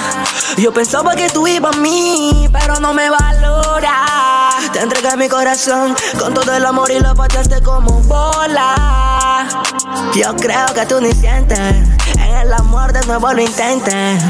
Yo 0.57 0.73
pensaba 0.73 1.15
que 1.15 1.29
tú 1.29 1.47
ibas 1.47 1.73
a 1.73 1.79
mí, 1.79 2.49
pero 2.51 2.81
no 2.81 2.93
me 2.93 3.09
valoras. 3.09 4.46
Te 4.73 4.79
entregué 4.79 5.15
mi 5.17 5.29
corazón 5.29 5.95
con 6.19 6.33
todo 6.33 6.53
el 6.53 6.65
amor 6.65 6.91
y 6.91 6.99
lo 6.99 7.13
pateaste 7.15 7.61
como 7.61 7.99
bola. 8.01 9.47
Yo 10.15 10.35
creo 10.35 10.65
que 10.73 10.85
tú 10.85 10.99
ni 10.99 11.11
sientes. 11.13 11.75
El 12.27 12.51
amor 12.53 12.91
de 12.91 13.05
nuevo 13.07 13.31
lo 13.33 13.41
intentes. 13.41 14.23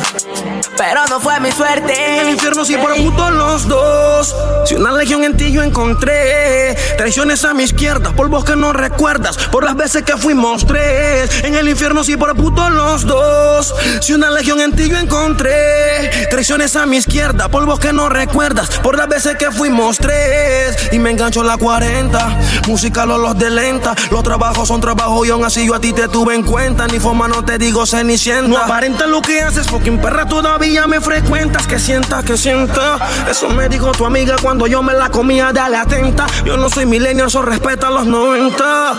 Pero 0.78 1.08
no 1.10 1.20
fue 1.20 1.40
mi 1.40 1.52
suerte. 1.52 1.94
En 1.94 2.28
el 2.28 2.34
infierno 2.34 2.64
sí 2.64 2.78
por 2.78 2.96
puto 2.96 3.32
los 3.32 3.68
dos. 3.68 4.36
Si 4.66 4.76
una 4.76 4.92
legión 4.92 5.24
en 5.24 5.36
ti 5.36 5.52
yo 5.52 5.64
encontré. 5.64 6.76
Traiciones 6.98 7.44
a 7.46 7.54
mi 7.56 7.64
izquierda, 7.64 8.12
polvos 8.12 8.46
que 8.46 8.56
no 8.56 8.74
recuerdas. 8.74 9.38
Por 9.38 9.64
las 9.64 9.76
veces 9.76 10.04
que 10.04 10.16
fuimos 10.16 10.68
tres. 10.68 11.44
En 11.44 11.56
el 11.56 11.68
infierno 11.68 12.04
sí 12.04 12.16
por 12.16 12.36
puto 12.36 12.70
los 12.70 13.06
dos. 13.06 13.74
Si 14.02 14.14
una 14.14 14.30
legión 14.30 14.62
en 14.62 14.76
ti 14.76 14.88
yo 14.90 14.98
encontré. 14.98 16.28
Traiciones 16.30 16.76
a 16.76 16.86
mi 16.86 16.98
izquierda, 16.98 17.50
polvos 17.50 17.80
que 17.80 17.92
no 17.92 18.08
recuerdas. 18.10 18.70
Por 18.84 18.98
las 18.98 19.08
veces 19.08 19.36
que 19.38 19.50
fuimos 19.52 19.98
tres. 19.98 20.90
Y 20.92 21.00
me 21.00 21.10
engancho 21.10 21.44
la 21.44 21.58
40. 21.58 22.40
Música 22.68 23.06
los 23.08 23.38
de 23.38 23.50
lenta. 23.50 23.96
Los 24.12 24.22
trabajos 24.22 24.68
son 24.68 24.80
trabajos 24.80 25.28
y 25.28 25.32
aún 25.32 25.44
así 25.44 25.66
yo 25.66 25.74
a 25.74 25.80
ti 25.80 25.92
te 25.92 26.08
tuve 26.08 26.36
en 26.36 26.44
cuenta. 26.44 26.86
Ni 26.86 27.00
forma 27.00 27.28
no 27.28 27.44
te 27.44 27.58
digo 27.58 27.87
cenicienta. 27.88 28.48
No 28.48 28.58
aparenta 28.58 29.08
lo 29.08 29.22
que 29.22 29.42
haces, 29.42 29.68
fucking 29.68 30.00
perra 30.00 30.26
todavía 30.28 30.88
me 30.88 31.02
frecuentas, 31.02 31.68
que 31.68 31.80
sienta, 31.80 32.24
que 32.24 32.38
sienta. 32.38 32.98
Eso 33.30 33.50
me 33.50 33.70
dijo 33.70 33.92
tu 33.92 34.06
amiga 34.06 34.36
cuando 34.42 34.68
yo 34.68 34.84
me 34.84 34.94
la 34.94 35.10
comía, 35.10 35.52
dale 35.54 35.78
atenta. 35.78 36.26
Yo 36.46 36.58
no 36.58 36.70
soy 36.70 36.86
millennial, 36.86 37.28
eso 37.28 37.42
respeta 37.42 37.90
los 37.90 38.06
90. 38.06 38.94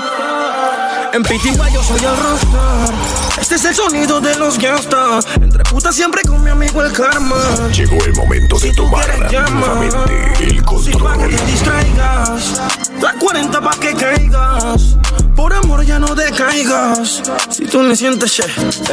En 1.13 1.23
Pitigua 1.23 1.69
yo 1.71 1.83
soy 1.83 1.99
el 1.99 2.17
rockstar. 2.17 2.95
Este 3.41 3.55
es 3.55 3.65
el 3.65 3.75
sonido 3.75 4.21
de 4.21 4.37
los 4.37 4.59
gastas. 4.59 5.27
Entre 5.41 5.65
putas 5.65 5.95
siempre 5.95 6.23
con 6.23 6.43
mi 6.43 6.51
amigo 6.51 6.83
el 6.83 6.93
karma. 6.93 7.37
Llegó 7.73 7.97
el 8.05 8.15
momento 8.15 8.59
de 8.59 8.73
tomar 8.73 9.07
nuevamente 9.19 10.45
el 10.45 10.63
control. 10.63 11.03
Pa' 11.03 11.19
que 11.19 11.35
te 11.35 11.47
distraigas. 11.47 12.61
La 13.01 13.15
40 13.15 13.61
pa' 13.61 13.81
que 13.81 13.95
caigas. 13.95 14.97
No 16.59 16.65
decaigas. 16.65 17.23
Si 17.51 17.67
tú 17.67 17.81
me 17.81 17.95
sientes, 17.95 18.33
che, 18.33 18.43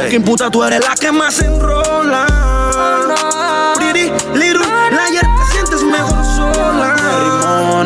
que 0.08 0.20
puta 0.20 0.50
tú 0.50 0.62
eres 0.62 0.80
la 0.86 0.94
que 0.94 1.10
más 1.10 1.40
enrola. 1.40 2.26
Pretty 3.74 4.12
little 4.34 4.64
liar, 4.90 5.26
te 5.36 5.52
sientes 5.52 5.82
mejor 5.82 6.24
sola. 6.36 7.84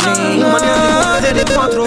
Mañana 0.53 1.21
de 1.21 1.45
cuatro 1.55 1.87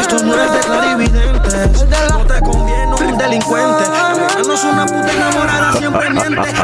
Esto 0.00 0.24
no 0.24 0.34
es 0.34 0.52
de 0.52 0.60
clarividentes. 0.60 1.86
No 2.10 2.26
te 2.26 2.40
conviene 2.40 2.94
un 2.94 3.18
delincuente. 3.18 3.84
No 4.46 4.54
es 4.54 4.64
una 4.64 4.86
puta 4.86 5.12
enamorada, 5.12 5.72
siempre 5.72 6.10
miente. 6.10 6.54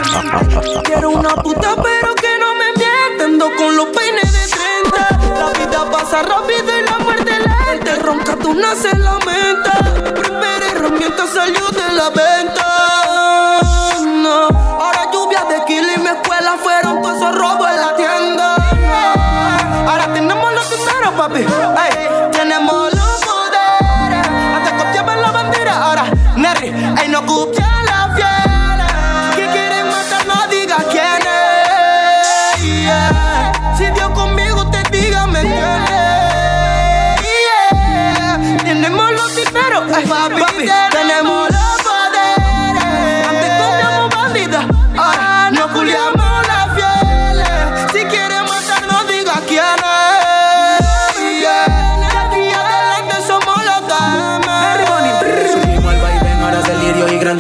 Quiero 0.84 1.10
una 1.10 1.34
puta, 1.36 1.74
pero 1.82 2.14
que 2.14 2.38
no 2.38 2.54
me 2.54 2.72
mienta. 2.76 3.56
con 3.56 3.76
los 3.76 3.86
peines 3.86 4.32
de 4.32 4.56
30. 4.92 5.40
La 5.40 5.50
vida 5.58 5.90
pasa 5.90 6.22
rápido 6.22 6.78
y 6.78 6.84
la 6.84 7.05
muerte 7.40 7.90
lenta. 7.90 8.02
Ronca, 8.02 8.36
tú 8.36 8.54
naces 8.54 8.98
la 8.98 9.18
mente. 9.24 9.70
Primera 10.20 10.66
herramienta 10.72 11.26
salió 11.26 11.66
de 11.68 11.92
la 11.94 12.10
venta. 12.10 13.60
No. 14.04 14.48
Ahora 14.48 15.10
lluvia 15.12 15.44
de 15.48 15.64
kill 15.64 15.86
y 15.96 16.00
mi 16.00 16.08
escuela 16.08 16.56
fueron 16.62 17.02
todos 17.02 17.16
esos 17.16 17.34
robos 17.34 17.68
en 17.70 17.80
la 17.80 17.96
tienda. 17.96 18.56
Ahora 19.88 20.12
tenemos 20.12 20.52
los 20.54 20.70
dineros, 20.70 21.12
papi. 21.16 21.40
Ey, 21.40 22.30
tenemos 22.32 22.92
los 22.94 23.20
poderes. 23.24 24.28
Antes 24.56 24.72
costeaban 24.72 25.20
la 25.20 25.30
bandera, 25.30 25.76
ahora 25.82 26.04
Nerry. 26.36 26.68
Ey, 27.02 27.08
no 27.08 27.24
copia 27.26 27.65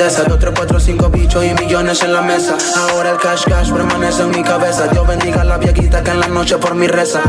grandeza. 0.06 0.24
Dos, 0.28 0.38
tres, 0.38 0.52
cuatro, 0.56 0.80
cinco 0.80 1.08
bichos 1.08 1.44
y 1.44 1.54
millones 1.54 2.02
en 2.02 2.12
la 2.12 2.22
mesa. 2.22 2.56
Ahora 2.76 3.10
el 3.10 3.18
cash 3.18 3.44
cash 3.44 3.72
permanece 3.72 4.22
en 4.22 4.30
mi 4.30 4.42
cabeza. 4.42 4.86
Dios 4.88 5.06
bendiga 5.06 5.40
a 5.40 5.44
la 5.44 5.58
viejita 5.58 6.02
que 6.02 6.10
en 6.10 6.20
la 6.20 6.28
noche 6.28 6.58
por 6.58 6.74
mi 6.74 6.86
reza. 6.86 7.22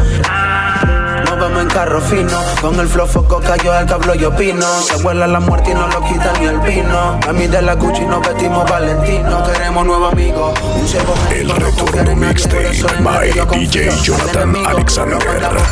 Nos 1.38 1.50
vamos 1.50 1.62
en 1.62 1.70
carro 1.70 2.02
fino, 2.02 2.40
con 2.62 2.80
el 2.80 2.88
flow 2.88 3.06
foco 3.06 3.40
cayó 3.40 3.78
el 3.78 3.86
cablo 3.86 4.16
y 4.16 4.26
opino. 4.26 4.66
Se 4.82 4.96
huela 5.04 5.28
la 5.28 5.40
muerte 5.40 5.70
y 5.70 5.76
no 5.76 5.88
lo 5.88 6.04
quita 6.04 6.34
ni 6.40 6.48
el 6.48 6.60
vino. 6.62 7.20
A 7.28 7.32
mí 7.32 7.46
de 7.46 7.62
la 7.62 7.76
Gucci 7.76 8.06
nos 8.06 8.28
vestimos 8.28 8.68
valentino. 8.68 9.44
Queremos 9.44 9.86
nuevo 9.86 10.08
amigo, 10.08 10.52
un 10.76 10.88
ciego 10.88 11.14
El 11.30 11.52
retorno 11.52 12.16
mixtape 12.16 12.72
by 13.04 13.32
DJ 13.52 13.92
Jonathan 14.02 14.56
Alexander. 14.66 15.20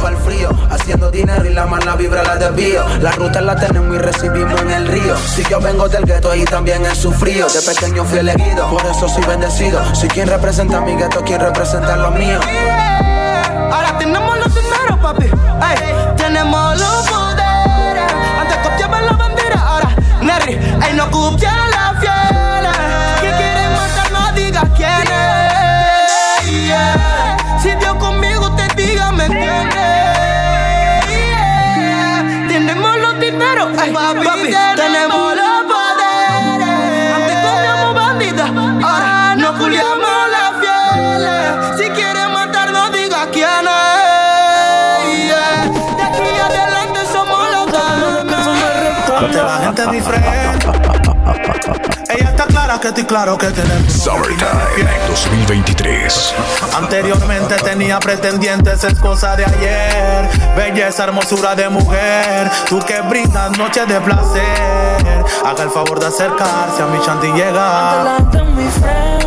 al 0.05 0.17
frío, 0.17 0.49
haciendo 0.69 1.09
dinero 1.09 1.43
y 1.43 1.53
la 1.55 1.65
mala 1.65 1.95
vibra 1.95 2.21
la 2.21 2.35
desvío. 2.35 2.85
La 3.01 3.11
ruta 3.13 3.41
la 3.41 3.55
tenemos 3.55 3.95
y 3.95 3.97
recibimos 3.97 4.61
en 4.61 4.69
el 4.69 4.87
río. 4.87 5.17
Si 5.17 5.43
yo 5.45 5.59
vengo 5.59 5.89
del 5.89 6.05
gueto 6.05 6.35
y 6.35 6.45
también 6.45 6.85
he 6.85 6.93
sufrido. 6.93 7.47
De 7.47 7.61
pequeño 7.61 8.05
fui 8.05 8.19
elegido, 8.19 8.69
por 8.69 8.85
eso 8.85 9.09
soy 9.09 9.23
bendecido. 9.23 9.81
Si 9.95 10.07
quien 10.09 10.27
representa 10.27 10.77
a 10.77 10.81
mi 10.81 10.95
gueto, 10.95 11.23
quien 11.23 11.41
representa 11.41 11.95
lo 11.95 12.11
mío. 12.11 12.39
Ahora 13.71 13.97
tenemos 13.97 14.37
los 14.37 14.55
papi. 15.05 15.25
Ey, 15.69 15.77
tenemos 16.17 16.79
los 16.79 17.07
poderes. 17.07 18.11
Antes 18.41 18.57
copiaban 18.57 19.05
la 19.05 19.11
bandera, 19.11 19.59
ahora 19.61 19.89
Nerry. 20.21 20.53
Ey, 20.53 20.93
no 20.95 21.09
copia 21.11 21.53
la 21.75 21.93
fiel. 21.99 22.65
Que 23.21 23.29
quieren 23.37 23.71
matar, 23.79 24.11
no 24.11 24.31
digas 24.31 24.65
quién 24.75 25.03
es. 25.03 26.67
Yeah. 26.67 27.37
Si 27.61 27.69
Dios 27.75 27.94
Ella 52.09 52.29
está 52.29 52.45
clara 52.45 52.79
que 52.79 52.89
estoy 52.89 53.05
claro 53.05 53.37
que 53.37 53.47
tenemos. 53.47 53.91
Summertime 53.91 54.99
2023. 55.07 56.35
Anteriormente 56.77 57.55
tenía 57.55 57.99
pretendientes, 57.99 58.83
es 58.83 58.99
cosa 58.99 59.35
de 59.35 59.45
ayer. 59.45 60.29
Belleza, 60.55 61.05
hermosura 61.05 61.55
de 61.55 61.69
mujer. 61.69 62.51
Tú 62.69 62.79
que 62.79 63.01
brindas 63.01 63.57
noches 63.57 63.87
de 63.87 63.99
placer. 64.01 65.25
Haga 65.43 65.63
el 65.63 65.71
favor 65.71 65.99
de 65.99 66.07
acercarse 66.07 66.83
a 66.83 66.85
mi 66.87 67.01
chanti 67.01 67.27
y 67.27 67.33
llegar. 67.33 67.97
Adelante, 67.97 68.43
mi 68.43 68.69
friend. 68.69 69.25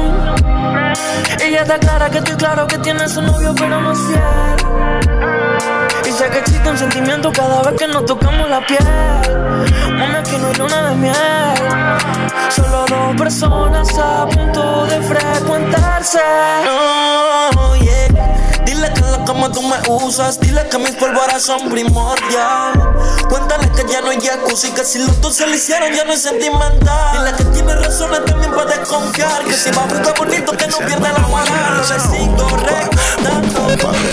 Ella 1.41 1.63
está 1.63 1.79
clara 1.79 2.11
que 2.11 2.19
estoy 2.19 2.37
claro 2.37 2.67
que 2.67 2.79
tienes 2.79 3.17
un 3.17 3.27
novio, 3.27 3.55
pero 3.57 3.81
no 3.81 3.93
es 3.93 3.99
fiel. 3.99 5.18
Y 6.07 6.13
sé 6.13 6.31
que 6.31 6.39
existe 6.39 6.69
un 6.69 6.79
sentimiento 6.79 7.33
cada 7.33 7.63
vez 7.63 7.79
que 7.79 7.87
nos 7.89 8.05
tocamos 8.07 8.49
la 8.49 8.65
piel. 8.67 8.87
Una 9.89 10.23
que 10.23 10.39
no 10.39 10.49
hay 10.49 10.55
luna 10.55 10.91
de 10.91 10.97
miel. 10.97 11.15
Solo 12.51 12.85
dos 12.89 13.17
personas 13.17 13.89
a 13.99 14.27
punto 14.27 14.87
de 14.87 15.03
frecuentarse. 15.03 16.21
Oh. 16.69 17.29
Cama 19.29 19.53
tú 19.53 19.61
me 19.61 19.77
usas. 19.91 20.41
Dile 20.41 20.67
que 20.71 20.79
mis 20.79 20.93
polvoras 20.93 21.43
son 21.43 21.69
primordial. 21.69 22.73
Cuéntale 23.29 23.71
que 23.73 23.85
ya 23.93 24.01
no 24.01 24.09
hay 24.09 24.19
jacuzzi. 24.19 24.71
Que 24.71 24.83
si 24.87 25.01
los 25.01 25.21
dos 25.21 25.37
se 25.37 25.47
le 25.47 25.57
hicieron 25.57 25.93
ya 25.93 26.03
no 26.05 26.15
es 26.15 26.23
sentimental. 26.23 27.13
Dile 27.13 27.37
que 27.37 27.45
tiene 27.53 27.75
razones 27.75 28.25
también 28.25 28.51
para 28.53 28.75
desconfiar. 28.75 29.45
Que 29.45 29.53
si 29.53 29.71
va 29.73 29.83
a 29.83 29.85
buscar 29.85 30.17
bonito 30.17 30.53
que 30.53 30.67
no 30.69 30.79
pierda 30.79 31.13
la 31.13 31.19
moral. 31.29 31.77
Lo 31.77 31.87
decido 31.87 32.49
recordando. 32.57 33.69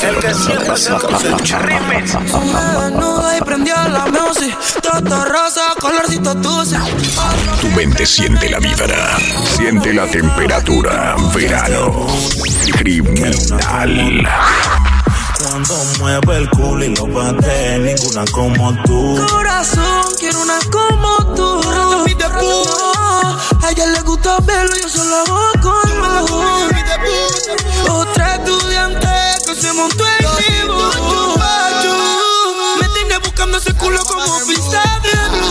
El 0.05 0.18
que 0.18 0.34
siempre 0.34 0.78
se 0.78 0.93
escucha 0.93 1.59
remix. 1.59 2.11
Desnuda 2.11 3.38
y 3.38 3.41
prendió 3.41 3.74
la 3.88 4.07
music. 4.07 4.53
Toto 4.82 5.24
rosa, 5.24 5.61
colorcito 5.80 6.36
tuce. 6.41 6.76
Tu 7.61 7.68
mente 7.70 8.05
siente 8.05 8.49
la 8.49 8.59
vibra, 8.59 9.18
siente 9.55 9.93
la 9.93 10.07
temperatura. 10.07 11.16
Verano. 11.34 12.05
Criminal. 12.78 14.28
Cuando 15.48 15.76
mueve 16.00 16.38
el 16.38 16.50
culo 16.50 16.84
y 16.84 16.96
lo 16.96 17.06
bate, 17.08 17.78
ninguna 17.80 18.26
como 18.32 18.74
tú. 18.84 19.26
Corazón, 19.30 20.06
quiero 20.20 20.41
una 20.41 20.60
como 20.72 21.36
tú. 21.36 21.62
A 23.64 23.72
ella 23.72 23.86
le 23.88 24.02
gusta 24.02 24.38
verlo, 24.41 24.76
yo 24.76 24.89
solo 24.89 25.16
hago 25.16 25.52
con 25.62 25.89
Otra 27.89 28.36
estudiante 28.36 29.08
montó 29.76 30.04
en 30.06 30.18
vivo. 30.38 30.78
Me 32.80 32.89
tiene 32.89 33.18
buscando 33.20 33.58
ese 33.58 33.74
culo 33.76 34.04
como 34.06 34.39
pizarra. 34.48 35.45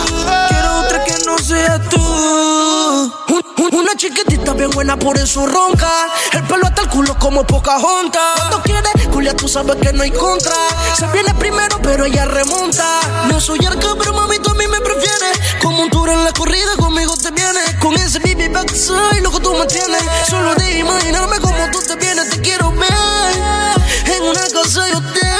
Bien 4.65 4.75
buena, 4.75 4.97
por 4.97 5.17
eso 5.17 5.45
ronca. 5.45 5.89
El 6.33 6.43
pelo 6.43 6.65
hasta 6.65 6.81
el 6.83 6.89
culo 6.89 7.17
como 7.19 7.45
poca 7.45 7.79
junta. 7.79 8.19
Cuando 8.35 8.61
quiere, 8.63 8.89
Julia, 9.11 9.35
tú 9.35 9.47
sabes 9.47 9.75
que 9.77 9.93
no 9.93 10.03
hay 10.03 10.11
contra. 10.11 10.55
Se 10.97 11.05
viene 11.07 11.33
primero, 11.35 11.79
pero 11.81 12.05
ella 12.05 12.25
remonta. 12.25 12.99
No 13.27 13.39
soy 13.39 13.59
arca, 13.65 13.89
pero 13.97 14.13
mami, 14.13 14.39
tú 14.39 14.49
a 14.49 14.53
mí 14.55 14.67
me 14.67 14.79
prefieres. 14.81 15.39
Como 15.61 15.83
un 15.83 15.89
tour 15.89 16.09
en 16.09 16.23
la 16.23 16.31
corrida, 16.31 16.75
conmigo 16.77 17.15
te 17.17 17.31
vienes. 17.31 17.75
Con 17.79 17.93
ese 17.95 18.19
baby 18.19 18.47
back 18.47 18.73
soy 18.73 19.21
lo 19.21 19.31
que 19.31 19.39
tú 19.39 19.53
me 19.53 19.65
tienes. 19.67 20.03
Solo 20.27 20.55
de 20.55 20.79
imaginarme 20.79 21.39
como 21.39 21.69
tú 21.71 21.79
te 21.81 21.95
vienes, 21.95 22.29
te 22.29 22.41
quiero 22.41 22.71
ver. 22.71 24.15
En 24.15 24.23
una 24.23 24.41
casa 24.49 24.85
de 24.85 24.95
hotel. 24.95 25.34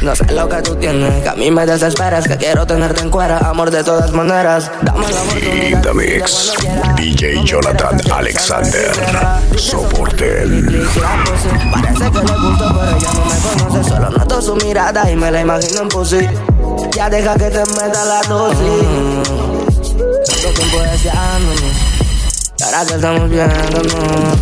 No 0.00 0.16
sé 0.16 0.32
lo 0.32 0.48
que 0.48 0.62
tú 0.62 0.74
tienes, 0.74 1.22
que 1.22 1.28
a 1.28 1.34
mí 1.34 1.48
me 1.52 1.64
desesperas, 1.64 2.26
que 2.26 2.36
quiero 2.36 2.66
tenerte 2.66 3.00
en 3.00 3.08
cuera, 3.10 3.38
amor 3.38 3.70
de 3.70 3.84
todas 3.84 4.10
maneras. 4.10 4.68
Dame 4.82 5.06
la 5.08 5.68
In 5.68 5.80
the 5.80 5.94
mix. 5.94 6.52
DJ 6.96 7.44
Jonathan 7.44 8.00
Alexander. 8.12 8.90
Soporten. 9.56 10.88
Parece 11.70 12.10
que 12.10 12.18
le 12.18 12.38
gusto, 12.38 12.80
pero 12.80 12.96
ella 12.96 13.10
no 13.14 13.24
me 13.26 13.70
conoce. 13.70 13.88
Solo 13.88 14.10
noto 14.10 14.42
su 14.42 14.56
mirada 14.56 15.08
y 15.08 15.14
me 15.14 15.30
la 15.30 15.40
imagino 15.40 15.82
en 15.82 15.88
pussy. 15.88 16.28
Ya 16.96 17.08
deja 17.08 17.34
que 17.34 17.48
te 17.48 17.60
meta 17.60 18.04
la 18.04 18.22
dosis. 18.28 19.28
Tanto 20.26 20.52
tiempo 20.52 20.78
deseándonos. 20.90 21.91
Y 22.62 22.64
ahora 22.64 22.86
que 22.86 22.94
estamos 22.94 23.28
viéndonos. 23.28 24.38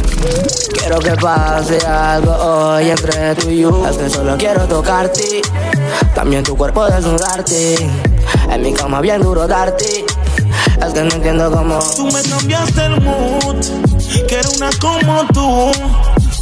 Quiero 0.78 0.98
que 0.98 1.12
pase 1.12 1.78
algo 1.86 2.32
hoy 2.32 2.90
entre 2.90 3.34
tú 3.36 3.48
y 3.48 3.60
yo. 3.60 3.88
Es 3.88 3.96
que 3.96 4.10
solo 4.10 4.36
quiero 4.36 4.66
tocarte. 4.68 5.40
También 6.14 6.42
tu 6.42 6.54
cuerpo 6.54 6.84
desnudarte. 6.84 7.76
En 8.50 8.60
mi 8.60 8.74
cama 8.74 9.00
bien 9.00 9.22
duro 9.22 9.48
darte. 9.48 10.04
Es 10.86 10.92
que 10.92 11.02
no 11.02 11.14
entiendo 11.14 11.50
cómo. 11.50 11.78
Tú 11.96 12.08
me 12.08 12.22
cambiaste 12.22 12.84
el 12.84 13.00
mood. 13.00 13.56
Quiero 14.28 14.50
una 14.50 14.68
como 14.78 15.26
tú. 15.28 15.72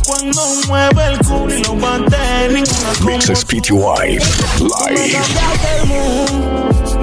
Cuando 0.05 0.43
mueve 0.67 1.07
el 1.13 1.19
culo 1.19 1.55
y 1.55 1.63
lo 1.63 1.77
bate, 1.77 2.49
ninguna 2.49 2.93
como 2.99 3.11
Mixes 3.11 3.45
PTY. 3.45 4.19
Live. 4.65 5.19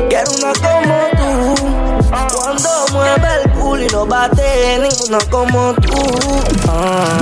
Quiero 0.10 0.32
una 0.34 0.52
como 0.54 0.98
tú. 1.16 1.64
Cuando 2.10 2.70
mueve 2.92 3.28
el 3.42 3.52
culo 3.52 3.55
y 3.86 3.90
lo 3.90 4.06
bate, 4.06 4.80
ninguna 4.80 5.18
como 5.30 5.74
tú. 5.76 5.94
Ah. 6.68 7.22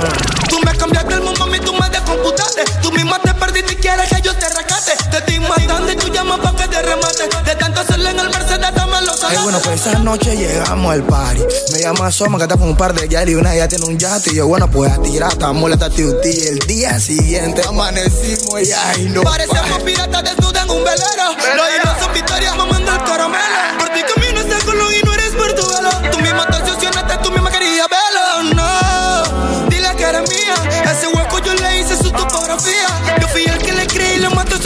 Tú 0.49 0.59
me 0.65 0.75
cambiaste 0.75 1.13
el 1.13 1.21
mundo, 1.21 1.39
mami, 1.39 1.59
tú 1.59 1.73
me 1.73 1.89
descomputaste. 1.89 2.63
Tú 2.81 2.91
misma 2.91 3.19
te 3.19 3.33
perdiste 3.33 3.73
y 3.73 3.75
quieres 3.77 4.09
que 4.09 4.21
yo 4.21 4.33
te 4.35 4.47
rescate. 4.49 4.91
Te 5.09 5.17
estoy 5.17 5.39
matando 5.39 5.91
y 5.91 5.95
tú 5.95 6.07
llamas 6.09 6.39
pa' 6.39 6.55
que 6.55 6.67
te 6.67 6.81
remate. 6.81 7.29
De 7.45 7.55
tanto 7.55 7.81
hacerle 7.81 8.11
en 8.11 8.19
el 8.19 8.29
Mercedes, 8.29 8.73
dame 8.75 9.01
los 9.01 9.23
Ey, 9.23 9.37
bueno, 9.41 9.59
pues 9.63 9.81
esa 9.85 9.99
noche 9.99 10.35
llegamos 10.35 10.93
al 10.93 11.03
party. 11.03 11.41
Me 11.71 11.79
llama 11.79 12.11
Soma, 12.11 12.37
que 12.37 12.43
está 12.43 12.57
con 12.57 12.69
un 12.69 12.77
par 12.77 12.93
de 12.93 13.07
yari 13.07 13.31
y 13.31 13.35
una 13.35 13.55
ya 13.55 13.67
tiene 13.67 13.85
un 13.85 13.97
yate. 13.97 14.31
Y 14.31 14.35
yo, 14.35 14.47
bueno, 14.47 14.69
pues 14.69 14.91
a 14.91 15.01
tirar, 15.01 15.31
estamos 15.31 15.69
la 15.69 15.77
tati 15.77 16.01
El 16.01 16.59
día 16.67 16.99
siguiente 16.99 17.61
amanecimos 17.67 18.61
y 18.61 18.71
ay, 18.71 19.09
no. 19.09 19.23
Parecemos 19.23 19.81
piratas 19.83 20.23
desnudas 20.23 20.63
en 20.63 20.69
un 20.69 20.83
velero. 20.83 21.29
Los 21.55 21.67
hilos 21.75 21.97
son 21.99 22.13
victorias 22.13 22.55
mamando 22.55 22.91
el 22.91 23.03
caramelo. 23.03 23.43
Por 23.79 23.89
ti 23.89 24.01
camino 24.13 24.32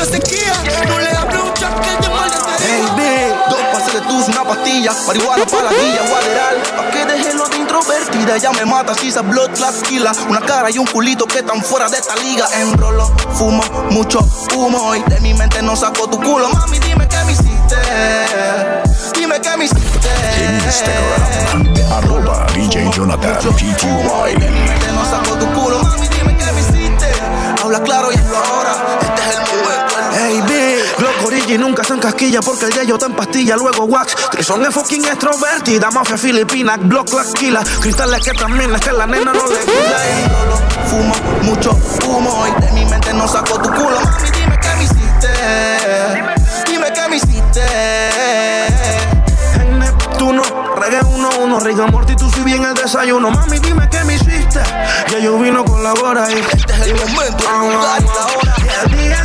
sequía. 0.08 0.54
No 0.88 1.00
le 1.00 1.10
hablo 1.10 1.44
un 1.44 1.54
que 1.54 1.62
llama 2.02 2.24
al 2.24 2.32
Hey, 2.60 2.84
B, 2.96 3.36
dos 3.50 3.60
pases 3.72 3.94
de 3.94 4.02
tus, 4.02 4.28
una 4.30 4.44
pastilla, 4.44 4.92
marihuana 5.06 5.46
para 5.46 5.64
la 5.64 5.72
guía, 5.72 6.02
guaderal. 6.10 6.56
Pa' 6.76 6.90
que 6.92 7.06
deje 7.06 7.34
lo 7.34 7.48
de 7.48 7.58
introvertida, 7.58 8.36
ella 8.36 8.52
me 8.52 8.66
mata, 8.66 8.96
si 8.96 9.10
esa 9.10 9.22
blood 9.22 9.52
class 9.52 9.84
killer. 9.84 10.12
Una 10.30 10.42
cara 10.42 10.70
y 10.72 10.78
un 10.78 10.88
culito 10.88 11.26
que 11.26 11.40
están 11.40 11.62
fuera 11.62 11.88
de 11.90 11.98
esta 11.98 12.16
liga. 12.16 12.48
Enrolo, 12.60 13.12
fumo, 13.34 13.64
mucho 13.92 14.20
humo 14.56 14.96
y 14.96 15.04
de 15.04 15.20
mi 15.20 15.34
mente 15.34 15.62
no 15.62 15.76
saco 15.76 16.10
tu 16.10 16.20
culo. 16.20 16.50
Mami, 16.50 16.80
dime 16.80 17.08
qué 17.08 17.24
me 17.26 17.32
hiciste. 17.34 17.76
Dime 19.14 19.40
qué 19.40 19.58
me 19.58 19.66
hiciste. 19.66 20.10
En 20.40 20.56
Instagram. 20.56 21.94
Arroba 21.94 22.46
DJ 22.54 22.90
Jonathan 22.92 23.38
PTY. 23.38 24.38
mente 24.38 24.92
no 24.94 25.06
saco 25.06 25.38
tu 25.38 25.46
culo. 25.54 25.84
Mami, 25.84 26.08
dime 26.08 26.36
qué 26.38 26.52
me 26.54 26.62
hiciste. 26.62 27.08
Habla 27.64 27.82
claro 27.84 28.12
y 28.12 28.17
Origi 31.48 31.58
nunca 31.58 31.82
se 31.82 31.94
encasquilla 31.94 32.42
porque 32.42 32.66
el 32.66 32.74
yayo 32.74 32.96
está 32.96 33.06
en 33.06 33.14
pastilla, 33.14 33.56
luego 33.56 33.86
wax. 33.86 34.14
Trison 34.32 34.66
es 34.66 34.74
fucking 34.74 35.06
extrovertida, 35.06 35.90
mafia 35.92 36.18
filipina, 36.18 36.76
Block 36.76 37.14
la 37.14 37.24
killa. 37.24 37.64
Cristales 37.80 38.22
que 38.22 38.34
también 38.34 38.76
es 38.76 38.82
que 38.82 38.92
la 38.92 39.08
nena 39.08 39.32
no 39.32 39.48
le. 39.48 39.62
Enrolo, 39.62 40.58
fumo, 40.90 41.16
mucho 41.44 41.72
humo 42.06 42.46
y 42.48 42.66
de 42.66 42.72
mi 42.74 42.86
mente 42.86 43.14
no 43.14 43.26
saco 43.30 43.62
tu 43.62 43.70
culo. 43.70 43.98
Mami, 44.02 44.30
dime 44.32 44.60
qué 44.60 44.76
me 44.76 44.84
hiciste. 44.84 45.30
Dime 46.68 46.94
qué 46.94 47.08
me 47.10 47.16
hiciste. 47.16 47.64
En 49.62 49.80
Neptuno, 49.80 50.44
reggae 50.76 51.02
uno 51.06 51.30
uno, 51.40 51.60
Riga 51.62 51.88
Morty, 51.88 52.18
tú 52.18 52.30
si 52.30 52.42
bien 52.42 52.66
el 52.66 52.74
desayuno. 52.74 53.32
Mami, 53.32 53.60
dime 53.60 53.88
qué 53.90 54.04
me 54.04 54.16
hiciste. 54.16 54.60
Ya 55.10 55.20
yo 55.20 55.40
vino 55.40 55.64
con 55.64 55.82
la 55.82 55.94
hora 55.94 56.30
y 56.30 56.40
este 56.40 56.74
es 56.74 56.82
el 56.82 56.96
momento, 56.96 57.46
y 58.44 58.47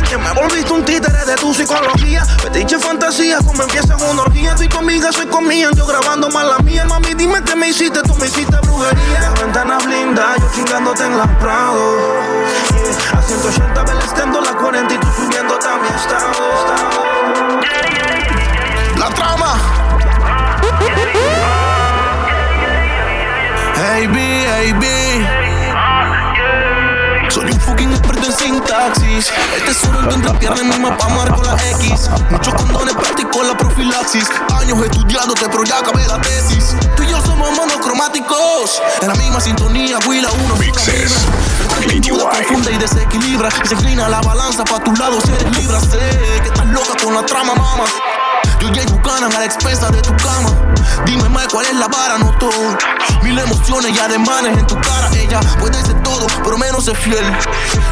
que 0.09 0.17
me 0.17 0.31
volviste 0.33 0.73
un 0.73 0.83
títere 0.83 1.25
de 1.25 1.35
tu 1.35 1.53
psicología. 1.53 2.25
Fetiche 2.41 2.79
fantasía, 2.79 3.37
como 3.45 3.63
empieza 3.63 3.95
una 3.97 4.23
orgía. 4.23 4.51
Estoy 4.51 4.69
conmigo, 4.69 5.11
soy 5.11 5.27
conmigo, 5.27 5.69
yo 5.75 5.85
grabando 5.85 6.29
más 6.29 6.45
la 6.45 6.57
mía. 6.59 6.85
Mami, 6.85 7.13
dime 7.13 7.41
qué 7.43 7.55
me 7.55 7.69
hiciste, 7.69 8.01
tú 8.01 8.15
me 8.15 8.27
hiciste 8.27 8.55
brujería. 8.63 9.19
Las 9.21 9.41
ventanas 9.41 9.85
blindas, 9.85 10.37
yo 10.39 10.49
chingándote 10.55 11.03
en 11.03 11.17
las 11.17 11.27
Prado. 11.37 11.97
A 13.15 13.21
180 13.21 13.83
belescando 13.83 14.41
la 14.41 14.53
40 14.53 14.95
sintaxis. 29.13 29.33
El 29.55 29.63
tesoro 29.65 29.99
en 29.99 30.09
donde 30.09 30.33
pierde 30.39 30.61
en 30.61 30.69
mi 30.69 30.79
mapa 30.79 31.07
marco 31.09 31.43
la 31.43 31.55
X. 31.71 32.09
Muchos 32.29 32.53
condones 32.55 32.95
practico 32.95 33.43
la 33.43 33.57
profilaxis. 33.57 34.25
Años 34.59 34.77
estudiándote, 34.83 35.47
pero 35.49 35.63
ya 35.63 35.79
acabé 35.79 36.05
la 36.07 36.19
tesis. 36.21 36.75
Tú 36.95 37.03
y 37.03 37.07
yo 37.07 37.21
somos 37.21 37.51
monocromáticos. 37.55 38.81
En 39.01 39.07
la 39.09 39.15
misma 39.15 39.39
sintonía, 39.39 39.97
Willa 40.07 40.29
uno. 40.45 40.55
Mixes. 40.55 41.25
Duda 42.01 42.29
confunde 42.29 42.71
y 42.71 42.77
desequilibra. 42.77 43.49
Y 43.63 43.67
se 43.67 43.75
inclina 43.75 44.09
la 44.09 44.21
balanza 44.21 44.63
pa' 44.63 44.79
tu 44.83 44.93
lado, 44.95 45.19
se 45.21 45.49
libra. 45.59 45.79
Sé 45.79 45.99
que 46.41 46.47
estás 46.47 46.65
loca 46.67 46.93
con 47.03 47.13
la 47.13 47.25
trama, 47.25 47.53
mama. 47.55 47.85
Yo 48.63 48.81
y 48.81 48.85
Buchanan 48.85 49.33
a 49.35 49.39
la 49.39 49.45
expensa 49.45 49.89
de 49.89 50.01
tu 50.01 50.15
cama. 50.15 50.49
Dime 51.05 51.27
más 51.29 51.47
cuál 51.47 51.65
es 51.65 51.75
la 51.75 51.87
vara, 51.87 52.17
no 52.17 52.31
todo. 52.37 52.77
Mil 53.21 53.37
emociones 53.37 53.91
y 53.91 53.99
ademanes 53.99 54.57
en 54.57 54.65
tu 54.65 54.75
cara. 54.79 55.09
Ella 55.13 55.41
puede 55.59 55.81
ser 55.83 56.01
todo, 56.01 56.25
pero 56.43 56.57
menos 56.57 56.87
es 56.87 56.97
fiel. 56.97 57.25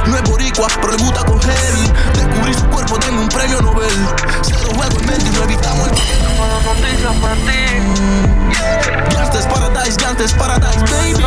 No 0.06 0.16
es 0.16 0.24
boricua, 0.24 0.68
pero 0.80 0.94
le 0.94 1.04
gusta 1.04 1.26
coger. 1.26 1.74
Descubrí 2.14 2.54
su 2.54 2.66
cuerpo, 2.70 2.98
tengo 3.00 3.22
un 3.22 3.28
premio 3.28 3.62
Nobel. 3.62 4.08
Cierro 4.44 4.74
juego 4.76 5.00
en 5.00 5.06
mente 5.08 5.26
y 5.28 5.32
no 5.32 5.44
evitamos 5.44 5.88
el 5.90 6.22
noticias 6.64 7.16
para 7.18 7.36
ti. 7.36 9.14
Gangsters 9.14 9.46
Paradise, 9.48 9.98
Gangsters 9.98 10.34
Paradise, 10.34 10.80
baby. 10.90 11.26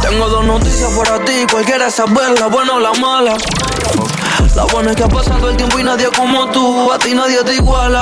Tengo 0.00 0.28
dos 0.28 0.44
noticias 0.46 0.90
para 0.92 1.24
ti, 1.24 1.46
cualquiera 1.50 1.90
saber, 1.90 2.40
la 2.40 2.46
buena 2.46 2.74
o 2.74 2.80
la 2.80 2.92
mala. 2.94 3.36
La 4.58 4.64
buena 4.64 4.90
es 4.90 4.96
que 4.96 5.04
ha 5.04 5.08
pasado 5.08 5.50
el 5.50 5.56
tiempo 5.56 5.78
y 5.78 5.84
nadie 5.84 6.08
como 6.16 6.48
tú, 6.48 6.92
a 6.92 6.98
ti 6.98 7.14
nadie 7.14 7.44
te 7.44 7.54
iguala. 7.54 8.00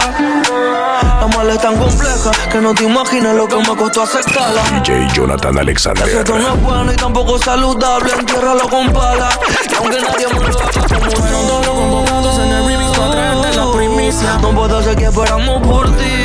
La 1.21 1.27
mala 1.37 1.53
es 1.53 1.61
tan 1.61 1.77
compleja 1.77 2.31
que 2.51 2.59
no 2.63 2.73
te 2.73 2.85
imaginas 2.85 3.35
lo 3.35 3.47
que 3.47 3.57
me 3.57 3.77
costó 3.77 4.05
aceptarla. 4.05 4.63
DJ 4.81 5.07
Jonathan 5.13 5.59
Alexander. 5.59 6.09
Esto 6.09 6.39
no 6.39 6.55
es 6.55 6.63
bueno 6.63 6.91
y 6.95 6.97
tampoco 6.97 7.39
saludable, 7.39 8.11
entiérralo 8.11 8.67
con 8.71 8.91
pala. 8.91 9.29
Y 9.71 9.75
aunque 9.75 10.01
nadie 10.01 10.29
me 10.29 10.49
lo 10.49 10.59
haga 10.59 10.71
como 10.89 11.11
Fueron 11.11 11.47
todos 11.47 11.67
los 11.67 11.77
convocados 11.77 12.39
en 12.39 12.51
el 12.51 12.67
remix 12.67 12.99
para 12.99 13.11
traerte 13.11 13.55
la 13.55 13.73
primicia. 13.73 14.39
No 14.41 14.51
puedo 14.53 14.79
hacer 14.79 14.97
que 14.97 15.05
esperamos 15.05 15.61
por 15.61 15.95
ti. 15.95 16.25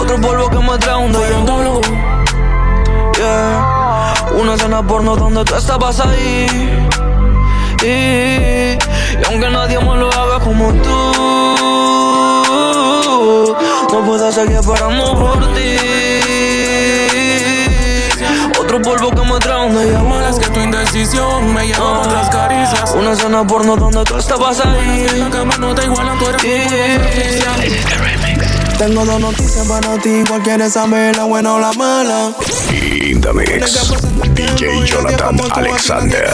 Otro 0.00 0.20
polvo 0.20 0.50
que 0.50 0.58
me 0.58 0.78
trae 0.78 0.96
un 0.96 1.12
W. 1.12 1.80
Yeah. 3.16 3.76
Una 4.36 4.54
escena 4.54 4.84
porno 4.84 5.14
donde 5.14 5.44
tú 5.44 5.54
estabas 5.54 6.00
ahí. 6.00 6.85
Y, 7.82 8.78
aunque 9.26 9.50
nadie 9.50 9.78
más 9.78 9.98
lo 9.98 10.10
haga 10.12 10.40
como 10.40 10.72
tú, 10.72 10.88
no 13.92 14.04
puedo 14.04 14.32
seguir 14.32 14.56
esperando 14.56 15.18
por 15.18 15.54
ti. 15.54 15.76
Otro 18.58 18.82
polvo 18.82 19.10
que 19.10 19.20
me 19.20 19.38
trae 19.38 19.66
un 19.66 19.74
déjà 19.76 20.28
Es 20.28 20.38
que 20.38 20.48
tu 20.48 20.60
indecisión 20.60 21.54
me 21.54 21.66
lleva 21.66 21.96
a 21.96 22.00
otras 22.00 22.28
caricias. 22.30 22.94
Una 22.98 23.12
escena 23.12 23.46
porno 23.46 23.76
donde 23.76 24.02
tú 24.04 24.16
estabas 24.16 24.60
ahí. 24.60 25.06
En 25.08 25.20
la 25.20 25.30
cama 25.30 25.56
no 25.58 25.74
te 25.74 25.84
igualan, 25.84 26.18
tú 26.18 26.26
eres 26.26 26.42
Tengo 28.78 29.06
dos 29.06 29.18
noticias 29.18 29.66
para 29.66 29.96
ti, 30.02 30.22
cuál 30.28 30.42
quieres 30.42 30.74
saber, 30.74 31.16
la 31.16 31.24
buena 31.24 31.54
o 31.54 31.58
la 31.58 31.72
mala. 31.72 32.32
In 32.70 33.22
the 33.22 33.32
mix, 33.32 33.90
DJ 34.34 34.84
Jonathan 34.84 35.40
Alexander. 35.52 36.28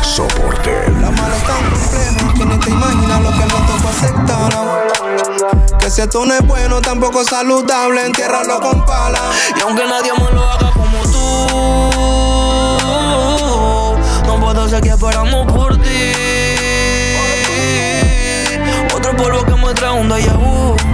Soporte. 0.00 0.70
La 1.00 1.10
mala 1.10 1.36
es 1.36 1.42
tan 1.42 1.56
compleja 1.70 2.34
que 2.34 2.44
ni 2.44 2.56
te 2.58 2.70
imaginas 2.70 3.20
lo 3.22 3.30
que 3.32 3.46
no 3.46 3.66
tocó 3.66 3.88
aceptar. 3.88 4.52
Que 5.80 5.90
si 5.90 6.02
esto 6.02 6.24
no 6.24 6.34
es 6.34 6.46
bueno, 6.46 6.80
tampoco 6.80 7.22
es 7.22 7.26
saludable, 7.26 8.06
entiérralo 8.06 8.60
con 8.60 8.86
pala. 8.86 9.18
Y 9.56 9.60
aunque 9.62 9.84
nadie 9.84 10.12
más 10.12 10.32
lo 10.32 10.48
haga 10.48 10.70
como 10.70 11.02
tú, 11.02 11.48
no 14.26 14.40
puedo 14.40 14.68
seguir 14.68 14.92
esperando 14.92 15.46
por 15.48 15.76
ti. 15.78 16.12
Otro 18.94 19.16
polvo 19.16 19.44
que 19.44 19.54
me 19.56 19.74
trae 19.74 19.90
un 19.90 20.08
déjà 20.08 20.36
vu. 20.36 20.91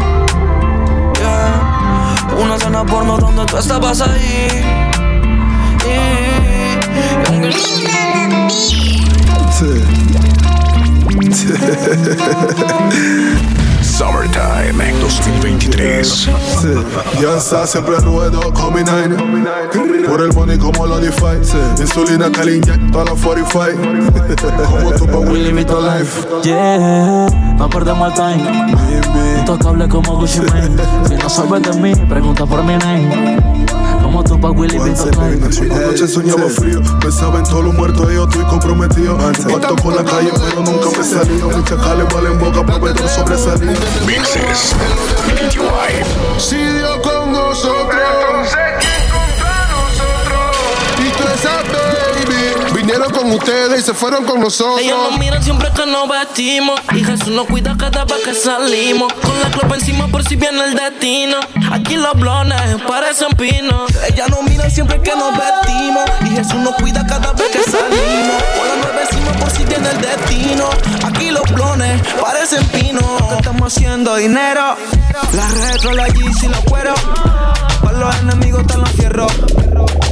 Una 2.39 2.59
cena 2.59 2.84
porno 2.84 3.18
donde 3.18 3.45
tú 3.47 3.57
estabas 3.59 4.01
ahí. 4.01 4.49
Y, 5.84 6.09
Summertime 13.99 14.92
2023. 15.01 16.07
Sí, 16.07 16.30
ya 17.20 17.36
está 17.36 17.66
siempre 17.66 17.96
ruedo 17.96 18.40
con 18.55 18.72
mi 18.72 18.84
nine. 18.84 19.16
Por 20.07 20.20
el 20.20 20.32
money 20.34 20.57
como 20.57 20.86
lo 20.86 21.01
DeFi. 21.01 21.42
Insulina 21.80 22.30
que 22.30 22.44
le 22.44 22.57
inyecto 22.59 23.01
a 23.01 23.05
la 23.05 23.11
45. 23.11 23.82
como 24.70 24.92
tú 24.92 25.05
pa' 25.05 25.18
Willy 25.18 25.51
Vito 25.51 25.80
Life. 25.80 26.28
Yeah, 26.44 27.26
no 27.59 27.68
perdemos 27.68 28.11
el 28.11 28.14
time. 28.14 28.76
Intocable 29.40 29.88
como 29.88 30.16
Gucci 30.16 30.42
Mane. 30.42 30.80
Si 31.09 31.16
no 31.16 31.28
sabes 31.28 31.62
de 31.64 31.72
mí, 31.80 31.92
pregunta 32.09 32.46
por 32.46 32.62
mi 32.62 32.76
name. 32.76 33.47
Como 34.41 34.55
tú 34.55 34.55
pa' 34.55 34.61
Willy 34.61 34.78
Vinto 34.78 35.11
Anoche 35.20 36.07
soñaba 36.07 36.49
frío, 36.49 36.80
pensaba 37.01 37.39
en 37.39 37.45
todos 37.45 37.64
los 37.64 37.74
muertos 37.74 38.11
y 38.11 38.14
yo 38.14 38.24
estoy 38.24 38.45
comprometido. 38.45 39.16
Pacto 39.16 39.76
con 39.82 39.97
la 39.97 40.05
calle, 40.05 40.30
pero 40.32 40.62
nunca 40.62 40.97
me 40.97 41.05
salió. 41.05 41.49
Mis 41.49 41.64
chacales 41.64 42.07
valen 42.14 42.39
boca 42.39 42.64
para 42.64 42.78
ver 42.78 43.09
sobresalir. 43.09 43.76
Mixes. 44.07 44.74
Si 46.39 46.57
Dios 46.57 46.99
con 47.03 47.32
nosotros, 47.32 48.49
y 50.99 51.11
tú 51.11 51.24
baby, 51.24 51.88
vinieron 52.89 53.12
con 53.12 53.30
ustedes 53.32 53.80
y 53.80 53.82
se 53.82 53.93
fueron 53.93 54.24
con 54.24 54.41
nosotros. 54.41 54.80
Ellos 54.80 54.99
nos 55.11 55.18
miran 55.18 55.43
siempre 55.43 55.68
que 55.74 55.84
nos 55.84 56.09
vestimos. 56.09 56.80
Y 56.95 57.05
Jesús 57.05 57.28
nos 57.28 57.47
cuida 57.47 57.76
cada 57.76 58.07
vez 58.07 58.16
que 58.24 58.32
salimos. 58.32 59.12
Con 59.12 59.39
la 59.43 59.51
copa 59.51 59.74
encima 59.74 60.09
por 60.09 60.26
si 60.26 60.36
viene 60.36 60.64
el 60.64 60.74
destino. 60.74 61.36
Aquí 61.70 61.97
los 61.97 62.14
blones 62.14 62.59
parecen 62.86 63.28
pinos. 63.36 63.93
Ellas 64.11 64.30
nos 64.30 64.43
miran 64.43 64.70
siempre 64.70 65.03
que 65.03 65.14
nos 65.14 65.36
vestimos. 65.36 66.05
Y 66.24 66.30
Jesús 66.30 66.55
nos 66.55 66.74
cuida 66.76 67.07
cada 67.07 67.32
vez 67.34 67.49
que 67.49 67.62
salimos. 67.70 68.43
Con 68.57 68.68
la 68.68 68.74
nueve 68.82 69.03
encima 69.03 69.32
por 69.32 69.51
si 69.51 69.64
viene 69.64 69.91
el 69.91 70.01
destino. 70.01 70.70
Aquí 71.05 71.30
los 71.30 71.45
blones 71.53 72.01
parecen 72.18 72.64
pinos. 72.68 73.05
Que 73.28 73.34
estamos 73.34 73.76
haciendo 73.76 74.16
dinero. 74.16 74.76
La 75.34 75.49
retro, 75.49 75.93
la 75.93 76.07
Yeezy, 76.07 76.49
los 76.49 76.61
cueros. 76.61 76.99
Para 77.82 77.99
los 77.99 78.16
enemigos 78.20 78.62
están 78.62 78.80
los 78.80 78.91
fierros. 78.93 79.32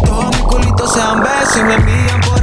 Todos 0.04 0.26
mis 0.26 0.42
culitos 0.42 0.92
sean 0.92 1.22
besos 1.22 1.56
y 1.56 1.62
me 1.64 1.74
envían 1.74 2.20
por 2.20 2.35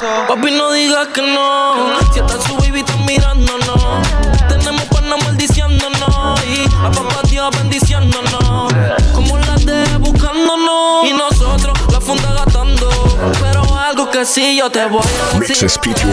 Papi, 0.00 0.50
no 0.52 0.72
digas 0.72 1.08
que 1.08 1.20
no. 1.20 1.74
Si 2.14 2.20
hasta 2.20 2.40
su 2.40 2.56
baby 2.56 2.80
está 2.80 2.96
mirándonos. 2.96 4.06
Tenemos 4.48 4.84
panas 4.84 5.22
maldiciéndonos. 5.24 6.40
Y 6.46 6.64
a 6.82 6.90
papá 6.90 7.20
Dios 7.28 7.50
bendiciéndonos. 7.54 8.72
Como 9.14 9.36
las 9.38 9.66
de 9.66 9.84
buscándonos. 9.98 11.04
Y 11.04 11.12
nosotros 11.12 11.78
la 11.92 12.00
funda 12.00 12.32
gastando. 12.32 12.88
Pero 13.42 13.62
algo 13.78 14.08
que 14.10 14.24
sí 14.24 14.56
yo 14.56 14.70
te 14.70 14.86
voy 14.86 15.02
a 15.02 15.38
decir. 15.38 15.68
Mixes 15.68 15.78
PTY 15.78 16.06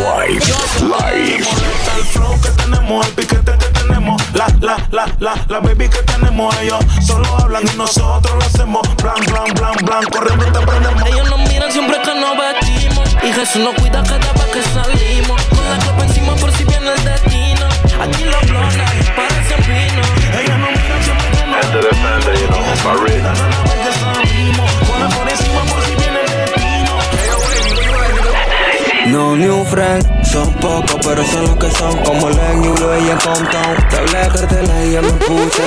Live. 0.81 1.47
El 1.95 2.03
flow 2.07 2.41
que 2.41 2.49
tenemos, 2.49 3.05
el 3.07 3.13
piquete 3.13 3.57
que 3.57 3.67
tenemos, 3.67 4.21
la, 4.33 4.47
la, 4.59 4.77
la, 4.91 5.07
la, 5.19 5.35
la 5.47 5.59
baby 5.59 5.87
que 5.87 6.03
tenemos. 6.03 6.53
Ellos 6.59 6.83
solo 7.05 7.25
hablan 7.37 7.63
y 7.73 7.77
nosotros 7.77 8.35
lo 8.35 8.43
hacemos. 8.43 8.81
Blan, 8.97 9.15
blan, 9.27 9.53
blan, 9.53 9.75
blan, 9.85 10.03
corriendo 10.07 10.45
te 10.45 10.65
prendemos. 10.65 11.07
Ellos 11.07 11.29
nos 11.29 11.39
miran 11.49 11.71
siempre 11.71 12.01
que 12.01 12.13
nos 12.13 12.37
vestimos. 12.37 12.66
Jesús 13.37 13.61
nos 13.61 13.75
cuida 13.75 14.01
cada 14.01 14.33
vez 14.33 14.45
que 14.51 14.63
salimos. 14.63 15.39
Con 15.45 15.69
la 15.69 15.77
copa 15.85 16.05
encima 16.05 16.35
por 16.37 16.51
si 16.53 16.63
viene 16.63 16.91
el 16.91 17.03
destino. 17.03 17.67
Aquí 18.01 18.23
los 18.23 18.41
blones 18.49 19.09
parecen 19.15 19.63
pinos. 19.63 20.07
Ellos 20.41 20.57
nos 20.57 20.71
miran 20.71 21.03
siempre 21.03 21.29
que 21.37 21.45
nos 21.45 21.67
No 29.07 29.37
new 29.37 29.63
friends, 29.65 30.05
son 30.29 30.51
pocos, 30.55 30.97
pero 31.01 31.23
son 31.23 31.43
los 31.43 31.55
que 31.55 31.71
son 31.71 31.95
como 32.03 32.29
Len 32.29 32.63
y 32.63 32.67
en 32.67 33.17
Compton. 33.17 33.89
Te 33.89 33.97
hablé 33.97 34.19
de 34.19 34.27
carteles 34.27 34.87
y 34.87 34.91
ya 34.91 35.01
me 35.01 35.11
puse. 35.13 35.63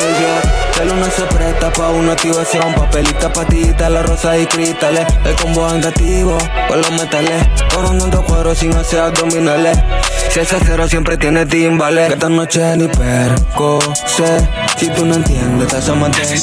El 0.82 0.90
uno 0.90 1.06
se 1.06 1.22
presta 1.22 1.72
pa' 1.72 1.88
una 1.88 2.12
activación, 2.12 2.74
papelita, 2.74 3.32
patita, 3.32 3.88
la 3.88 4.02
rosa 4.02 4.36
y 4.36 4.46
cristales. 4.46 5.06
El 5.24 5.34
combo 5.36 5.66
angativo, 5.66 6.36
con 6.68 6.82
los 6.82 6.90
metales. 6.92 7.46
Coronando 7.74 8.22
cuero 8.24 8.54
sin 8.54 8.74
hacer 8.74 9.00
abdominales. 9.00 9.78
Si 10.30 10.40
ese 10.40 10.56
cero 10.64 10.86
siempre 10.86 11.16
tiene 11.16 11.46
timbales. 11.46 12.08
Que 12.08 12.14
esta 12.14 12.28
noche 12.28 12.76
ni 12.76 12.88
perco 12.88 13.78
sé. 13.94 14.48
Si 14.76 14.88
tú 14.90 15.06
no 15.06 15.14
entiendes, 15.14 15.88
a 15.88 15.94
mantente. 15.94 16.34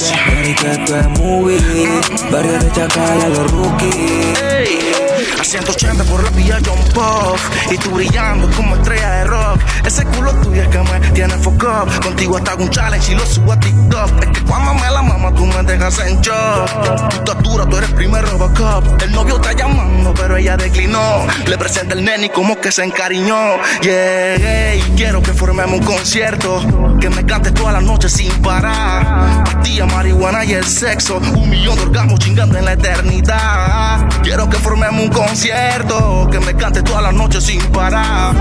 Y 0.45 0.53
que 0.55 0.71
esto 0.71 0.97
es 0.97 1.07
movie. 1.19 1.89
Barrio 2.31 2.53
de 2.53 2.71
Chacala, 2.71 3.29
los 3.29 3.51
rookies. 3.51 5.06
A 5.47 5.49
180 5.49 6.03
por 6.03 6.21
la 6.21 6.29
vía 6.31 6.57
John 6.65 6.77
Puff. 6.93 7.71
Y 7.71 7.77
tú 7.77 7.91
brillando 7.91 8.49
como 8.57 8.75
estrella 8.75 9.11
de 9.11 9.23
rock. 9.23 9.61
Ese 9.85 10.03
culo 10.03 10.33
tuyo 10.41 10.61
es 10.61 10.67
que 10.67 10.77
me 10.79 10.99
tiene 11.11 11.33
foco 11.35 11.85
Contigo 12.03 12.35
hasta 12.35 12.51
hago 12.51 12.63
un 12.63 12.69
challenge 12.69 13.13
y 13.13 13.15
lo 13.15 13.25
subo 13.25 13.53
a 13.53 13.57
TikTok. 13.57 14.23
Es 14.23 14.29
que 14.31 14.41
cuando 14.43 14.73
me 14.73 14.91
la 14.91 15.01
mama 15.01 15.33
tú 15.33 15.45
me 15.45 15.63
dejas 15.63 15.99
en 15.99 16.19
shock. 16.19 17.09
Tu 17.09 17.15
estatura, 17.15 17.65
tú 17.65 17.77
eres 17.77 17.89
primer 17.91 18.25
Robocop. 18.25 19.01
El 19.01 19.13
novio 19.13 19.37
está 19.37 19.53
llamando 19.53 20.13
pero 20.15 20.35
ella 20.35 20.57
declinó. 20.57 21.25
Le 21.45 21.57
presenta 21.57 21.93
el 21.93 22.03
nene 22.03 22.25
y 22.25 22.29
como 22.29 22.59
que 22.59 22.69
se 22.69 22.83
encariñó. 22.83 23.55
Yeah, 23.81 24.75
y 24.75 24.81
quiero 24.97 25.21
que 25.21 25.31
formemos 25.31 25.79
un 25.79 25.85
concierto. 25.85 26.97
Que 26.99 27.09
me 27.09 27.25
cantes 27.25 27.53
toda 27.53 27.71
la 27.71 27.79
noche 27.79 28.09
sin 28.09 28.33
parar. 28.41 29.45
Pastilla, 29.45 29.85
marihuana 29.85 30.43
y 30.43 30.55
el 30.55 30.65
sexo. 30.65 31.19
Un 31.19 31.49
millón 31.49 31.77
de 31.77 31.83
orgasmos 31.83 32.19
chingando 32.19 32.57
en 32.57 32.65
la 32.65 32.73
eternidad. 32.73 34.09
Quiero 34.23 34.49
que 34.49 34.57
formemos 34.57 35.01
un 35.01 35.07
concierto 35.07 35.36
Que 35.39 36.39
me 36.39 36.55
cante 36.55 36.81
toda 36.81 36.99
la 36.99 37.11
noche 37.11 37.39
sin 37.39 37.61
parar. 37.67 38.33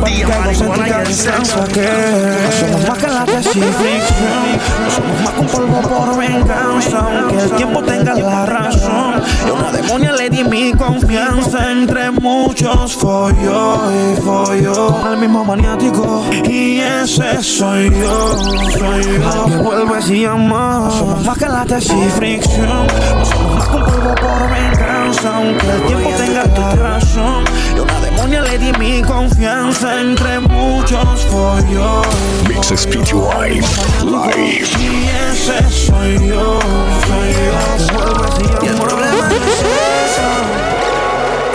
Marihuana 0.00 0.88
y 0.88 0.90
el 0.90 1.14
sexo. 1.14 1.58
No 1.58 2.50
somos 2.50 2.88
más 2.88 2.98
que 2.98 3.06
la 3.06 3.24
tesis 3.26 3.52
fricción 3.52 4.60
No 4.84 4.90
somos 4.90 5.20
más 5.22 5.32
que 5.32 5.40
un 5.40 5.46
polvo 5.46 5.80
por 5.88 6.18
venganza 6.18 6.98
Aunque 6.98 7.38
el 7.40 7.50
tiempo 7.52 7.82
tenga 7.84 8.14
la 8.14 8.46
razón. 8.46 9.22
Yo 9.46 9.54
una 9.54 9.70
demonia 9.70 10.12
le 10.12 10.28
di 10.28 10.42
mi 10.42 10.72
confianza 10.72 11.70
Entre 11.70 12.10
muchos 12.10 12.96
folló 12.96 13.78
y 13.92 14.20
folló. 14.20 15.00
Con 15.00 15.12
el 15.12 15.18
mismo 15.18 15.44
maniático 15.44 16.24
Y 16.48 16.80
ese 16.80 17.44
soy 17.44 17.90
yo, 17.90 18.38
soy 18.76 19.04
yo. 19.04 19.46
Me 19.46 19.56
vuelves 19.58 20.10
y 20.10 20.22
llamas 20.22 20.82
No 20.82 20.90
somos 20.90 21.24
más 21.26 21.38
que 21.38 21.46
la 21.46 21.64
tesis 21.64 22.12
fricción 22.16 22.66
No 22.66 23.24
somos 23.24 23.54
más 23.54 23.68
que 23.68 23.76
un 23.76 23.84
polvo 23.84 24.14
por 24.16 24.50
venganza 24.50 24.99
Aunque 25.18 25.66
el 25.66 25.82
tiempo 25.86 26.10
tenga 26.16 26.44
la 26.46 26.76
razón 26.76 27.44
Yo 27.76 27.82
una 27.82 28.00
demonia 28.00 28.42
le 28.42 28.58
di 28.58 28.72
mi 28.78 29.02
confianza 29.02 30.00
Entre 30.00 30.38
muchos 30.38 31.26
folló 31.28 32.02
Mixes 32.48 32.86
PTY 32.86 33.60
Live. 34.04 34.68
y 34.78 35.10
ese 35.30 35.68
soy 35.68 36.28
yo, 36.28 36.60
soy 37.06 37.32
yo. 37.32 38.62
Y 38.62 38.66
el 38.66 38.74
problema 38.74 39.28
no 39.28 39.34
es 39.34 39.60
eso. 40.06 40.28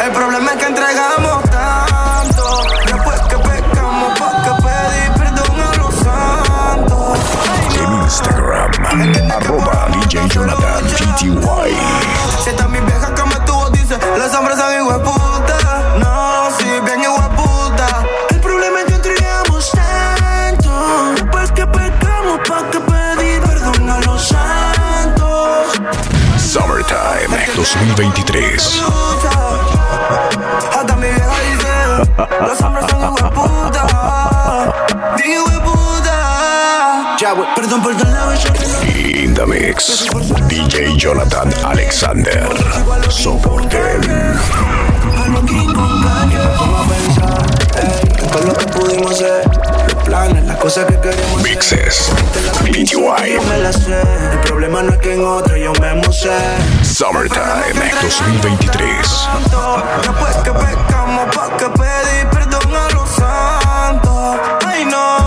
El 0.05 0.11
problema 0.11 0.51
es 0.51 0.57
que 0.57 0.65
entregamos 0.65 1.43
tanto. 1.49 2.61
Después 2.85 3.19
que 3.21 3.37
pecamos, 3.37 4.19
¿pa' 4.19 4.43
que 4.43 4.51
pedir 4.63 5.11
perdón 5.17 5.59
a 5.61 5.77
los 5.77 5.95
santos? 5.95 7.19
En 7.79 7.93
Instagram, 8.03 9.31
arroba 9.31 9.87
DJ 9.91 10.27
Jonathan. 10.29 10.75
Summertime 12.75 12.94
2023. 27.73 28.83
Hasta 30.71 30.95
mi 30.97 31.07
vieja 31.07 31.33
dice, 31.49 31.73
los 32.41 32.61
hombres 32.61 32.85
son 32.89 33.03
hueputa. 33.13 34.71
puta. 35.63 37.17
Ya, 37.19 37.31
güey, 37.33 37.47
perdón 37.55 37.81
por 37.81 37.93
la 37.95 38.35
In 38.93 39.33
the 39.33 39.45
mix, 39.47 40.05
DJ 40.47 40.95
Jonathan 40.95 41.51
Alexander. 41.65 42.47
Soporten. 43.09 44.01
Con 48.31 48.47
lo 48.47 48.53
que 48.53 48.65
pudimos 48.67 49.11
hacer, 49.11 49.43
los 49.71 49.74
planes, 50.05 50.45
las 50.45 50.57
cosas 50.57 50.85
que 50.85 50.99
queremos 50.99 51.41
Mixes, 51.43 52.11
BTY. 52.61 53.37
El 54.31 54.39
problema 54.41 54.83
no 54.83 54.93
es 54.93 54.99
que 54.99 55.13
en 55.13 55.25
otro 55.25 55.57
yo 55.57 55.73
me 55.81 55.93
musé. 55.95 56.37
Summertime 56.83 57.91
2023. 58.01 59.27
Después 60.03 60.35
que 60.43 60.51
pecamos, 60.51 61.35
pa' 61.35 61.57
que 61.57 61.65
pedí 61.65 62.25
perdón 62.31 62.75
a 62.75 62.89
los 62.93 63.09
santos. 63.09 64.37
Ay, 64.65 64.85
no. 64.85 65.24